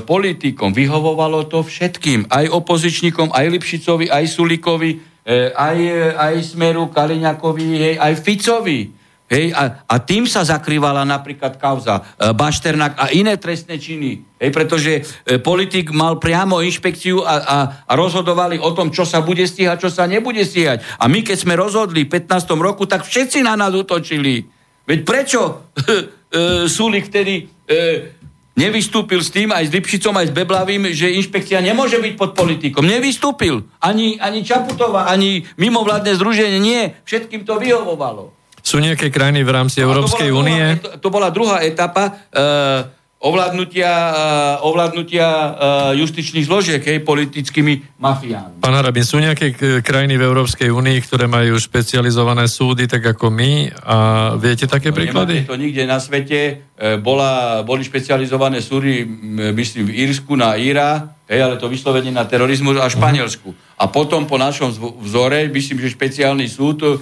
[0.04, 6.92] politikom, vyhovovalo to všetkým, aj opozičníkom, aj Lipšicovi, aj Sulikovi, e, aj, e, aj Smeru,
[6.92, 8.92] Kaliňakovi, hej, aj Ficovi.
[9.26, 14.22] Hej, a, a tým sa zakrývala napríklad kauza e, Bašternak a iné trestné činy.
[14.38, 17.58] Hej, pretože e, politik mal priamo inšpekciu a, a,
[17.90, 20.86] a rozhodovali o tom, čo sa bude stíhať, čo sa nebude stíhať.
[21.02, 22.54] A my, keď sme rozhodli v 15.
[22.54, 24.46] roku, tak všetci na nás utočili.
[24.86, 25.42] Veď prečo
[26.30, 28.14] e, Sulik vtedy e,
[28.56, 32.88] nevystúpil s tým, aj s Lipšicom, aj s Beblavým, že inšpekcia nemôže byť pod politikom.
[32.88, 33.68] Nevystúpil.
[33.84, 36.96] Ani, ani Čaputová, ani mimovládne združenie, nie.
[37.04, 38.32] Všetkým to vyhovovalo.
[38.66, 40.82] Sú nejaké krajiny v rámci Európskej únie?
[40.82, 42.26] To, to bola druhá etapa.
[42.34, 42.42] E,
[43.20, 43.92] ovládnutia,
[44.60, 45.50] uh, ovládnutia uh,
[45.96, 48.60] justičných zložiek, hej, politickými mafiánmi.
[48.62, 53.72] Pán Harabin, sú nejaké krajiny v Európskej únii, ktoré majú špecializované súdy, tak ako my?
[53.82, 53.98] A
[54.36, 55.48] viete také no, príklady?
[55.48, 56.68] to nikde na svete.
[56.76, 59.08] E, bola, boli špecializované súdy,
[59.56, 63.56] myslím, v Írsku na Íra, hej, ale to vyslovene na terorizmus a Španielsku.
[63.56, 63.80] Uh-huh.
[63.80, 67.00] A potom po našom vzore, myslím, že špeciálny súd uh,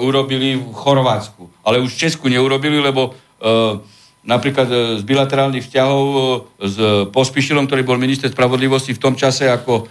[0.00, 1.50] urobili v Chorvátsku.
[1.62, 3.78] Ale už v Česku neurobili, lebo uh,
[4.22, 6.22] napríklad e, z bilaterálnych vzťahov e,
[6.66, 6.76] s
[7.10, 9.86] Pospišilom, ktorý bol minister spravodlivosti v tom čase ako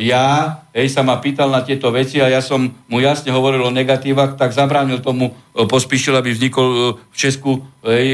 [0.00, 3.70] ja, hej, sa ma pýtal na tieto veci a ja som mu jasne hovoril o
[3.70, 8.08] negatívach, tak zabránil tomu e, Pospišil, aby vznikol e, v Česku hej,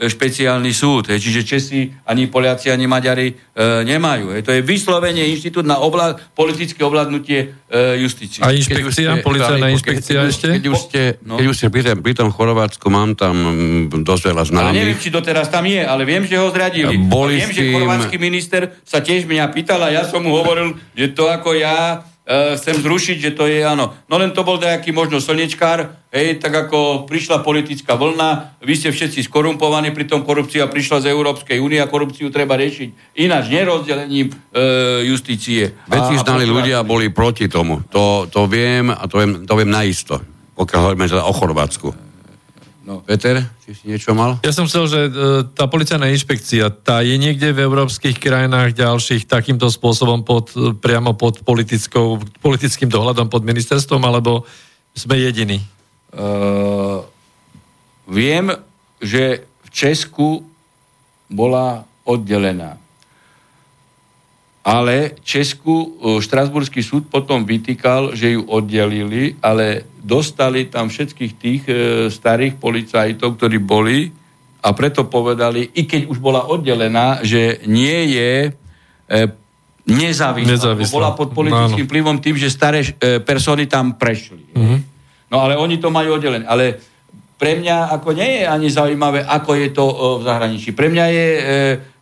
[0.00, 1.12] špeciálny súd.
[1.12, 3.34] Hej, čiže Česi, ani Poliaci, ani Maďari e,
[3.84, 4.32] nemajú.
[4.32, 4.42] Hej.
[4.48, 8.40] To je vyslovene inštitút na ovlá- politické ovládnutie e, justície.
[8.40, 10.48] A inšpekcia, policajná inšpekcia keď, ešte?
[10.56, 11.36] Keď už ste, no.
[11.36, 13.36] keď už ste pri, pri tom Chorvátsku, mám tam
[13.92, 14.72] mm, dosť veľa známych.
[14.72, 16.96] Ale neviem, či doteraz tam je, ale viem, že ho zradili.
[16.96, 17.56] Boli a viem, tým...
[17.56, 20.59] že chorvátsky minister sa tiež mňa pýtal a ja som mu hovoril,
[20.96, 23.96] že to ako ja uh, chcem zrušiť, že to je áno.
[24.10, 28.92] No len to bol nejaký možno slnečkár, hej, tak ako prišla politická vlna, vy ste
[28.92, 35.00] všetci skorumpovaní, pritom korupcia prišla z Európskej únie a korupciu treba riešiť ináč, nerozdelením uh,
[35.06, 35.72] justície.
[35.88, 37.86] Veci znali ľudia boli proti tomu.
[37.94, 40.18] To, to viem a to viem, to viem najisto,
[40.58, 42.09] pokiaľ hovoríme teda o Chorvátsku.
[42.90, 44.42] No, Peter, ty si niečo mal?
[44.42, 45.10] Ja som chcel, že e,
[45.54, 51.14] tá policajná inšpekcia, tá je niekde v európskych krajinách ďalších takýmto spôsobom pod, e, priamo
[51.14, 54.42] pod politickou, politickým dohľadom pod ministerstvom, alebo
[54.90, 55.62] sme jediní?
[56.10, 57.06] Uh,
[58.10, 58.50] viem,
[58.98, 60.42] že v Česku
[61.30, 62.79] bola oddelená.
[64.70, 71.74] Ale Česku Štrasburský súd potom vytýkal, že ju oddelili, ale dostali tam všetkých tých e,
[72.06, 74.14] starých policajtov, ktorí boli
[74.62, 79.20] a preto povedali, i keď už bola oddelená, že nie je e,
[79.90, 80.54] nezávislá.
[80.54, 80.94] nezávislá.
[80.94, 84.54] Bola pod politickým vplyvom tým, že staré e, persony tam prešli.
[84.54, 84.78] Mm-hmm.
[85.34, 86.46] No ale oni to majú oddelené.
[86.46, 86.78] Ale
[87.40, 90.68] pre mňa ako nie je ani zaujímavé, ako je to e, v zahraničí.
[90.76, 91.40] Pre mňa je e,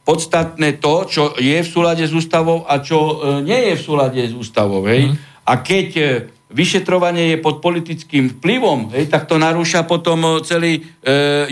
[0.08, 3.14] podstatné to, čo je v súlade s ústavou a čo e,
[3.44, 4.80] nie je v súlade s ústavou.
[4.88, 5.12] Hej?
[5.12, 5.14] Mm.
[5.44, 6.04] A keď e,
[6.48, 10.82] vyšetrovanie je pod politickým vplyvom, hej, tak to narúša potom e, celý e,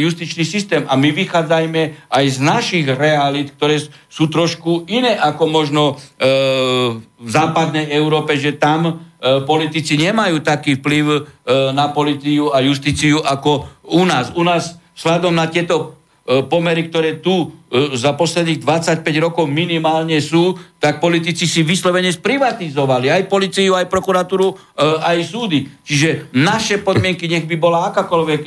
[0.01, 0.89] justičný systém.
[0.89, 3.77] A my vychádzajme aj z našich realít, ktoré
[4.09, 5.95] sú trošku iné ako možno e,
[6.97, 8.93] v západnej Európe, že tam e,
[9.45, 11.21] politici nemajú taký vplyv e,
[11.77, 14.33] na policiu a justíciu ako u nás.
[14.33, 20.59] U nás sladom na tieto pomery, ktoré tu e, za posledných 25 rokov minimálne sú,
[20.83, 24.55] tak politici si vyslovene sprivatizovali aj policiu, aj prokuratúru, e,
[25.07, 25.71] aj súdy.
[25.87, 28.43] Čiže naše podmienky, nech by bola akákoľvek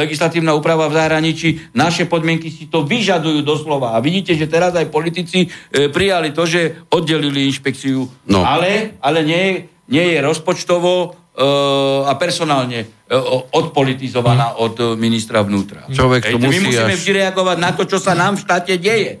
[0.00, 3.92] legislatívna úprava v zahraničí, naše podmienky si to vyžadujú doslova.
[3.92, 8.08] A vidíte, že teraz aj politici prijali to, že oddelili inšpekciu.
[8.24, 8.40] No.
[8.40, 13.04] Ale, ale nie, nie je rozpočtovo a personálne
[13.52, 15.84] odpolitizovaná od ministra vnútra.
[15.92, 16.96] Človek to musí my musíme až...
[16.96, 19.20] vždy reagovať na to, čo sa nám v štáte deje.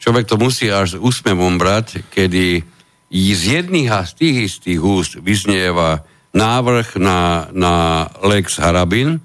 [0.00, 2.64] Človek to musí až s úsmevom brať, kedy
[3.14, 6.02] z jedných a z tých istých úst vyznieva
[6.34, 9.22] návrh na, na Lex Harabin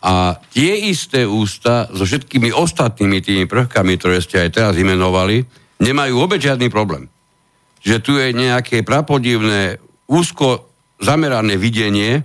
[0.00, 5.42] a tie isté ústa so všetkými ostatnými tými prvkami, ktoré ste aj teraz imenovali,
[5.82, 7.10] nemajú vôbec žiadny problém.
[7.82, 10.69] Že tu je nejaké prapodivné úzko
[11.00, 12.22] zamerané videnie,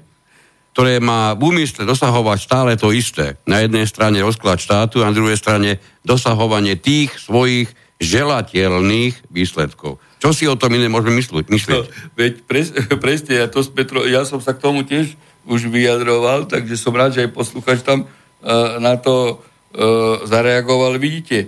[0.75, 3.39] ktoré má v úmysle dosahovať stále to isté.
[3.47, 7.71] Na jednej strane rozklad štátu a na druhej strane dosahovanie tých svojich
[8.03, 10.03] želateľných výsledkov.
[10.19, 11.47] Čo si o tom iné môžeme myslieť?
[11.71, 11.87] No,
[12.19, 15.15] veď pres, presne, ja, to Petro, ja som sa k tomu tiež
[15.47, 20.99] už vyjadroval, takže som rád, že aj posluchač tam uh, na to uh, zareagoval.
[20.99, 21.47] Vidíte,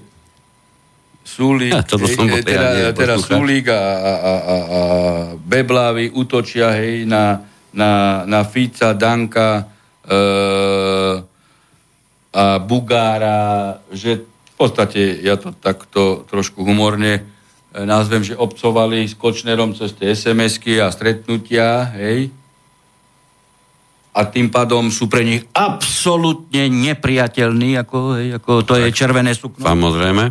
[1.28, 4.80] Sulík, ja, bol, teda, ja teda Sulík a, a, a, a
[5.36, 7.44] Beblávy útočia hej, na,
[7.76, 9.68] na, na Fica, Danka
[10.08, 10.22] e,
[12.32, 17.28] a Bugára, že v podstate ja to takto trošku humorne
[17.76, 22.32] e, nazvem, že obcovali s Kočnerom cez tie SMS-ky a stretnutia, hej,
[24.18, 29.36] a tým pádom sú pre nich absolútne nepriateľní, ako, hej, ako to tak, je červené
[29.36, 29.68] sukno.
[29.68, 30.24] Samozrejme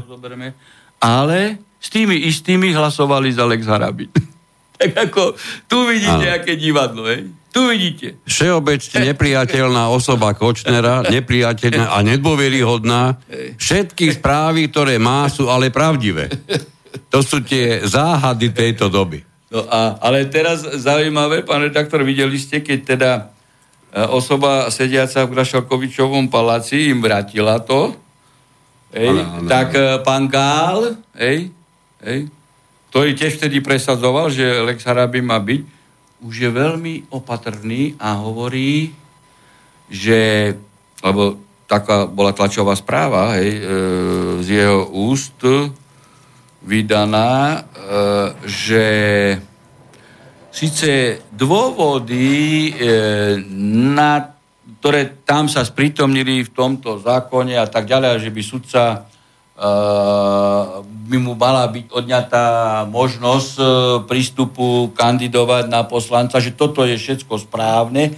[1.01, 4.11] ale s tými istými hlasovali za Lex Harabi.
[4.81, 5.39] tak ako,
[5.71, 6.37] tu vidíte, ano.
[6.37, 7.31] aké divadlo, hej?
[7.57, 8.21] Tu vidíte.
[8.29, 13.17] Všeobecne nepriateľná osoba Kočnera, nepriateľná a nedôveryhodná.
[13.57, 16.29] Všetky správy, ktoré má, sú ale pravdivé.
[17.09, 19.25] To sú tie záhady tejto doby.
[19.49, 23.23] No a, ale teraz zaujímavé, pán redaktor, videli ste, keď teda e,
[24.11, 27.95] osoba sediaca v Grašalkovičovom paláci im vrátila to,
[28.95, 29.49] Hej, ano, ano.
[29.51, 31.51] Tak uh, pán Gál, hej,
[32.07, 32.21] hej,
[32.91, 35.63] ktorý tiež vtedy presadzoval, že Lex Harabi má byť,
[36.25, 38.95] už je veľmi opatrný a hovorí,
[39.91, 40.55] že,
[41.05, 41.37] lebo
[41.67, 43.61] taká bola tlačová správa, hej, e,
[44.41, 45.43] z jeho úst
[46.63, 47.61] vydaná, e,
[48.47, 48.87] že
[50.51, 52.73] síce dôvody e,
[53.93, 54.36] na
[54.87, 61.17] ktoré tam sa sprítomnili v tomto zákone a tak ďalej, že by sudca uh, by
[61.19, 62.47] mu mala byť odňatá
[62.87, 63.67] možnosť uh,
[64.07, 68.15] prístupu kandidovať na poslanca, že toto je všetko správne,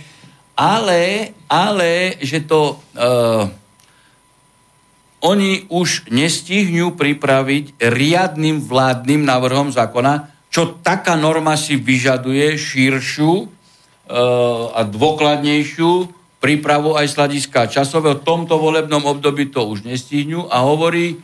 [0.61, 3.49] ale, ale že to uh,
[5.25, 13.49] oni už nestihňú pripraviť riadnym vládnym návrhom zákona, čo taká norma si vyžaduje širšiu uh,
[14.77, 18.23] a dôkladnejšiu prípravu aj sladiska časového.
[18.23, 21.19] V tomto volebnom období to už nestihňu a hovorí,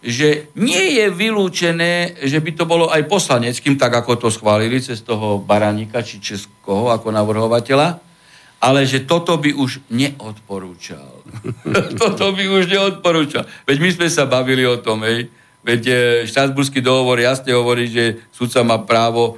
[0.00, 5.04] že nie je vylúčené, že by to bolo aj poslaneckým, tak ako to schválili cez
[5.04, 8.00] toho Baranika či Českoho ako navrhovateľa,
[8.64, 11.20] ale že toto by už neodporúčal.
[12.00, 13.44] toto by už neodporúčal.
[13.68, 15.28] Veď my sme sa bavili o tom, hej.
[15.60, 19.36] Veď e, štátburský dohovor jasne hovorí, že sudca má právo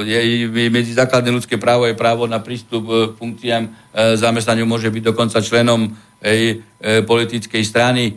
[0.00, 3.72] je, medzi základné ľudské právo je právo na prístup k funkciám uh,
[4.16, 5.92] zamestnaniu, môže byť dokonca členom
[6.24, 6.64] hej,
[7.04, 8.16] politickej strany,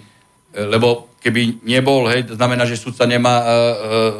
[0.54, 3.54] lebo keby nebol, hej, to znamená, že sudca nemá uh, uh,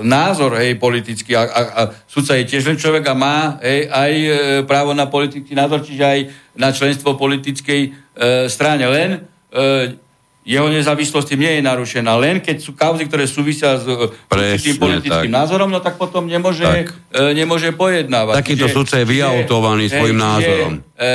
[0.08, 4.14] názor hej, politický a, a, a sudca je tiež len človek a má hej, aj
[4.16, 4.32] uh,
[4.64, 6.20] právo na politický názor, čiže aj
[6.56, 8.88] na členstvo politickej uh, strane.
[8.88, 10.00] Len uh,
[10.44, 12.20] jeho nezávislosť tým nie je narušená.
[12.20, 15.40] Len keď sú kauzy, ktoré súvisia s e, určitým politickým tak.
[15.40, 18.44] názorom, no tak potom nemôže, e, nemôže pojednávať.
[18.44, 20.84] Takýto sudca je vyautovaný svojim názorom.
[21.00, 21.08] E,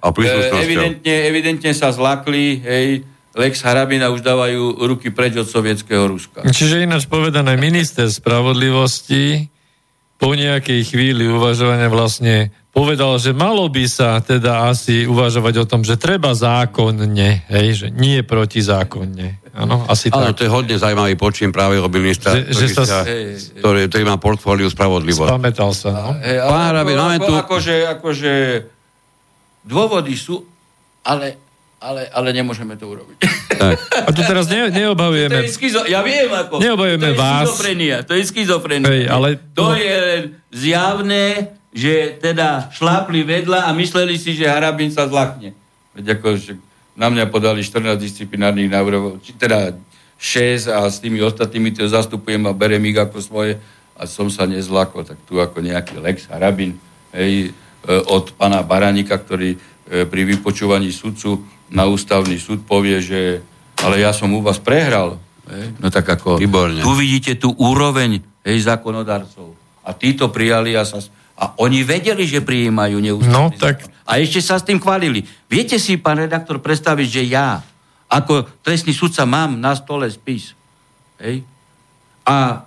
[0.00, 2.86] no, a e, evidentne, evidentne sa zlakli, hej,
[3.32, 6.44] Lex Harabina už dávajú ruky preč od sovietského Ruska.
[6.44, 9.48] Čiže ináč povedané, minister spravodlivosti
[10.20, 15.84] po nejakej chvíli uvažovania vlastne povedal, že malo by sa teda asi uvažovať o tom,
[15.84, 19.44] že treba zákonne, hej, že nie protizákonne.
[19.52, 23.04] Áno, asi Ale to je hodne zaujímavý počím práve o ministra, že, že sa,
[23.60, 25.28] ktorý, ktorý má portfóliu spravodlivo.
[25.28, 26.10] Spamätal sa, no.
[26.24, 27.36] Pán Rabin, máme tu...
[27.36, 28.32] Akože, akože
[29.68, 30.40] dôvody sú,
[31.04, 31.36] ale,
[31.84, 33.16] ale, ale nemôžeme to urobiť.
[33.52, 33.76] Tak.
[33.76, 35.36] A tu teraz ne, neobavujeme...
[35.36, 36.56] To je schizo, ja viem, ako.
[36.56, 37.44] Neobavujeme to je vás.
[37.44, 38.88] Schizofrenia, to je schizofrenia.
[38.88, 39.28] Hej, ale...
[39.52, 45.56] To je zjavné, že teda šlápli vedľa a mysleli si, že Harabin sa zlakne.
[45.96, 46.52] Veď ako, že
[46.92, 49.72] na mňa podali 14 disciplinárnych návrhov, teda
[50.20, 53.52] 6 a s tými ostatnými to zastupujem a berem ich ako svoje
[53.96, 56.76] a som sa nezlakol, tak tu ako nejaký Lex Harabin
[57.16, 59.58] hej, e, od pana Baranika, ktorý e,
[60.04, 61.40] pri vypočúvaní sudcu
[61.72, 63.40] na ústavný súd povie, že
[63.82, 65.18] ale ja som u vás prehral.
[65.48, 65.74] Hej.
[65.80, 66.84] No tak ako, Výborne.
[66.84, 69.58] tu vidíte tú úroveň hej, zákonodarcov.
[69.82, 71.02] A títo prijali a sa
[71.38, 73.88] a oni vedeli, že prijímajú neústavný no, tak...
[74.02, 75.24] A ešte sa s tým chválili.
[75.46, 77.62] Viete si, pán redaktor, predstaviť, že ja
[78.12, 80.52] ako trestný sudca mám na stole spis.
[81.16, 81.46] Hej?
[82.28, 82.66] A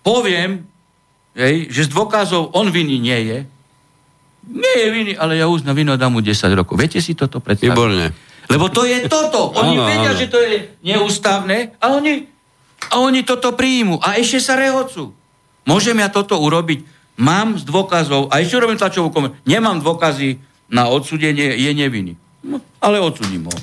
[0.00, 0.64] poviem,
[1.36, 3.38] hej, že z dôkazov on viny nie je.
[4.50, 6.80] Nie je viny, ale ja uznám vinu dám mu 10 rokov.
[6.80, 7.76] Viete si toto predstaviť?
[7.76, 8.08] Výborne.
[8.50, 9.52] Lebo to je toto.
[9.54, 10.18] Oni ano, vedia, ano.
[10.18, 12.26] že to je neústavné a oni,
[12.90, 14.00] a oni toto príjmu.
[14.00, 15.12] A ešte sa rehocú.
[15.68, 16.82] Môžem ja toto urobiť?
[17.20, 20.40] Mám z dôkazov, a ešte robím tlačovú komentu, nemám dôkazy
[20.72, 22.16] na odsudenie, je nevinný.
[22.40, 23.56] No, ale odsudím ho.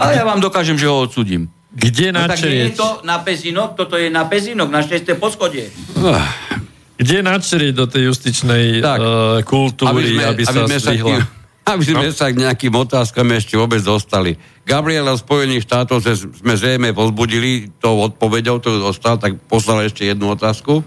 [0.00, 1.52] Ale ja vám dokážem, že ho odsudím.
[1.74, 5.04] Kde no, tak je to na Pezinok, toto je na Pezinok, na 6.
[5.18, 5.68] poschodie.
[6.94, 11.18] Kde načrieť do tej justičnej tak, uh, kultúry, aby, sme, aby sa aby strihla?
[11.64, 12.14] Aby sme no?
[12.14, 14.38] sa k nejakým otázkam ešte vôbec dostali.
[14.62, 20.84] Gabriela Spojených štátov sme zrejme pozbudili tou odpovedou, ktorú dostal, tak poslal ešte jednu otázku.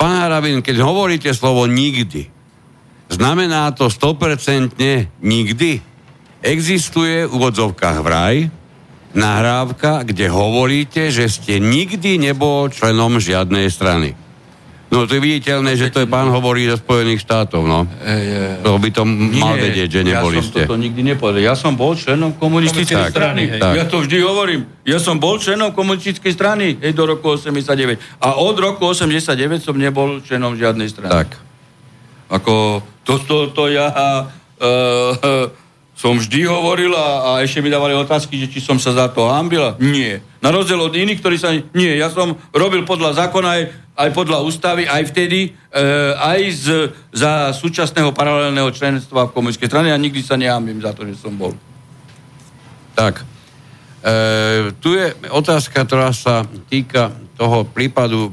[0.00, 2.32] Pán Harabin, keď hovoríte slovo nikdy,
[3.12, 4.72] znamená to 100%
[5.20, 5.84] nikdy?
[6.40, 8.48] Existuje v úvodzovkách vraj
[9.12, 14.16] nahrávka, kde hovoríte, že ste nikdy nebol členom žiadnej strany.
[14.90, 17.86] No to je viditeľné, že to je pán hovorí zo Spojených štátov, no.
[18.02, 20.58] E, to by to mal Nie, vedieť, že neboli ja ste.
[20.60, 21.42] Ja som toto nikdy nepovedal.
[21.46, 23.54] Ja som bol členom komunistickej strany.
[23.54, 23.74] Tak.
[23.78, 24.66] Ja to vždy hovorím.
[24.82, 28.02] Ja som bol členom komunistickej strany hej, do roku 89.
[28.18, 31.14] A od roku 89 som nebol členom žiadnej strany.
[31.14, 31.38] Tak.
[32.34, 33.94] Ako, to, to, to ja...
[34.58, 35.69] Uh,
[36.00, 39.76] som vždy hovoril a, ešte mi dávali otázky, že či som sa za to hambila.
[39.76, 40.24] Nie.
[40.40, 41.52] Na rozdiel od iných, ktorí sa...
[41.76, 43.62] Nie, ja som robil podľa zákona aj,
[44.00, 45.76] aj podľa ústavy, aj vtedy, e,
[46.16, 46.66] aj z,
[47.12, 51.36] za súčasného paralelného členstva v komunistickej strane a nikdy sa nehambím za to, že som
[51.36, 51.52] bol.
[52.96, 53.20] Tak.
[53.20, 58.32] E, tu je otázka, ktorá sa týka toho prípadu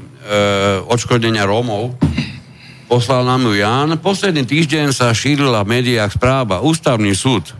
[0.88, 2.07] odškodnenia Rómov
[2.88, 4.00] Poslal nám ju Jan.
[4.00, 6.64] Posledný týždeň sa šírila v médiách správa.
[6.64, 7.52] Ústavný súd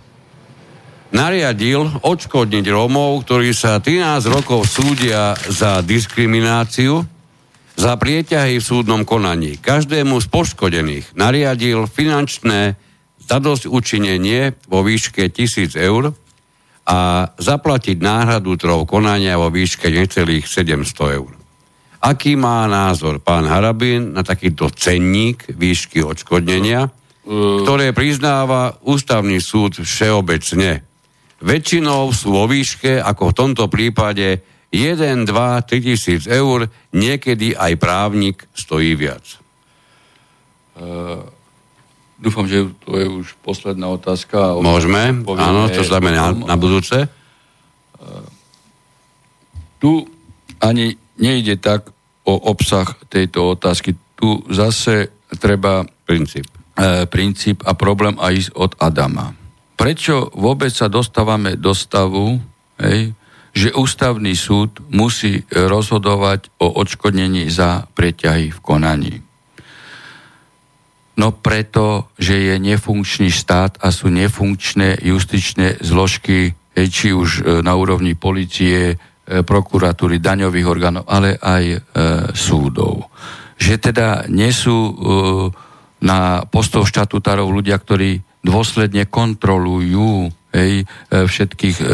[1.12, 7.05] nariadil odškodniť Rómov, ktorí sa 13 rokov súdia za diskrimináciu,
[7.76, 9.60] za prieťahy v súdnom konaní.
[9.60, 12.80] Každému z poškodených nariadil finančné
[13.20, 16.16] zadosť učinenie vo výške 1000 eur
[16.88, 21.38] a zaplatiť náhradu trov konania vo výške necelých 700 eur.
[21.98, 26.86] Aký má názor pán Harabin na takýto cenník výšky odškodnenia,
[27.26, 30.86] ktoré priznáva ústavný súd všeobecne?
[31.42, 37.72] Väčšinou sú vo výške, ako v tomto prípade, 1, 2, 3 tisíc eur, niekedy aj
[37.78, 39.24] právnik stojí viac.
[40.78, 41.26] Uh,
[42.20, 44.58] dúfam, že to je už posledná otázka.
[44.62, 47.10] Môžeme, áno, to znamená na, na budúce.
[47.98, 48.22] Uh,
[49.82, 50.06] tu
[50.58, 51.90] ani nejde tak
[52.24, 53.95] o obsah tejto otázky.
[54.19, 59.35] Tu zase treba princíp, e, princíp a problém aj od Adama.
[59.78, 62.43] Prečo vôbec sa dostávame do stavu,
[62.82, 63.15] hej,
[63.55, 69.15] že ústavný súd musí rozhodovať o odškodnení za preťahy v konaní?
[71.19, 77.74] No preto, že je nefunkčný štát a sú nefunkčné justičné zložky, či už e, na
[77.74, 78.95] úrovni policie,
[79.28, 81.78] prokuratúry, daňových orgánov, ale aj e,
[82.32, 83.12] súdov.
[83.60, 84.92] Že teda nie sú e,
[86.00, 91.86] na postov štatutárov ľudia, ktorí dôsledne kontrolujú hej, e, všetkých e,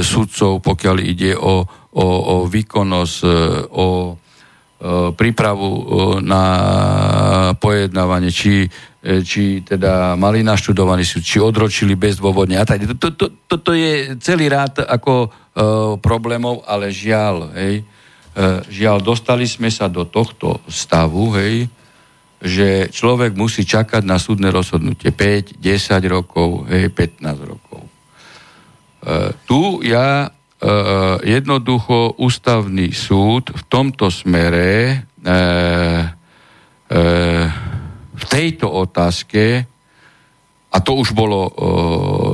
[0.00, 3.28] sudcov, pokiaľ ide o, o, o výkonnosť, e,
[3.68, 3.86] o
[4.16, 4.23] e,
[5.14, 5.82] prípravu e,
[6.20, 6.44] na
[7.56, 8.68] pojednávanie, či,
[9.00, 12.84] e, či teda mali naštudovaný súd, či odročili bezdôvodne a tak.
[12.98, 15.28] Toto to, to, to je celý rád ako e,
[16.02, 17.84] problémov, ale žiaľ, hej, e,
[18.68, 21.70] žiaľ, dostali sme sa do tohto stavu, hej,
[22.44, 27.88] že človek musí čakať na súdne rozhodnutie 5, 10 rokov, hej, 15 rokov.
[29.00, 30.30] E, tu ja e,
[31.24, 34.96] jednoducho ústavný súd v tomto smere e, e,
[38.14, 39.68] v tejto otázke
[40.74, 41.52] a to už bolo e,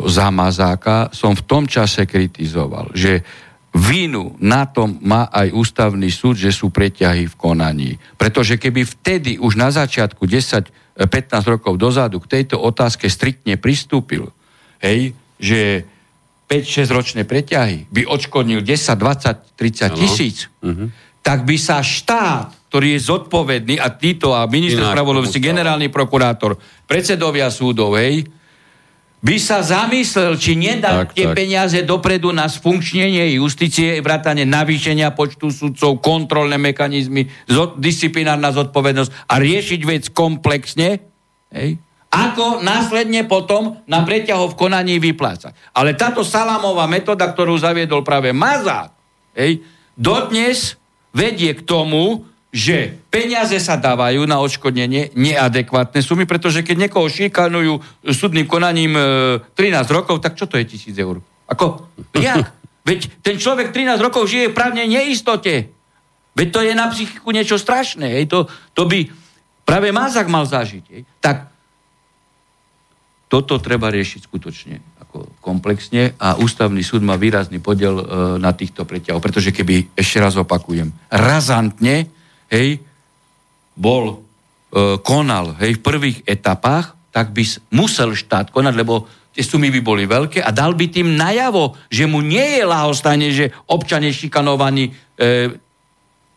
[0.09, 3.23] za Mazáka, som v tom čase kritizoval, že
[3.71, 7.91] Vínu na tom má aj ústavný súd, že sú preťahy v konaní.
[8.19, 10.99] Pretože keby vtedy už na začiatku 10-15
[11.47, 14.35] rokov dozadu k tejto otázke striktne pristúpil,
[14.83, 15.87] hej, že
[16.51, 20.91] 5-6 ročné preťahy by odškodnil 10, 20, 30 tisíc, uh-huh.
[21.23, 26.59] tak by sa štát, ktorý je zodpovedný, a títo, a minister spravodlivosti, generálny prokurátor,
[26.91, 28.27] predsedovia súdov, hej,
[29.21, 31.37] by sa zamyslel, či nedá tak, tie tak.
[31.37, 39.35] peniaze dopredu na sfunkčnenie justície, vrátane navýšenia počtu sudcov, kontrolné mechanizmy, zo, disciplinárna zodpovednosť a
[39.39, 41.05] riešiť vec komplexne,
[41.53, 41.77] hej,
[42.11, 45.55] ako následne potom na preťahov v konaní vyplácať.
[45.71, 48.91] Ale táto salamová metóda, ktorú zaviedol práve Mazák,
[49.39, 49.63] hej,
[49.95, 50.75] dodnes
[51.15, 57.79] vedie k tomu, že peniaze sa dávajú na odškodnenie neadekvátne sumy, pretože keď niekoho šikanujú
[58.11, 61.23] súdnym konaním e, 13 rokov, tak čo to je tisíc eur?
[61.47, 61.95] Ako?
[62.19, 62.51] Jak?
[62.91, 65.71] Veď ten človek 13 rokov žije v právnej neistote.
[66.35, 68.19] Veď to je na psychiku niečo strašné.
[68.19, 68.35] Hej?
[68.35, 69.07] To, to by
[69.63, 70.85] práve Mazak mal zažiť.
[70.91, 71.03] Hej?
[71.23, 71.51] Tak
[73.31, 74.75] toto treba riešiť skutočne
[75.07, 78.05] ako komplexne a ústavný súd má výrazný podiel e,
[78.43, 82.11] na týchto preťahoch, pretože keby, ešte raz opakujem, razantne
[82.51, 82.83] hej,
[83.79, 84.19] bol,
[84.75, 87.43] e, konal, hej, v prvých etapách, tak by
[87.75, 92.11] musel štát konať, lebo tie sumy by boli veľké a dal by tým najavo, že
[92.11, 95.55] mu nie je lahostane, že občan je šikanovaný e,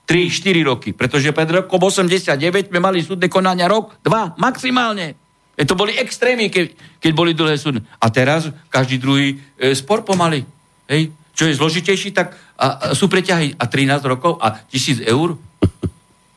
[0.06, 5.23] 3-4 roky, pretože pred rokom 89 sme mali súdne konania rok, dva, maximálne.
[5.54, 7.86] E to boli extrémy, keď, keď boli dlhé súdne.
[8.02, 10.42] A teraz každý druhý e, spor pomaly.
[10.90, 11.14] Hej?
[11.34, 12.68] Čo je zložitejší, tak a, a
[12.98, 15.38] sú preťahy a 13 rokov a 1000 eur.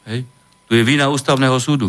[0.09, 0.29] Hej?
[0.69, 1.89] Tu je vina ústavného súdu.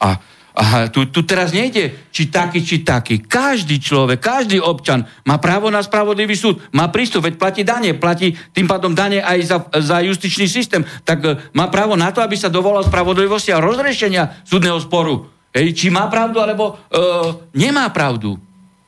[0.00, 0.16] A,
[0.52, 3.20] a tu, tu teraz nejde, či taký, či taký.
[3.20, 8.32] Každý človek, každý občan má právo na spravodlivý súd, má prístup, veď platí dane, platí
[8.56, 12.36] tým pádom dane aj za, za justičný systém, tak uh, má právo na to, aby
[12.36, 15.32] sa dovolal spravodlivosti a rozrešenia súdneho sporu.
[15.52, 18.40] Hej, či má pravdu, alebo uh, nemá pravdu.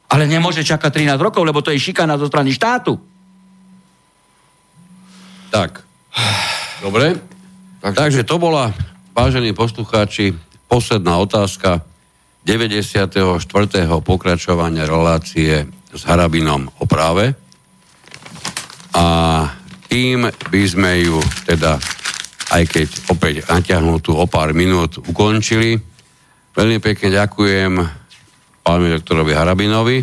[0.09, 2.97] Ale nemôže čakať 13 rokov, lebo to je šikana zo strany štátu.
[5.53, 5.85] Tak.
[6.81, 7.20] Dobre.
[7.85, 8.73] Takže, Takže to bola,
[9.12, 10.32] vážení poslucháči,
[10.66, 11.85] posledná otázka
[12.45, 13.41] 94.
[14.05, 17.36] pokračovania relácie s Harabinom o práve.
[18.95, 19.07] A
[19.89, 21.78] tým by sme ju teda,
[22.51, 25.93] aj keď opäť natiahnutú o pár minút, ukončili.
[26.55, 27.82] Veľmi pekne ďakujem
[28.62, 29.98] pánovi doktorovi Harabinovi.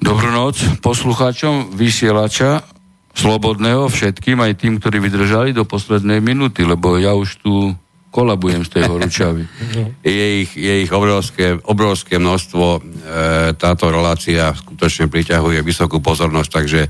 [0.00, 2.64] Dobrú noc poslucháčom vysielača
[3.12, 7.76] slobodného všetkým, aj tým, ktorí vydržali do poslednej minúty, lebo ja už tu
[8.08, 9.44] kolabujem z tej horúčavy.
[10.08, 12.64] je ich, je ich obrovské, obrovské množstvo.
[12.64, 12.80] E,
[13.60, 16.80] táto relácia skutočne priťahuje vysokú pozornosť, takže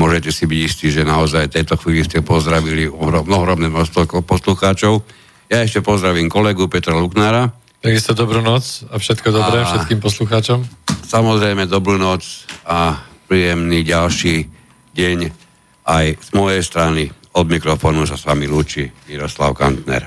[0.00, 5.04] môžete si byť istí, že naozaj tejto chvíli ste pozdravili ohromné množstvo poslucháčov.
[5.52, 7.61] Ja ešte pozdravím kolegu Petra Luknára.
[7.82, 10.62] Takisto dobrú noc a všetko dobré a všetkým poslucháčom.
[11.02, 14.46] Samozrejme dobrú noc a príjemný ďalší
[14.94, 15.18] deň
[15.82, 20.06] aj z mojej strany od mikrofónu sa s vami lúči Miroslav Kantner.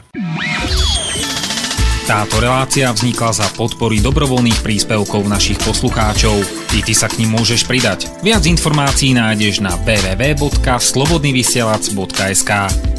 [2.06, 6.38] Táto relácia vznikla za podpory dobrovoľných príspevkov našich poslucháčov.
[6.78, 8.06] I ty sa k ním môžeš pridať.
[8.22, 12.52] Viac informácií nájdeš na www.slobodnyvysielac.sk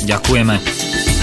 [0.05, 1.16] Ďakujeme.